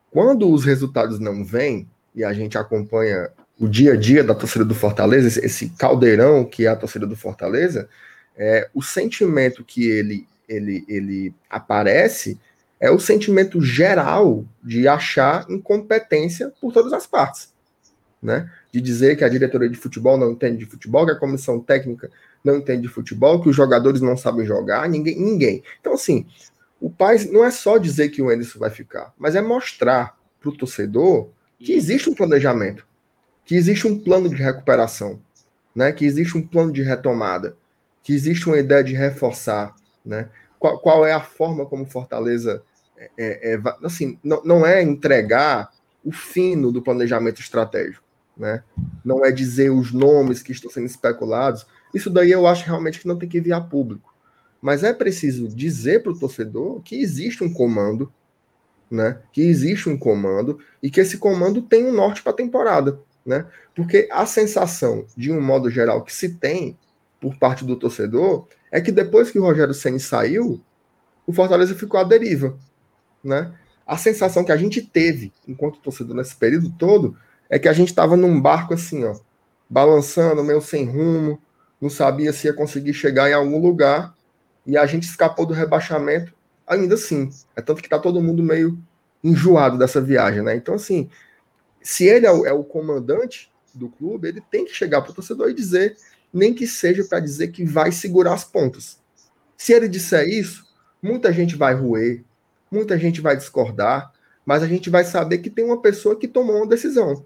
quando 0.09 0.49
os 0.49 0.63
resultados 0.63 1.19
não 1.19 1.43
vêm 1.43 1.87
e 2.15 2.23
a 2.23 2.33
gente 2.33 2.57
acompanha 2.57 3.29
o 3.59 3.67
dia 3.67 3.93
a 3.93 3.95
dia 3.97 4.23
da 4.23 4.33
torcida 4.33 4.63
do 4.63 4.73
Fortaleza, 4.73 5.45
esse 5.45 5.69
caldeirão 5.71 6.45
que 6.45 6.65
é 6.65 6.69
a 6.69 6.75
torcida 6.75 7.05
do 7.05 7.15
Fortaleza, 7.15 7.89
é, 8.37 8.69
o 8.73 8.81
sentimento 8.81 9.65
que 9.65 9.85
ele, 9.85 10.25
ele, 10.47 10.85
ele 10.87 11.33
aparece 11.49 12.39
é 12.79 12.89
o 12.89 12.99
sentimento 12.99 13.61
geral 13.61 14.45
de 14.63 14.87
achar 14.87 15.45
incompetência 15.49 16.53
por 16.61 16.71
todas 16.71 16.93
as 16.93 17.05
partes, 17.05 17.53
né? 18.21 18.51
de 18.71 18.81
dizer 18.81 19.15
que 19.15 19.23
a 19.23 19.29
diretoria 19.29 19.69
de 19.69 19.77
futebol 19.77 20.17
não 20.17 20.31
entende 20.31 20.57
de 20.57 20.65
futebol, 20.65 21.05
que 21.05 21.11
a 21.11 21.19
comissão 21.19 21.59
técnica 21.59 22.09
não 22.43 22.57
entende 22.57 22.83
de 22.83 22.87
futebol, 22.87 23.41
que 23.41 23.49
os 23.49 23.55
jogadores 23.55 24.01
não 24.01 24.15
sabem 24.15 24.45
jogar, 24.45 24.87
ninguém, 24.87 25.19
ninguém. 25.19 25.63
Então, 25.79 25.93
assim, 25.93 26.25
o 26.79 26.89
pai 26.89 27.17
não 27.31 27.43
é 27.43 27.51
só 27.51 27.77
dizer 27.77 28.09
que 28.09 28.21
o 28.21 28.29
Anderson 28.29 28.59
vai 28.59 28.69
ficar, 28.69 29.13
mas 29.17 29.35
é 29.35 29.41
mostrar 29.41 30.17
para 30.39 30.49
o 30.49 30.55
torcedor 30.55 31.29
que 31.57 31.73
existe 31.73 32.09
um 32.09 32.13
planejamento, 32.13 32.85
que 33.45 33.55
existe 33.55 33.87
um 33.87 33.99
plano 33.99 34.29
de 34.29 34.35
recuperação, 34.35 35.19
né? 35.75 35.91
que 35.91 36.05
existe 36.05 36.37
um 36.37 36.45
plano 36.45 36.71
de 36.71 36.81
retomada, 36.81 37.57
que 38.03 38.13
existe 38.13 38.47
uma 38.47 38.57
ideia 38.57 38.83
de 38.83 38.93
reforçar. 38.93 39.75
Né? 40.05 40.29
Qual, 40.57 40.79
qual 40.79 41.05
é 41.05 41.11
a 41.11 41.19
forma 41.19 41.65
como 41.65 41.85
Fortaleza 41.85 42.63
é, 43.17 43.53
é, 43.53 43.61
assim, 43.83 44.17
não, 44.23 44.41
não 44.43 44.65
é 44.65 44.81
entregar 44.81 45.71
o 46.03 46.11
fino 46.11 46.71
do 46.71 46.81
planejamento 46.81 47.41
estratégico, 47.41 48.03
né? 48.39 48.63
Não 49.03 49.25
é 49.25 49.31
dizer 49.31 49.69
os 49.69 49.91
nomes 49.91 50.41
que 50.41 50.53
estão 50.53 50.71
sendo 50.71 50.85
especulados. 50.85 51.67
Isso 51.93 52.09
daí 52.09 52.31
eu 52.31 52.47
acho 52.47 52.65
realmente 52.65 52.99
que 52.99 53.07
não 53.07 53.17
tem 53.17 53.27
que 53.27 53.41
vir 53.41 53.51
a 53.51 53.59
público. 53.59 54.15
Mas 54.61 54.83
é 54.83 54.93
preciso 54.93 55.49
dizer 55.49 56.01
para 56.01 56.13
o 56.13 56.17
torcedor 56.17 56.81
que 56.81 56.99
existe 56.99 57.43
um 57.43 57.51
comando, 57.51 58.11
né? 58.89 59.19
Que 59.33 59.41
existe 59.41 59.89
um 59.89 59.97
comando 59.97 60.59
e 60.81 60.89
que 60.89 61.01
esse 61.01 61.17
comando 61.17 61.61
tem 61.61 61.85
um 61.85 61.91
norte 61.91 62.23
para 62.23 62.31
a 62.31 62.35
temporada, 62.35 62.99
né? 63.25 63.45
Porque 63.75 64.07
a 64.09 64.25
sensação, 64.25 65.05
de 65.15 65.31
um 65.31 65.41
modo 65.41 65.69
geral, 65.69 66.03
que 66.03 66.13
se 66.13 66.29
tem 66.35 66.77
por 67.19 67.37
parte 67.37 67.65
do 67.65 67.75
torcedor 67.75 68.47
é 68.71 68.79
que 68.79 68.91
depois 68.91 69.29
que 69.29 69.39
o 69.39 69.43
Rogério 69.43 69.73
Ceni 69.73 69.99
saiu, 69.99 70.61
o 71.27 71.33
Fortaleza 71.33 71.75
ficou 71.75 71.99
à 71.99 72.03
deriva, 72.03 72.57
né? 73.23 73.53
A 73.85 73.97
sensação 73.97 74.43
que 74.43 74.51
a 74.51 74.57
gente 74.57 74.81
teve 74.81 75.33
enquanto 75.47 75.79
torcedor 75.79 76.15
nesse 76.15 76.35
período 76.35 76.71
todo 76.77 77.17
é 77.49 77.57
que 77.57 77.67
a 77.67 77.73
gente 77.73 77.89
estava 77.89 78.15
num 78.15 78.39
barco 78.39 78.73
assim, 78.73 79.03
ó, 79.03 79.15
balançando, 79.69 80.43
meio 80.43 80.61
sem 80.61 80.85
rumo, 80.85 81.41
não 81.81 81.89
sabia 81.89 82.31
se 82.31 82.47
ia 82.47 82.53
conseguir 82.53 82.93
chegar 82.93 83.29
em 83.29 83.33
algum 83.33 83.59
lugar 83.59 84.15
e 84.65 84.77
a 84.77 84.85
gente 84.85 85.03
escapou 85.03 85.45
do 85.45 85.53
rebaixamento 85.53 86.33
ainda 86.67 86.95
assim. 86.95 87.29
É 87.55 87.61
tanto 87.61 87.81
que 87.81 87.87
está 87.87 87.97
todo 87.97 88.21
mundo 88.21 88.43
meio 88.43 88.77
enjoado 89.23 89.77
dessa 89.77 89.99
viagem, 89.99 90.41
né? 90.41 90.55
Então, 90.55 90.75
assim, 90.75 91.09
se 91.81 92.05
ele 92.05 92.25
é 92.25 92.31
o, 92.31 92.45
é 92.45 92.53
o 92.53 92.63
comandante 92.63 93.51
do 93.73 93.89
clube, 93.89 94.27
ele 94.27 94.41
tem 94.41 94.65
que 94.65 94.73
chegar 94.73 95.01
para 95.01 95.11
o 95.11 95.13
torcedor 95.13 95.49
e 95.49 95.53
dizer, 95.53 95.97
nem 96.31 96.53
que 96.53 96.67
seja 96.67 97.03
para 97.03 97.19
dizer 97.19 97.49
que 97.49 97.65
vai 97.65 97.91
segurar 97.91 98.33
as 98.33 98.43
pontas. 98.43 98.99
Se 99.57 99.73
ele 99.73 99.87
disser 99.87 100.27
isso, 100.27 100.65
muita 101.01 101.33
gente 101.33 101.55
vai 101.55 101.73
roer, 101.73 102.23
muita 102.71 102.97
gente 102.97 103.21
vai 103.21 103.35
discordar, 103.35 104.13
mas 104.45 104.63
a 104.63 104.67
gente 104.67 104.89
vai 104.89 105.03
saber 105.03 105.39
que 105.39 105.49
tem 105.49 105.65
uma 105.65 105.81
pessoa 105.81 106.15
que 106.15 106.27
tomou 106.27 106.57
uma 106.57 106.67
decisão. 106.67 107.25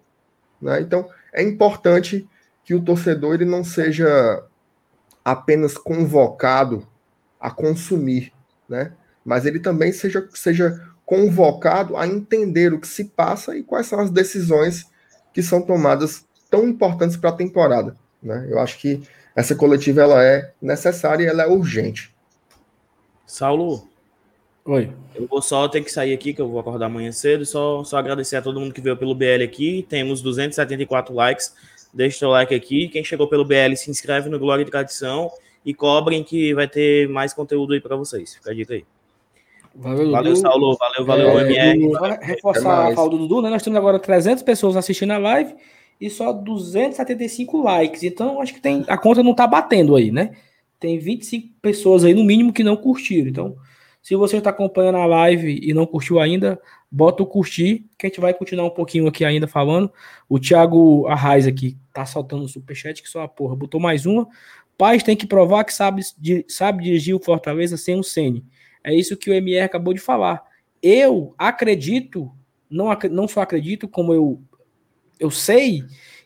Né? 0.63 0.81
Então, 0.81 1.07
é 1.33 1.43
importante 1.43 2.27
que 2.63 2.73
o 2.73 2.81
torcedor 2.81 3.35
ele 3.35 3.45
não 3.45 3.63
seja 3.63 4.43
apenas 5.23 5.77
convocado 5.77 6.87
a 7.39 7.51
consumir, 7.51 8.31
né? 8.67 8.93
mas 9.23 9.45
ele 9.45 9.59
também 9.59 9.91
seja, 9.91 10.27
seja 10.33 10.89
convocado 11.05 11.97
a 11.97 12.07
entender 12.07 12.73
o 12.73 12.79
que 12.79 12.87
se 12.87 13.05
passa 13.05 13.55
e 13.55 13.63
quais 13.63 13.87
são 13.87 13.99
as 13.99 14.09
decisões 14.09 14.85
que 15.33 15.43
são 15.43 15.61
tomadas 15.61 16.25
tão 16.49 16.67
importantes 16.67 17.17
para 17.17 17.31
a 17.31 17.35
temporada. 17.35 17.97
Né? 18.21 18.47
Eu 18.49 18.59
acho 18.59 18.79
que 18.79 19.03
essa 19.35 19.55
coletiva 19.55 20.01
ela 20.01 20.23
é 20.23 20.53
necessária 20.61 21.23
e 21.23 21.27
ela 21.27 21.43
é 21.43 21.47
urgente. 21.47 22.15
Saulo, 23.25 23.89
Oi. 24.65 24.89
Eu 25.13 25.27
vou 25.27 25.41
só 25.41 25.67
ter 25.67 25.83
que 25.83 25.91
sair 25.91 26.13
aqui, 26.13 26.33
que 26.33 26.41
eu 26.41 26.47
vou 26.47 26.59
acordar 26.59 26.85
amanhã 26.85 27.11
cedo. 27.11 27.45
Só, 27.45 27.83
só 27.83 27.97
agradecer 27.97 28.37
a 28.37 28.41
todo 28.41 28.59
mundo 28.59 28.73
que 28.73 28.79
veio 28.79 28.95
pelo 28.95 29.13
BL 29.13 29.43
aqui. 29.43 29.85
Temos 29.89 30.21
274 30.21 31.13
likes. 31.13 31.53
Deixa 31.93 32.15
o 32.15 32.19
seu 32.19 32.29
like 32.29 32.55
aqui. 32.55 32.87
Quem 32.87 33.03
chegou 33.03 33.27
pelo 33.27 33.43
BL, 33.43 33.75
se 33.75 33.91
inscreve 33.91 34.29
no 34.29 34.39
Glória 34.39 34.63
e 34.63 34.65
Tradição 34.65 35.29
e 35.65 35.73
cobrem 35.73 36.23
que 36.23 36.53
vai 36.53 36.67
ter 36.67 37.07
mais 37.09 37.33
conteúdo 37.33 37.73
aí 37.73 37.81
para 37.81 37.95
vocês. 37.95 38.35
Fica 38.35 38.51
a 38.51 38.53
dica 38.53 38.73
aí. 38.73 38.85
Valeu, 39.75 40.11
valeu 40.11 40.35
Saulo. 40.35 40.77
Valeu, 40.77 41.05
valeu, 41.05 41.39
é, 41.39 41.43
MR. 41.43 41.87
Vou 41.87 42.17
reforçar 42.21 42.91
a 42.91 42.95
fala 42.95 43.09
do 43.09 43.17
Dudu, 43.17 43.41
né? 43.41 43.49
Nós 43.49 43.63
temos 43.63 43.77
agora 43.77 43.99
300 43.99 44.43
pessoas 44.43 44.77
assistindo 44.77 45.11
a 45.11 45.17
live 45.17 45.55
e 45.99 46.09
só 46.09 46.31
275 46.31 47.61
likes. 47.61 48.03
Então, 48.03 48.39
acho 48.39 48.53
que 48.53 48.61
tem 48.61 48.85
a 48.87 48.97
conta 48.97 49.21
não 49.21 49.33
tá 49.33 49.45
batendo 49.45 49.95
aí, 49.95 50.11
né? 50.11 50.31
Tem 50.79 50.97
25 50.97 51.49
pessoas 51.61 52.03
aí, 52.03 52.13
no 52.13 52.23
mínimo, 52.23 52.53
que 52.53 52.63
não 52.63 52.75
curtiram. 52.75 53.29
Então, 53.29 53.55
se 54.03 54.17
você 54.17 54.37
está 54.37 54.49
acompanhando 54.49 54.97
a 54.97 55.05
live 55.05 55.61
e 55.63 55.73
não 55.73 55.85
curtiu 55.85 56.19
ainda, 56.19 56.61
bota 56.91 57.23
o 57.23 57.25
curtir, 57.25 57.85
que 57.97 58.05
a 58.05 58.09
gente 58.09 58.19
vai 58.19 58.33
continuar 58.33 58.65
um 58.65 58.69
pouquinho 58.69 59.07
aqui 59.07 59.23
ainda 59.23 59.47
falando. 59.47 59.89
O 60.27 60.37
Thiago 60.37 61.07
Arraes 61.07 61.47
aqui 61.47 61.77
tá 61.93 62.05
saltando 62.05 62.43
o 62.43 62.49
superchat, 62.49 63.01
que 63.01 63.07
só 63.07 63.21
a 63.21 63.29
porra, 63.29 63.55
botou 63.55 63.79
mais 63.79 64.05
uma. 64.05 64.27
Paz 64.77 65.03
tem 65.03 65.15
que 65.15 65.25
provar 65.25 65.63
que 65.63 65.73
sabe, 65.73 66.01
sabe 66.49 66.83
dirigir 66.83 67.15
o 67.15 67.23
Fortaleza 67.23 67.77
sem 67.77 67.97
o 67.97 68.03
Sene. 68.03 68.45
É 68.83 68.93
isso 68.93 69.15
que 69.15 69.29
o 69.29 69.33
MR 69.33 69.63
acabou 69.63 69.93
de 69.93 70.01
falar. 70.01 70.43
Eu 70.81 71.33
acredito, 71.37 72.29
não, 72.69 72.89
não 73.09 73.25
só 73.25 73.39
acredito, 73.39 73.87
como 73.87 74.13
eu, 74.13 74.41
eu 75.17 75.31
sei, 75.31 75.81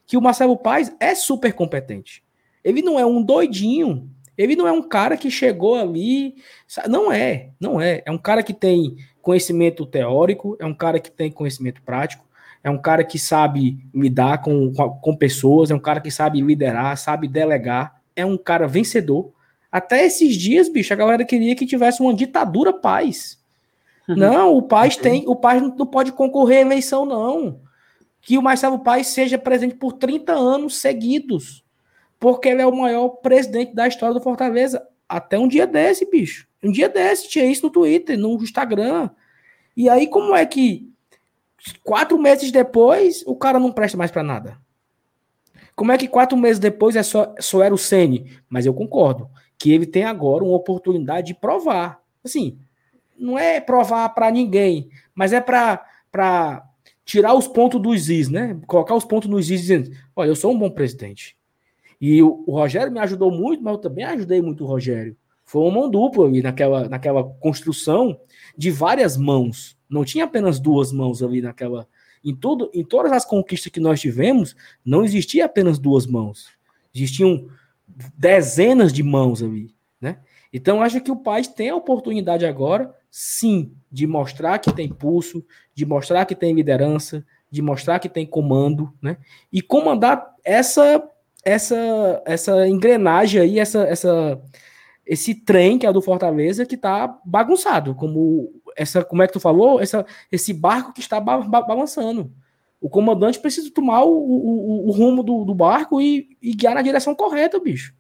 que 0.07 0.17
o 0.17 0.21
Marcelo 0.21 0.57
Paz 0.57 0.91
é 0.99 1.13
super 1.13 1.53
competente. 1.53 2.23
Ele 2.63 2.82
não 2.82 2.99
é 2.99 3.05
um 3.05 3.21
doidinho 3.21 4.09
ele 4.38 4.56
não 4.56 4.68
é 4.68 4.72
um 4.72 4.84
cara 4.84 5.18
que 5.18 5.32
chegou 5.32 5.76
ali. 5.76 6.36
Não 6.88 7.12
é, 7.12 7.50
não 7.60 7.82
é. 7.82 8.04
É 8.06 8.12
um 8.12 8.18
cara 8.18 8.44
que 8.44 8.54
tem 8.54 8.96
conhecimento 9.22 9.86
teórico, 9.86 10.56
é 10.60 10.66
um 10.66 10.74
cara 10.74 11.00
que 11.00 11.12
tem 11.12 11.32
conhecimento 11.32 11.82
prático, 11.82 12.24
é 12.64 12.70
um 12.70 12.78
cara 12.78 13.04
que 13.04 13.18
sabe 13.18 13.78
lidar 13.94 14.42
com, 14.42 14.72
com 14.74 15.16
pessoas, 15.16 15.72
é 15.72 15.76
um 15.76 15.80
cara 15.80 16.00
que 16.00 16.12
sabe 16.12 16.40
liderar, 16.40 16.96
sabe 16.98 17.28
delegar, 17.28 18.00
é 18.16 18.26
um 18.26 18.38
cara 18.38 18.68
vencedor. 18.68 19.34
Até 19.72 20.06
esses 20.06 20.36
dias, 20.36 20.70
bicho, 20.70 20.94
a 20.94 20.98
galera 20.98 21.26
queria 21.26 21.56
que 21.56 21.66
tivesse 21.66 22.02
uma 22.02 22.14
ditadura 22.14 22.72
paz. 22.72 23.38
Uhum. 24.08 24.16
Não, 24.16 24.56
o 24.56 24.62
paz 24.62 24.96
uhum. 24.96 25.02
tem, 25.02 25.24
o 25.28 25.36
paz 25.36 25.62
não 25.62 25.86
pode 25.86 26.12
concorrer 26.12 26.60
à 26.60 26.62
eleição, 26.62 27.06
não. 27.06 27.60
Que 28.22 28.38
o 28.38 28.42
Marcelo 28.42 28.80
Paz 28.80 29.08
seja 29.08 29.38
presente 29.38 29.76
por 29.76 29.94
30 29.94 30.34
anos 30.34 30.78
seguidos 30.78 31.66
porque 32.20 32.49
ele 32.49 32.61
é 32.61 32.68
o 32.68 32.76
maior 32.76 33.09
presidente 33.09 33.74
da 33.74 33.88
história 33.88 34.13
do 34.13 34.22
Fortaleza. 34.22 34.86
Até 35.07 35.38
um 35.38 35.47
dia 35.47 35.65
desse, 35.65 36.09
bicho. 36.09 36.47
Um 36.63 36.72
dia 36.72 36.89
desse, 36.89 37.30
tinha 37.30 37.45
isso 37.45 37.65
no 37.65 37.72
Twitter, 37.72 38.18
no 38.18 38.36
Instagram. 38.41 39.09
E 39.76 39.88
aí, 39.88 40.07
como 40.07 40.36
é 40.36 40.45
que 40.45 40.91
quatro 41.84 42.18
meses 42.18 42.51
depois 42.51 43.24
o 43.26 43.36
cara 43.36 43.59
não 43.59 43.72
presta 43.72 43.97
mais 43.97 44.11
para 44.11 44.24
nada? 44.24 44.57
Como 45.76 45.91
é 45.91 45.97
que 45.97 46.07
quatro 46.07 46.36
meses 46.36 46.57
depois 46.57 46.95
é 46.95 47.03
só, 47.03 47.36
só 47.39 47.61
era 47.61 47.74
o 47.74 47.78
Sene? 47.78 48.32
Mas 48.49 48.65
eu 48.65 48.74
concordo 48.74 49.30
que 49.59 49.72
ele 49.72 49.86
tem 49.86 50.03
agora 50.03 50.43
uma 50.43 50.55
oportunidade 50.55 51.28
de 51.28 51.34
provar. 51.36 52.01
Assim, 52.26 52.57
não 53.18 53.38
é 53.38 53.61
provar 53.61 54.09
para 54.09 54.32
ninguém, 54.32 54.89
mas 55.13 55.34
é 55.34 55.39
para 55.39 56.63
tirar 57.05 57.36
os 57.36 57.47
pontos 57.47 57.80
dos 57.80 58.09
is, 58.09 58.28
né? 58.28 58.59
Colocar 58.65 58.95
os 58.95 59.05
pontos 59.05 59.30
nos 59.30 59.49
is 59.51 59.61
dizendo: 59.61 59.91
olha, 60.15 60.30
eu 60.30 60.36
sou 60.36 60.51
um 60.51 60.57
bom 60.57 60.70
presidente. 60.70 61.37
E 62.00 62.22
o, 62.22 62.43
o, 62.45 62.52
Rogério 62.52 62.91
me 62.91 63.00
ajudou 63.00 63.32
muito, 63.32 63.64
mas 63.64 63.74
eu 63.74 63.80
também 63.80 64.06
ajudei 64.06 64.41
muito 64.41 64.64
o 64.64 64.68
Rogério. 64.68 65.16
Foi 65.43 65.62
uma 65.64 65.72
mão 65.72 65.89
dupla 65.89 66.26
ali 66.28 66.41
naquela, 66.41 66.88
naquela 66.88 67.24
construção 67.24 68.20
de 68.58 68.70
várias 68.70 69.18
mãos. 69.18 69.78
Não 69.89 70.04
tinha 70.04 70.26
apenas 70.26 70.60
duas 70.60 70.91
mãos 70.91 71.24
ali 71.24 71.41
naquela. 71.41 71.88
Em, 72.24 72.36
tudo, 72.36 72.70
em 72.74 72.84
todas 72.84 73.12
as 73.12 73.26
conquistas 73.26 73.72
que 73.72 73.80
nós 73.80 74.02
tivemos, 74.02 74.56
não 74.86 75.04
existia 75.04 75.45
apenas 75.45 75.80
duas 75.80 76.06
mãos. 76.06 76.50
Existiam 76.93 77.48
dezenas 78.16 78.91
de 78.91 79.02
mãos 79.02 79.41
ali. 79.41 79.74
Né? 80.00 80.18
Então, 80.52 80.82
acho 80.82 81.02
que 81.02 81.12
o 81.12 81.16
pai 81.16 81.43
tem 81.43 81.70
a 81.70 81.76
oportunidade 81.76 82.45
agora, 82.45 82.93
sim, 83.10 83.74
de 83.91 84.06
mostrar 84.06 84.60
que 84.60 84.72
tem 84.72 84.89
pulso, 84.89 85.43
de 85.74 85.86
mostrar 85.86 86.26
que 86.26 86.36
tem 86.36 86.54
liderança, 86.54 87.26
de 87.50 87.62
mostrar 87.62 88.00
que 88.00 88.10
tem 88.10 88.26
comando, 88.26 88.93
né? 89.02 89.18
E 89.52 89.62
comandar 89.62 90.36
essa 90.43 91.02
essa 91.48 92.22
essa 92.26 92.68
engrenagem 92.68 93.41
aí, 93.41 93.60
essa, 93.60 93.84
essa 93.84 94.41
esse 95.06 95.34
trem 95.34 95.80
que 95.80 95.88
é 95.88 95.93
do 95.93 96.02
Fortaleza 96.02 96.66
que 96.66 96.76
tá 96.76 97.20
bagunçado, 97.24 97.95
como 97.95 98.52
essa, 98.76 99.04
como 99.04 99.24
é 99.24 99.28
que 99.28 99.34
tu 99.34 99.39
falou, 99.39 99.80
essa, 99.80 100.06
esse 100.30 100.54
barco 100.54 100.91
que 100.91 101.00
está 101.00 101.20
ba 101.22 101.39
ba 101.39 101.62
balançando. 101.62 102.32
O 102.82 102.89
comandante 102.89 103.39
precisa 103.39 103.72
tomar 103.74 104.04
o, 104.04 104.12
o, 104.12 104.88
o 104.88 104.91
rumo 104.91 105.24
do, 105.24 105.45
do 105.45 105.56
barco 105.56 106.02
e, 106.02 106.38
e, 106.41 106.54
guiar 106.54 106.76
na 106.76 106.82
direção 106.82 107.16
correta, 107.16 107.60
bicho. 107.60 107.95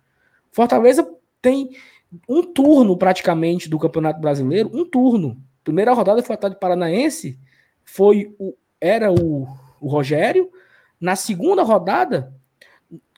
Fortaleza 0.51 1.07
tem 1.41 1.69
um 2.27 2.43
turno 2.43 2.95
praticamente 2.97 3.69
do 3.69 3.79
Campeonato 3.79 4.19
Brasileiro, 4.19 4.69
um 4.73 4.85
turno. 4.85 5.41
Primeira 5.63 5.93
rodada 5.93 6.21
foi 6.21 6.37
a 6.39 6.49
de 6.49 6.59
Paranaense, 6.59 7.39
foi 7.83 8.35
o, 8.37 8.53
era 8.79 9.11
o, 9.11 9.47
o 9.81 9.87
Rogério. 9.87 10.51
Na 10.99 11.15
segunda 11.15 11.63
rodada 11.63 12.36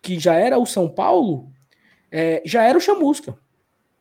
que 0.02 0.20
já 0.20 0.36
era 0.36 0.58
o 0.58 0.66
São 0.66 0.88
Paulo, 0.88 1.52
é, 2.12 2.42
já 2.46 2.64
era 2.64 2.78
o 2.78 2.82
Chamusca. 2.82 3.38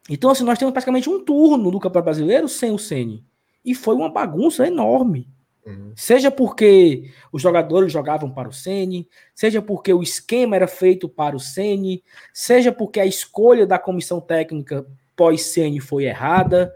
Então, 0.08 0.30
assim, 0.30 0.44
nós 0.44 0.58
temos 0.58 0.72
praticamente 0.72 1.10
um 1.10 1.22
turno 1.22 1.70
do 1.70 1.78
Campeonato 1.78 2.04
Brasileiro 2.04 2.48
sem 2.48 2.70
o 2.70 2.78
Ceni. 2.78 3.24
E 3.64 3.74
foi 3.74 3.94
uma 3.94 4.10
bagunça 4.10 4.66
enorme. 4.66 5.28
Uhum. 5.66 5.92
Seja 5.94 6.30
porque 6.30 7.10
os 7.30 7.42
jogadores 7.42 7.92
jogavam 7.92 8.30
para 8.30 8.48
o 8.48 8.52
Ceni, 8.52 9.06
seja 9.34 9.60
porque 9.60 9.92
o 9.92 10.02
esquema 10.02 10.56
era 10.56 10.66
feito 10.66 11.08
para 11.08 11.36
o 11.36 11.40
Ceni, 11.40 12.02
seja 12.32 12.72
porque 12.72 13.00
a 13.00 13.04
escolha 13.04 13.66
da 13.66 13.78
comissão 13.78 14.18
técnica 14.18 14.86
pós-Ceni 15.14 15.78
foi 15.78 16.04
errada. 16.04 16.72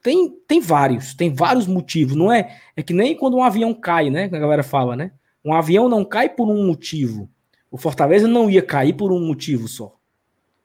Tem, 0.00 0.30
tem 0.46 0.60
vários, 0.60 1.14
tem 1.14 1.34
vários 1.34 1.66
motivos, 1.66 2.14
não 2.14 2.30
é? 2.30 2.60
É 2.76 2.82
que 2.82 2.92
nem 2.92 3.16
quando 3.16 3.36
um 3.36 3.42
avião 3.42 3.74
cai, 3.74 4.10
né? 4.10 4.28
Que 4.28 4.36
a 4.36 4.40
galera 4.40 4.62
fala, 4.62 4.94
né? 4.94 5.10
Um 5.44 5.52
avião 5.52 5.88
não 5.88 6.04
cai 6.04 6.28
por 6.28 6.48
um 6.48 6.66
motivo. 6.66 7.28
O 7.74 7.76
Fortaleza 7.76 8.28
não 8.28 8.48
ia 8.48 8.62
cair 8.62 8.92
por 8.92 9.10
um 9.10 9.18
motivo 9.18 9.66
só. 9.66 9.96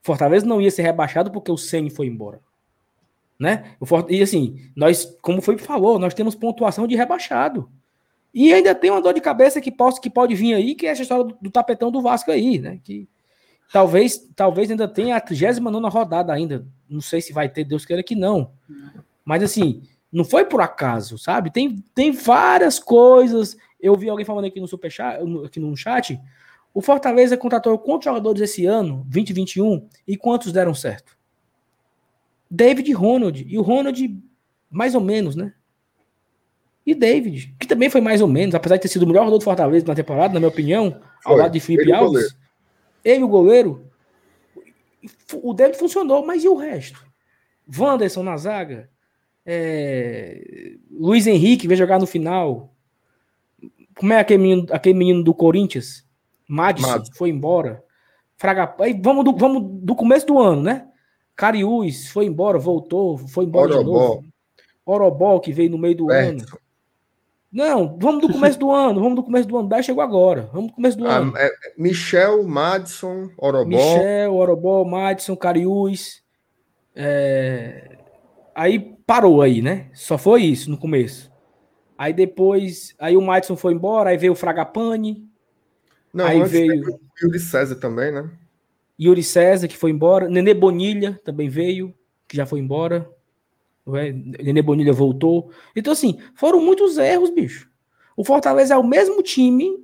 Fortaleza 0.04 0.46
não 0.46 0.62
ia 0.62 0.70
ser 0.70 0.84
rebaixado 0.84 1.32
porque 1.32 1.52
o 1.52 1.58
Ceni 1.58 1.90
foi 1.90 2.06
embora. 2.06 2.40
Né? 3.40 3.76
E 4.10 4.22
assim, 4.22 4.70
nós, 4.76 5.18
como 5.20 5.42
foi 5.42 5.58
falou, 5.58 5.98
nós 5.98 6.14
temos 6.14 6.36
pontuação 6.36 6.86
de 6.86 6.96
rebaixado. 6.96 7.68
E 8.32 8.54
ainda 8.54 8.76
tem 8.76 8.92
uma 8.92 9.02
dor 9.02 9.16
de 9.16 9.22
cabeça 9.22 9.60
que, 9.60 9.72
posso, 9.72 10.00
que 10.00 10.08
pode 10.08 10.36
vir 10.36 10.54
aí, 10.54 10.76
que 10.76 10.86
é 10.86 10.92
essa 10.92 11.02
história 11.02 11.24
do, 11.24 11.36
do 11.42 11.50
tapetão 11.50 11.90
do 11.90 12.00
Vasco 12.00 12.30
aí, 12.30 12.60
né? 12.60 12.80
Que 12.84 13.10
talvez, 13.74 14.30
talvez 14.36 14.70
ainda 14.70 14.88
tenha 14.88 15.16
a 15.16 15.20
39 15.20 15.90
rodada 15.90 16.32
ainda. 16.32 16.64
Não 16.88 17.02
sei 17.02 17.22
se 17.22 17.34
vai 17.34 17.50
ter, 17.50 17.64
Deus 17.64 17.88
queira 17.88 18.04
que 18.04 18.14
não. 18.14 18.52
Mas 19.26 19.42
assim, 19.42 19.82
não 20.12 20.24
foi 20.24 20.46
por 20.46 20.62
acaso, 20.62 21.18
sabe? 21.18 21.50
Tem, 21.50 21.84
tem 21.96 22.12
várias 22.12 22.78
coisas. 22.78 23.58
Eu 23.82 23.96
vi 23.96 24.08
alguém 24.08 24.28
falando 24.28 24.46
aqui 24.46 24.60
no 24.60 24.68
superchat, 24.68 25.18
aqui 25.44 25.60
no 25.60 25.76
chat. 25.76 26.22
O 26.74 26.82
Fortaleza 26.82 27.36
contratou 27.36 27.78
quantos 27.80 28.06
jogadores 28.06 28.42
esse 28.42 28.66
ano, 28.66 29.04
2021, 29.08 29.88
e 30.08 30.16
quantos 30.16 30.52
deram 30.52 30.74
certo? 30.74 31.18
David 32.50 32.92
Ronald. 32.94 33.46
E 33.48 33.58
o 33.58 33.62
Ronald, 33.62 34.22
mais 34.70 34.96
ou 34.96 35.02
menos, 35.02 35.36
né? 35.36 35.54
E 36.86 36.96
David, 36.96 37.56
que 37.60 37.68
também 37.68 37.90
foi 37.90 38.02
mais 38.02 38.22
ou 38.22 38.28
menos, 38.28 38.56
apesar 38.56 38.78
de 38.78 38.82
ter 38.82 38.88
sido 38.88 39.04
o 39.04 39.08
melhor 39.08 39.22
jogador 39.22 39.38
do 39.38 39.44
Fortaleza 39.44 39.86
na 39.86 39.94
temporada, 39.94 40.34
na 40.34 40.40
minha 40.40 40.50
opinião, 40.50 41.00
foi. 41.22 41.32
ao 41.32 41.38
lado 41.38 41.52
de 41.52 41.60
Felipe 41.60 41.84
ele 41.84 41.94
Alves. 41.94 42.36
Ele, 43.04 43.24
o 43.24 43.28
goleiro. 43.28 43.86
O 45.42 45.54
David 45.54 45.78
funcionou, 45.78 46.26
mas 46.26 46.44
e 46.44 46.48
o 46.48 46.56
resto? 46.56 47.06
Wanderson 47.78 48.24
na 48.24 48.36
zaga. 48.38 48.90
É... 49.46 50.76
Luiz 50.92 51.28
Henrique 51.28 51.68
veio 51.68 51.78
jogar 51.78 52.00
no 52.00 52.08
final. 52.08 52.74
Como 53.96 54.12
é 54.12 54.20
aquele 54.20 54.42
menino, 54.42 54.68
aquele 54.72 54.98
menino 54.98 55.24
do 55.24 55.34
Corinthians? 55.34 56.09
Madison, 56.50 56.90
Madison. 56.90 57.14
foi 57.14 57.30
embora. 57.30 57.84
Fraga... 58.36 58.76
Aí 58.80 59.00
vamos 59.00 59.24
do, 59.24 59.36
vamos 59.38 59.64
do 59.84 59.96
começo 59.96 60.26
do 60.26 60.40
ano, 60.40 60.64
né? 60.64 60.88
Cariús 61.36 62.10
foi 62.10 62.26
embora, 62.26 62.58
voltou, 62.58 63.18
foi 63.18 63.46
embora 63.46 63.76
Orobó. 63.76 63.84
de 63.84 63.86
novo. 63.86 64.26
Orobó, 64.86 65.40
que 65.40 65.54
veio 65.54 65.70
no 65.70 65.78
meio 65.78 65.96
do 65.96 66.12
ano. 66.12 66.44
Não, 67.52 67.98
vamos 67.98 68.22
do 68.22 68.34
começo 68.34 68.60
do 68.60 68.72
ano, 68.72 69.00
vamos 69.00 69.16
do 69.16 69.24
começo 69.24 69.48
do 69.48 69.58
ano. 69.58 69.70
Daí 69.70 69.84
chegou 69.84 70.04
agora, 70.04 70.50
vamos 70.52 70.72
do 70.72 70.76
começo 70.76 70.98
do 70.98 71.08
ah, 71.08 71.18
ano. 71.18 71.38
É, 71.38 71.50
Michel, 71.78 72.44
Madison, 72.44 73.30
Orobó. 73.38 73.66
Michel, 73.66 74.36
Orobó, 74.36 74.84
Madison, 74.84 75.36
Cariús. 75.36 76.24
É... 76.96 77.98
Aí 78.54 78.98
parou 79.06 79.42
aí, 79.42 79.62
né? 79.62 79.90
Só 79.94 80.18
foi 80.18 80.44
isso 80.44 80.70
no 80.70 80.78
começo. 80.78 81.32
Aí 81.98 82.14
depois, 82.14 82.96
aí 83.00 83.16
o 83.16 83.22
Madison 83.22 83.56
foi 83.56 83.74
embora, 83.74 84.10
aí 84.10 84.18
veio 84.18 84.34
o 84.34 84.36
Fragapane. 84.36 85.29
Não, 86.14 86.26
aí 86.26 86.44
veio 86.44 87.00
Yuri 87.22 87.40
César 87.40 87.76
também, 87.76 88.12
né? 88.12 88.30
Yuri 89.00 89.24
César, 89.24 89.68
que 89.68 89.78
foi 89.78 89.92
embora. 89.92 90.28
Nenê 90.28 90.54
Bonilha 90.54 91.20
também 91.24 91.48
veio, 91.48 91.94
que 92.28 92.36
já 92.36 92.46
foi 92.46 92.60
embora. 92.60 93.10
É? 93.96 94.12
Nenê 94.44 94.62
Bonilha 94.62 94.94
voltou. 94.94 95.52
Então, 95.76 95.94
assim, 95.94 96.20
foram 96.36 96.60
muitos 96.60 96.98
erros, 96.98 97.30
bicho. 97.30 97.70
O 98.16 98.24
Fortaleza 98.24 98.74
é 98.74 98.78
o 98.78 98.84
mesmo 98.84 99.24
time 99.24 99.78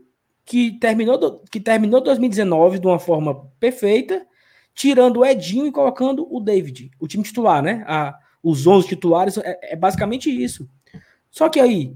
que 0.43 0.73
terminou, 0.79 1.41
que 1.49 1.59
terminou 1.59 2.01
2019 2.01 2.79
de 2.79 2.87
uma 2.87 2.99
forma 2.99 3.49
perfeita, 3.59 4.25
tirando 4.73 5.17
o 5.17 5.25
Edinho 5.25 5.65
e 5.65 5.71
colocando 5.71 6.27
o 6.29 6.39
David, 6.39 6.91
o 6.99 7.07
time 7.07 7.23
titular, 7.23 7.63
né? 7.63 7.83
A, 7.87 8.15
os 8.43 8.67
11 8.67 8.87
titulares, 8.87 9.37
é, 9.37 9.57
é 9.71 9.75
basicamente 9.75 10.29
isso. 10.29 10.69
Só 11.31 11.49
que 11.49 11.59
aí, 11.59 11.95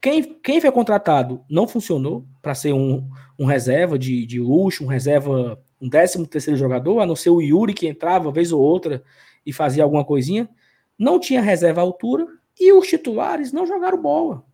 quem, 0.00 0.22
quem 0.22 0.60
foi 0.60 0.72
contratado 0.72 1.44
não 1.50 1.68
funcionou 1.68 2.24
para 2.40 2.54
ser 2.54 2.72
um, 2.72 3.08
um 3.42 3.44
reserva 3.44 3.98
de, 3.98 4.24
de 4.24 4.38
luxo, 4.38 4.84
um 4.84 4.86
reserva 4.86 5.60
um 5.80 5.88
décimo 5.88 6.24
terceiro 6.24 6.56
jogador, 6.56 7.00
a 7.00 7.06
não 7.06 7.16
ser 7.16 7.30
o 7.30 7.40
Yuri 7.40 7.74
que 7.74 7.88
entrava 7.88 8.30
vez 8.30 8.52
ou 8.52 8.62
outra 8.62 9.02
e 9.44 9.52
fazia 9.52 9.82
alguma 9.82 10.04
coisinha, 10.04 10.48
não 10.96 11.18
tinha 11.18 11.42
reserva 11.42 11.80
à 11.80 11.82
altura 11.82 12.24
e 12.58 12.72
os 12.72 12.86
titulares 12.86 13.52
não 13.52 13.66
jogaram 13.66 14.00
bola. 14.00 14.44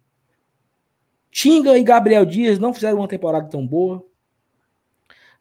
Tinga 1.30 1.76
e 1.76 1.84
Gabriel 1.84 2.24
Dias 2.24 2.58
não 2.58 2.72
fizeram 2.72 2.96
uma 2.96 3.06
temporada 3.06 3.46
tão 3.46 3.66
boa. 3.66 4.02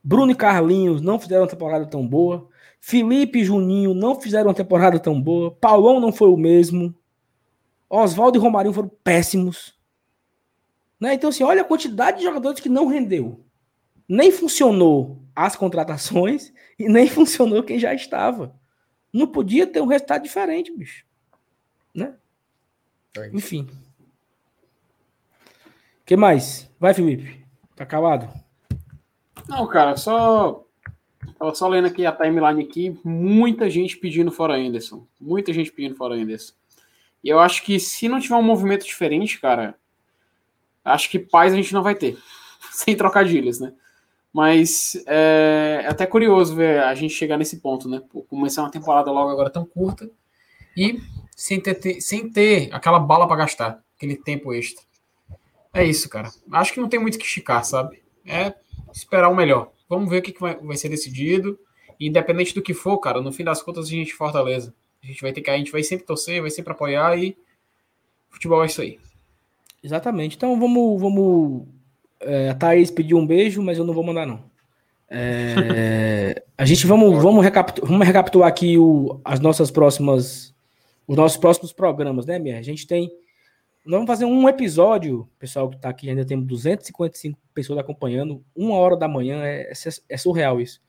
Bruno 0.03 0.33
e 0.33 0.35
Carlinhos 0.35 0.99
não 0.99 1.17
fizeram 1.17 1.43
uma 1.43 1.49
temporada 1.49 1.85
tão 1.85 2.05
boa. 2.05 2.49
Felipe 2.81 3.39
e 3.39 3.45
Juninho 3.45 3.93
não 3.93 4.19
fizeram 4.19 4.49
uma 4.49 4.53
temporada 4.53 4.99
tão 4.99 5.21
boa. 5.21 5.51
Paulão 5.51 6.01
não 6.01 6.11
foi 6.11 6.27
o 6.27 6.35
mesmo. 6.35 6.93
Oswaldo 7.89 8.37
e 8.37 8.41
Romarinho 8.41 8.73
foram 8.73 8.91
péssimos. 9.05 9.76
Né? 10.99 11.13
Então, 11.13 11.29
assim, 11.29 11.43
olha 11.43 11.61
a 11.61 11.65
quantidade 11.65 12.17
de 12.17 12.23
jogadores 12.23 12.59
que 12.59 12.69
não 12.69 12.87
rendeu. 12.87 13.43
Nem 14.07 14.31
funcionou 14.31 15.21
as 15.35 15.55
contratações 15.55 16.53
e 16.77 16.87
nem 16.87 17.07
funcionou 17.07 17.63
quem 17.63 17.79
já 17.79 17.93
estava. 17.93 18.55
Não 19.13 19.27
podia 19.27 19.65
ter 19.65 19.81
um 19.81 19.87
resultado 19.87 20.23
diferente, 20.23 20.75
bicho. 20.75 21.05
Né? 21.93 22.15
É 23.17 23.29
Enfim. 23.33 23.67
O 26.01 26.05
que 26.05 26.15
mais? 26.15 26.69
Vai, 26.79 26.93
Felipe. 26.93 27.45
Tá 27.75 27.85
calado? 27.85 28.29
Não, 29.47 29.67
cara, 29.67 29.95
só. 29.95 30.63
Tava 31.37 31.53
só 31.53 31.67
lendo 31.67 31.87
aqui 31.87 32.05
a 32.05 32.11
timeline 32.11 32.63
aqui. 32.63 32.99
Muita 33.03 33.69
gente 33.69 33.97
pedindo 33.97 34.31
fora 34.31 34.55
Anderson. 34.55 35.05
Muita 35.19 35.53
gente 35.53 35.71
pedindo 35.71 35.95
fora 35.95 36.15
Anderson. 36.15 36.53
E 37.23 37.29
eu 37.29 37.39
acho 37.39 37.63
que 37.63 37.79
se 37.79 38.07
não 38.07 38.19
tiver 38.19 38.35
um 38.35 38.43
movimento 38.43 38.85
diferente, 38.85 39.39
cara, 39.39 39.77
acho 40.93 41.09
que 41.09 41.19
paz 41.19 41.53
a 41.53 41.55
gente 41.55 41.73
não 41.73 41.83
vai 41.83 41.95
ter. 41.95 42.17
Sem 42.71 42.95
trocadilhos, 42.95 43.59
né? 43.59 43.73
Mas 44.33 45.01
é, 45.07 45.81
é 45.83 45.87
até 45.87 46.05
curioso 46.05 46.55
ver 46.55 46.83
a 46.83 46.93
gente 46.93 47.13
chegar 47.13 47.37
nesse 47.37 47.57
ponto, 47.57 47.89
né? 47.89 48.01
Começar 48.29 48.61
uma 48.61 48.71
temporada 48.71 49.11
logo 49.11 49.29
agora 49.29 49.49
tão 49.49 49.65
curta 49.65 50.09
e 50.75 51.01
sem 51.35 51.59
ter, 51.59 52.01
sem 52.01 52.29
ter 52.29 52.69
aquela 52.71 52.99
bala 52.99 53.27
para 53.27 53.37
gastar, 53.37 53.83
aquele 53.95 54.15
tempo 54.15 54.53
extra. 54.53 54.85
É 55.73 55.83
isso, 55.83 56.09
cara. 56.09 56.29
Acho 56.51 56.73
que 56.73 56.79
não 56.79 56.89
tem 56.89 56.99
muito 56.99 57.17
que 57.17 57.25
esticar, 57.25 57.63
sabe? 57.63 58.01
É 58.25 58.53
esperar 58.93 59.29
o 59.29 59.35
melhor. 59.35 59.71
Vamos 59.89 60.09
ver 60.09 60.19
o 60.19 60.21
que, 60.21 60.31
que 60.31 60.41
vai, 60.41 60.55
vai 60.55 60.77
ser 60.77 60.89
decidido. 60.89 61.59
E 61.99 62.07
independente 62.07 62.53
do 62.53 62.61
que 62.61 62.73
for, 62.73 62.97
cara, 62.99 63.21
no 63.21 63.31
fim 63.31 63.43
das 63.43 63.61
contas 63.61 63.85
a 63.85 63.89
gente 63.89 64.13
fortaleza. 64.13 64.73
A 65.01 65.07
gente 65.07 65.21
vai 65.21 65.31
ter 65.31 65.41
que, 65.41 65.49
a 65.49 65.57
gente 65.57 65.71
vai 65.71 65.83
sempre 65.83 66.05
torcer, 66.05 66.41
vai 66.41 66.51
sempre 66.51 66.73
apoiar 66.73 67.17
e 67.17 67.37
futebol 68.29 68.63
é 68.63 68.67
isso 68.67 68.81
aí. 68.81 68.99
Exatamente. 69.87 70.35
Então 70.35 70.59
vamos, 70.59 70.99
vamos 70.99 71.65
é, 72.19 72.49
a 72.49 72.53
Thaís 72.53 72.91
pediu 72.91 73.17
um 73.17 73.25
beijo, 73.25 73.61
mas 73.61 73.77
eu 73.77 73.85
não 73.85 73.93
vou 73.93 74.03
mandar, 74.03 74.25
não. 74.25 74.43
É, 75.09 76.43
a 76.57 76.65
gente 76.65 76.85
vamos, 76.85 77.23
vamos, 77.23 77.41
recapitular, 77.41 77.89
vamos 77.89 78.05
recapitular 78.05 78.49
aqui 78.49 78.77
o, 78.77 79.21
as 79.23 79.39
nossas 79.39 79.71
próximas, 79.71 80.53
os 81.07 81.15
nossos 81.15 81.37
próximos 81.37 81.71
programas, 81.71 82.25
né, 82.25 82.37
Minha? 82.37 82.59
A 82.59 82.61
gente 82.61 82.85
tem. 82.85 83.09
Nós 83.85 83.93
vamos 83.93 84.07
fazer 84.07 84.25
um 84.25 84.49
episódio, 84.49 85.29
pessoal 85.39 85.69
que 85.69 85.77
está 85.77 85.87
aqui, 85.87 86.09
ainda 86.09 86.25
temos 86.25 86.45
255 86.47 87.39
pessoas 87.53 87.79
acompanhando, 87.79 88.43
uma 88.53 88.75
hora 88.75 88.97
da 88.97 89.07
manhã, 89.07 89.41
é, 89.45 89.71
é, 89.71 89.73
é 90.09 90.17
surreal 90.17 90.59
isso. 90.59 90.81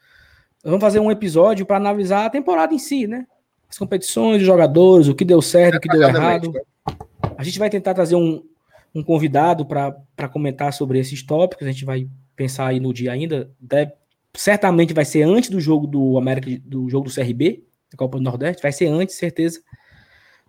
Nós 0.65 0.73
vamos 0.73 0.81
fazer 0.81 0.99
um 0.99 1.09
episódio 1.09 1.65
para 1.65 1.77
analisar 1.77 2.27
a 2.27 2.31
temporada 2.31 2.75
em 2.75 2.79
si, 2.81 3.07
né? 3.07 3.29
As 3.71 3.79
competições, 3.79 4.41
os 4.41 4.47
jogadores, 4.47 5.07
o 5.07 5.15
que 5.15 5.25
deu 5.25 5.41
certo, 5.41 5.77
o 5.77 5.81
que 5.81 5.89
deu 5.89 6.03
errado. 6.03 6.53
A 7.37 7.45
gente 7.45 7.61
vai 7.61 7.71
tentar 7.71 7.95
trazer 7.95 8.17
um, 8.17 8.43
um 8.95 9.03
convidado 9.03 9.67
para 9.67 10.29
comentar 10.29 10.73
sobre 10.73 10.99
esses 10.99 11.23
tópicos. 11.23 11.67
A 11.67 11.71
gente 11.71 11.85
vai 11.85 12.09
pensar 12.35 12.67
aí 12.67 12.81
no 12.81 12.93
dia 12.93 13.13
ainda. 13.13 13.51
Deve, 13.61 13.93
certamente 14.35 14.95
vai 14.95 15.05
ser 15.05 15.23
antes 15.23 15.51
do 15.51 15.61
jogo 15.61 15.87
do 15.87 16.17
América, 16.19 16.63
do 16.65 16.89
jogo 16.89 17.09
do 17.09 17.15
CRB, 17.15 17.65
da 17.91 17.97
Copa 17.97 18.19
do 18.19 18.25
Nordeste. 18.25 18.63
Vai 18.63 18.73
ser 18.73 18.87
antes, 18.87 19.17
certeza. 19.17 19.61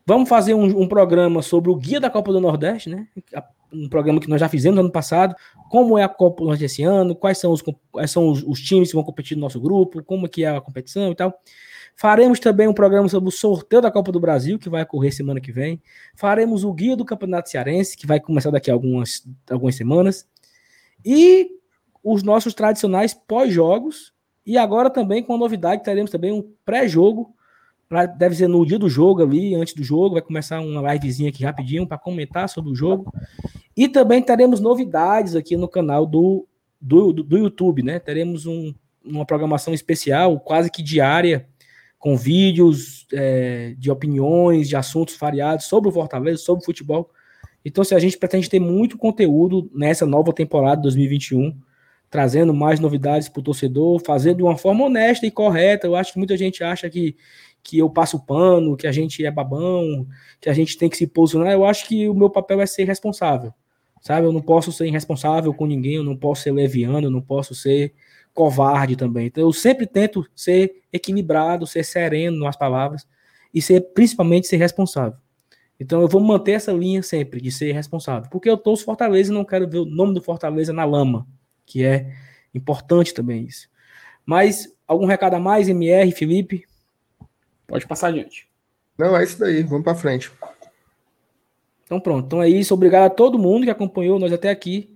Vamos 0.06 0.28
fazer 0.28 0.54
um, 0.54 0.82
um, 0.82 0.88
programa 0.88 1.42
sobre 1.42 1.70
o 1.70 1.76
guia 1.76 2.00
da 2.00 2.10
Copa 2.10 2.32
do 2.32 2.42
Nordeste, 2.42 2.90
né? 2.90 3.08
Um 3.72 3.88
programa 3.88 4.20
que 4.20 4.28
nós 4.28 4.40
já 4.40 4.50
fizemos 4.50 4.80
ano 4.80 4.92
passado. 4.92 5.36
Como 5.70 5.98
é 5.98 6.04
a 6.04 6.10
Copa 6.10 6.42
do 6.42 6.46
Nordeste 6.46 6.66
esse 6.66 6.84
ano? 6.84 7.14
Quais 7.16 7.38
são 7.38 7.52
os, 7.52 7.64
quais 7.92 8.10
são 8.10 8.30
os, 8.30 8.44
os 8.44 8.60
times 8.60 8.90
que 8.90 8.96
vão 8.96 9.04
competir 9.04 9.36
no 9.36 9.42
nosso 9.42 9.60
grupo? 9.60 10.04
Como 10.04 10.26
é 10.26 10.30
que 10.30 10.44
é 10.44 10.50
a 10.50 10.62
competição 10.62 11.12
e 11.12 11.16
tal. 11.16 11.40
Faremos 12.00 12.39
também 12.39 12.66
um 12.66 12.74
programa 12.74 13.10
sobre 13.10 13.28
o 13.28 13.32
sorteio 13.32 13.82
da 13.82 13.91
Copa 13.91 14.10
do 14.10 14.22
Brasil, 14.22 14.58
que 14.58 14.70
vai 14.70 14.84
ocorrer 14.84 15.14
semana 15.14 15.41
que 15.41 15.52
vem. 15.52 15.82
Faremos 16.16 16.64
o 16.64 16.72
guia 16.72 16.95
do 16.95 17.04
Campeonato 17.04 17.50
Cearense, 17.50 17.97
que 17.97 18.08
vai 18.08 18.22
começar 18.22 18.52
daqui 18.52 18.72
a 18.72 18.74
algumas, 18.74 19.28
algumas 19.52 19.76
semanas. 19.76 20.26
E 21.04 21.50
os 22.02 22.24
nossos 22.24 22.54
tradicionais 22.54 23.14
pós-jogos. 23.14 24.14
E 24.45 24.58
agora 24.58 24.89
também 24.89 25.22
com 25.22 25.34
a 25.34 25.38
novidade, 25.38 25.84
teremos 25.84 26.10
também 26.10 26.32
um 26.32 26.41
pré-jogo. 26.64 27.36
Deve 28.18 28.34
ser 28.34 28.47
no 28.47 28.66
dia 28.66 28.80
do 28.80 28.88
jogo 28.88 29.22
ali, 29.22 29.54
antes 29.54 29.74
do 29.74 29.84
jogo. 29.84 30.14
Vai 30.14 30.22
começar 30.22 30.62
uma 30.62 30.93
livezinha 30.93 31.28
aqui 31.28 31.43
rapidinho 31.43 31.86
para 31.86 31.97
comentar 31.97 32.47
sobre 32.47 32.72
o 32.72 32.76
jogo. 32.76 33.12
E 33.76 33.89
também 33.89 34.22
teremos 34.22 34.62
novidades 34.62 35.36
aqui 35.36 35.58
no 35.58 35.68
canal 35.68 36.06
do, 36.06 36.47
do, 36.80 37.12
do 37.12 37.38
YouTube, 37.38 37.84
né? 37.84 38.00
Teremos 38.00 38.45
um, 38.45 38.74
uma 39.04 39.26
programação 39.26 39.74
especial, 39.74 40.39
quase 40.39 40.72
que 40.72 40.82
diária 40.82 41.45
com 42.00 42.16
vídeos 42.16 43.06
é, 43.14 43.76
de 43.78 43.91
opiniões, 43.91 44.70
de 44.70 44.76
assuntos 44.76 45.18
variados 45.18 45.66
sobre 45.66 45.89
o 45.89 45.91
Fortaleza, 45.91 46.41
sobre 46.41 46.64
o 46.64 46.66
futebol. 46.66 47.12
Então, 47.64 47.84
se 47.84 47.93
a 47.93 48.00
gente 48.00 48.18
pretende 48.18 48.50
ter 48.50 48.60
muito 48.60 48.97
conteúdo 48.97 49.70
nessa 49.74 50.06
nova 50.06 50.32
temporada 50.32 50.82
2021, 50.82 51.54
trazendo 52.10 52.54
mais 52.54 52.80
novidades 52.80 53.30
para 53.30 53.39
o 53.39 53.43
torcedor, 53.43 54.02
fazendo 54.04 54.38
de 54.38 54.43
uma 54.43 54.58
forma 54.58 54.86
honesta 54.86 55.26
e 55.26 55.32
correta. 55.32 55.86
Eu 55.86 55.95
acho 55.95 56.14
que 56.14 56.18
muita 56.18 56.36
gente 56.36 56.64
acha 56.64 56.89
que, 56.89 57.16
que 57.62 57.78
eu 57.78 57.89
passo 57.89 58.20
pano, 58.26 58.76
que 58.76 58.88
a 58.88 58.91
gente 58.91 59.24
é 59.24 59.30
babão, 59.30 60.08
que 60.41 60.50
a 60.50 60.54
gente 60.54 60.78
tem 60.78 60.89
que 60.89 60.97
se 60.97 61.06
posicionar. 61.06 61.54
Eu 61.54 61.66
acho 61.66 61.88
que 61.88 62.10
o 62.10 62.16
meu 62.16 62.30
papel 62.30 62.62
é 62.62 62.66
ser 62.66 62.86
responsável, 62.86 63.54
sabe? 64.02 64.26
Eu 64.26 64.32
não 64.32 64.41
posso 64.41 64.72
ser 64.72 64.88
irresponsável 64.88 65.54
com 65.54 65.68
ninguém, 65.68 65.95
eu 65.95 66.04
não 66.04 66.18
posso 66.18 66.43
ser 66.43 66.52
leviano, 66.52 67.08
eu 67.08 67.12
não 67.12 67.22
posso 67.22 67.54
ser 67.54 67.93
covarde 68.34 68.96
também. 68.96 69.28
Então 69.28 69.44
eu 69.44 69.54
sempre 69.54 69.86
tento 69.86 70.26
ser 70.36 70.82
equilibrado, 70.92 71.68
ser 71.68 71.84
sereno 71.84 72.40
nas 72.40 72.56
palavras 72.56 73.08
e 73.54 73.62
ser 73.62 73.82
principalmente 73.94 74.48
ser 74.48 74.58
responsável. 74.58 75.18
Então 75.80 76.02
eu 76.02 76.08
vou 76.08 76.22
manter 76.22 76.54
essa 76.54 76.72
linha 76.72 77.02
sempre 77.02 77.40
de 77.40 77.52
ser 77.52 77.72
responsável, 77.72 78.30
porque 78.30 78.50
eu 78.50 78.58
torço 78.58 78.84
Fortaleza 78.84 79.32
e 79.32 79.34
não 79.34 79.46
quero 79.46 79.68
ver 79.68 79.80
o 79.80 79.86
nome 79.86 80.14
do 80.14 80.22
Fortaleza 80.22 80.74
na 80.74 80.84
lama, 80.84 81.26
que 81.66 81.86
é 81.86 82.14
importante 82.54 83.14
também 83.14 83.46
isso. 83.46 83.70
Mas 84.26 84.76
algum 84.86 85.06
recado 85.06 85.36
a 85.36 85.40
mais, 85.40 85.70
MR, 85.70 86.12
Felipe? 86.12 86.66
Pode 87.66 87.88
passar 87.88 88.08
adiante. 88.08 88.48
Não, 88.98 89.16
é 89.16 89.24
isso 89.24 89.40
daí, 89.40 89.64
vamos 89.64 89.84
para 89.84 89.96
frente. 89.96 90.32
Então 91.86 92.00
pronto, 92.00 92.26
então 92.26 92.44
é 92.44 92.50
isso. 92.50 92.74
Obrigado 92.74 93.06
a 93.06 93.10
todo 93.10 93.40
mundo 93.40 93.64
que 93.64 93.72
acompanhou 93.72 94.20
nós 94.20 94.34
até 94.34 94.50
aqui. 94.50 94.96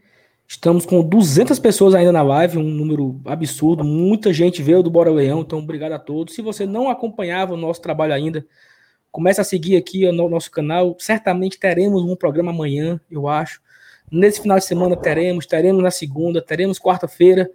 Estamos 0.54 0.86
com 0.86 1.02
200 1.02 1.58
pessoas 1.58 1.96
ainda 1.96 2.12
na 2.12 2.22
live, 2.22 2.60
um 2.60 2.64
número 2.64 3.20
absurdo. 3.26 3.84
Muita 3.84 4.32
gente 4.32 4.62
veio 4.62 4.84
do 4.84 4.90
Bora 4.90 5.10
Leão, 5.10 5.42
então 5.42 5.58
obrigado 5.58 5.94
a 5.94 6.00
todos. 6.00 6.36
Se 6.36 6.44
você 6.44 6.64
não 6.64 6.92
acompanhava 6.92 7.56
o 7.56 7.58
nosso 7.58 7.82
trabalho 7.82 8.14
ainda, 8.14 8.46
comece 9.12 9.42
a 9.42 9.44
seguir 9.44 9.76
aqui 9.76 10.10
no 10.12 10.30
nosso 10.30 10.52
canal. 10.52 10.96
Certamente 11.00 11.58
teremos 11.58 12.04
um 12.04 12.16
programa 12.16 12.52
amanhã, 12.52 13.02
eu 13.10 13.28
acho. 13.28 13.60
Nesse 14.12 14.44
final 14.44 14.60
de 14.60 14.66
semana 14.66 14.96
teremos, 14.96 15.48
teremos 15.48 15.82
na 15.82 15.90
segunda, 15.90 16.40
teremos 16.40 16.78
quarta-feira 16.78 17.50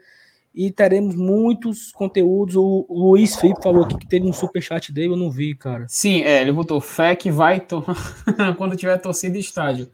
e 0.52 0.72
teremos 0.72 1.14
muitos 1.14 1.92
conteúdos. 1.92 2.56
O 2.56 2.84
Luiz 2.90 3.36
Felipe 3.36 3.62
falou 3.62 3.84
aqui 3.84 3.96
que 3.96 4.08
teve 4.08 4.26
um 4.26 4.32
super 4.32 4.60
chat 4.60 4.92
dele, 4.92 5.12
eu 5.12 5.16
não 5.16 5.30
vi, 5.30 5.54
cara. 5.54 5.86
Sim, 5.88 6.22
é, 6.22 6.42
ele 6.42 6.50
botou 6.50 6.80
fé 6.80 7.14
que 7.14 7.30
vai 7.30 7.64
quando 8.58 8.76
tiver 8.76 8.98
torcida 8.98 9.38
estádio. 9.38 9.88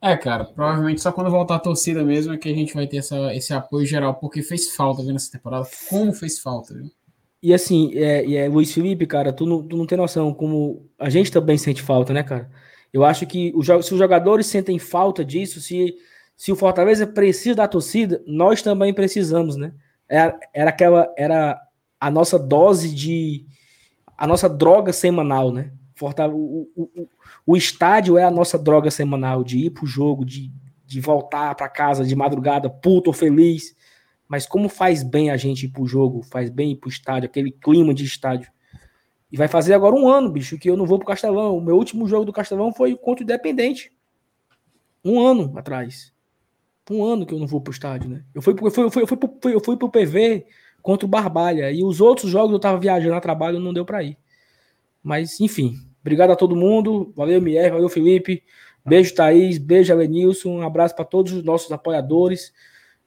É, 0.00 0.16
cara, 0.16 0.44
provavelmente 0.44 1.00
só 1.00 1.10
quando 1.10 1.30
voltar 1.30 1.56
a 1.56 1.60
torcida 1.60 2.04
mesmo 2.04 2.32
é 2.32 2.38
que 2.38 2.48
a 2.48 2.54
gente 2.54 2.74
vai 2.74 2.86
ter 2.86 2.98
essa, 2.98 3.34
esse 3.34 3.52
apoio 3.52 3.86
geral, 3.86 4.14
porque 4.14 4.42
fez 4.42 4.74
falta 4.74 5.02
viu, 5.02 5.12
nessa 5.12 5.32
temporada. 5.32 5.66
Como 5.88 6.12
fez 6.12 6.38
falta, 6.38 6.74
viu? 6.74 6.90
E 7.42 7.54
assim, 7.54 7.92
é, 7.94 8.34
é, 8.34 8.48
Luiz 8.48 8.72
Felipe, 8.72 9.06
cara, 9.06 9.32
tu 9.32 9.46
não, 9.46 9.62
tu 9.62 9.76
não 9.76 9.86
tem 9.86 9.96
noção 9.96 10.32
como 10.34 10.88
a 10.98 11.08
gente 11.08 11.30
também 11.30 11.56
sente 11.56 11.82
falta, 11.82 12.12
né, 12.12 12.22
cara? 12.22 12.50
Eu 12.92 13.04
acho 13.04 13.26
que 13.26 13.52
o, 13.54 13.62
se 13.62 13.92
os 13.92 13.98
jogadores 13.98 14.46
sentem 14.46 14.78
falta 14.78 15.24
disso, 15.24 15.60
se, 15.60 15.96
se 16.36 16.50
o 16.50 16.56
Fortaleza 16.56 17.06
precisa 17.06 17.56
da 17.56 17.68
torcida, 17.68 18.22
nós 18.26 18.62
também 18.62 18.92
precisamos, 18.92 19.56
né? 19.56 19.72
Era, 20.08 20.38
é, 20.52 20.60
era 20.60 20.70
aquela, 20.70 21.12
era 21.16 21.60
a 22.00 22.10
nossa 22.10 22.38
dose 22.38 22.94
de, 22.94 23.46
a 24.16 24.26
nossa 24.26 24.48
droga 24.48 24.92
semanal, 24.92 25.52
né? 25.52 25.72
Fortaleza, 25.94 26.34
o, 26.36 26.68
o, 26.74 27.08
o 27.46 27.56
estádio 27.56 28.18
é 28.18 28.24
a 28.24 28.30
nossa 28.30 28.58
droga 28.58 28.90
semanal 28.90 29.44
de 29.44 29.66
ir 29.66 29.70
pro 29.70 29.86
jogo, 29.86 30.24
de, 30.24 30.52
de 30.84 31.00
voltar 31.00 31.54
para 31.54 31.68
casa 31.68 32.04
de 32.04 32.16
madrugada, 32.16 32.68
puto 32.68 33.10
ou 33.10 33.14
feliz. 33.14 33.76
Mas 34.26 34.44
como 34.44 34.68
faz 34.68 35.04
bem 35.04 35.30
a 35.30 35.36
gente 35.36 35.66
ir 35.66 35.68
pro 35.68 35.86
jogo, 35.86 36.22
faz 36.22 36.50
bem 36.50 36.72
ir 36.72 36.76
pro 36.76 36.88
estádio, 36.90 37.28
aquele 37.28 37.52
clima 37.52 37.94
de 37.94 38.04
estádio. 38.04 38.50
E 39.30 39.36
vai 39.36 39.46
fazer 39.46 39.74
agora 39.74 39.94
um 39.94 40.08
ano, 40.08 40.28
bicho, 40.30 40.58
que 40.58 40.68
eu 40.68 40.76
não 40.76 40.86
vou 40.86 40.98
pro 40.98 41.06
Castelão. 41.06 41.56
O 41.56 41.60
meu 41.60 41.76
último 41.76 42.08
jogo 42.08 42.24
do 42.24 42.32
Castelão 42.32 42.72
foi 42.72 42.96
contra 42.96 43.22
o 43.22 43.24
Independente. 43.24 43.92
Um 45.04 45.24
ano 45.24 45.56
atrás. 45.56 46.12
Um 46.90 47.04
ano 47.04 47.24
que 47.24 47.32
eu 47.32 47.38
não 47.38 47.46
vou 47.46 47.60
pro 47.60 47.72
estádio, 47.72 48.10
né? 48.10 48.24
Eu 48.34 48.42
fui, 48.42 48.54
eu 48.60 48.70
fui, 48.70 48.84
eu 48.84 48.90
fui, 48.90 49.02
eu 49.02 49.06
fui, 49.06 49.16
pro, 49.16 49.50
eu 49.50 49.60
fui 49.60 49.76
pro 49.76 49.88
PV 49.88 50.46
contra 50.82 51.06
o 51.06 51.08
Barbalha. 51.08 51.70
E 51.70 51.84
os 51.84 52.00
outros 52.00 52.30
jogos 52.30 52.52
eu 52.52 52.58
tava 52.58 52.78
viajando 52.78 53.14
a 53.14 53.20
trabalho, 53.20 53.60
não 53.60 53.72
deu 53.72 53.84
para 53.84 54.02
ir. 54.02 54.18
Mas, 55.02 55.40
enfim, 55.40 55.76
Obrigado 56.06 56.30
a 56.30 56.36
todo 56.36 56.54
mundo. 56.54 57.12
Valeu, 57.16 57.42
Mier, 57.42 57.72
valeu, 57.72 57.88
Felipe. 57.88 58.44
Beijo, 58.86 59.12
Thaís. 59.12 59.58
Beijo, 59.58 59.92
Alenilson. 59.92 60.50
Um 60.50 60.62
abraço 60.62 60.94
para 60.94 61.04
todos 61.04 61.32
os 61.32 61.42
nossos 61.42 61.72
apoiadores 61.72 62.52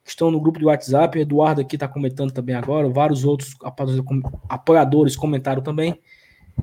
que 0.04 0.10
estão 0.10 0.30
no 0.30 0.38
grupo 0.38 0.60
do 0.60 0.66
WhatsApp. 0.66 1.18
Eduardo 1.18 1.62
aqui 1.62 1.78
está 1.78 1.88
comentando 1.88 2.32
também 2.32 2.56
agora. 2.56 2.90
Vários 2.90 3.24
outros 3.24 3.56
apoiadores 4.50 5.16
comentaram 5.16 5.64
também. 5.64 5.98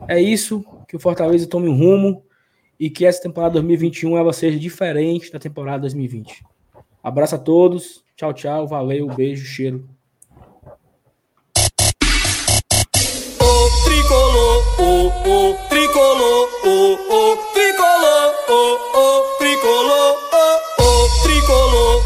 É 0.07 0.20
isso. 0.20 0.62
Que 0.87 0.97
o 0.97 1.01
Fortaleza 1.01 1.47
tome 1.47 1.70
um 1.70 1.74
rumo 1.74 2.22
e 2.78 2.91
que 2.91 3.07
essa 3.07 3.22
temporada 3.22 3.55
2021 3.55 4.18
ela 4.18 4.34
seja 4.34 4.59
diferente 4.59 5.32
da 5.32 5.39
temporada 5.39 5.80
2020. 5.80 6.45
Abraço 7.03 7.37
a 7.37 7.39
todos. 7.39 8.05
Tchau, 8.14 8.34
tchau. 8.34 8.68
Valeu. 8.68 9.07
Beijo, 9.07 9.47
cheiro. 9.47 9.89
Tricolor, 14.07 14.63
o, 14.79 15.09
o, 15.09 15.55
tricolor, 15.69 16.49
o, 16.65 16.95
o, 16.95 17.37
tricolor, 17.53 18.35
o, 18.49 18.53
o, 18.95 19.37
tricolor, 19.37 20.17
o, 20.33 20.83
o, 20.83 21.23
tricolor, 21.25 22.06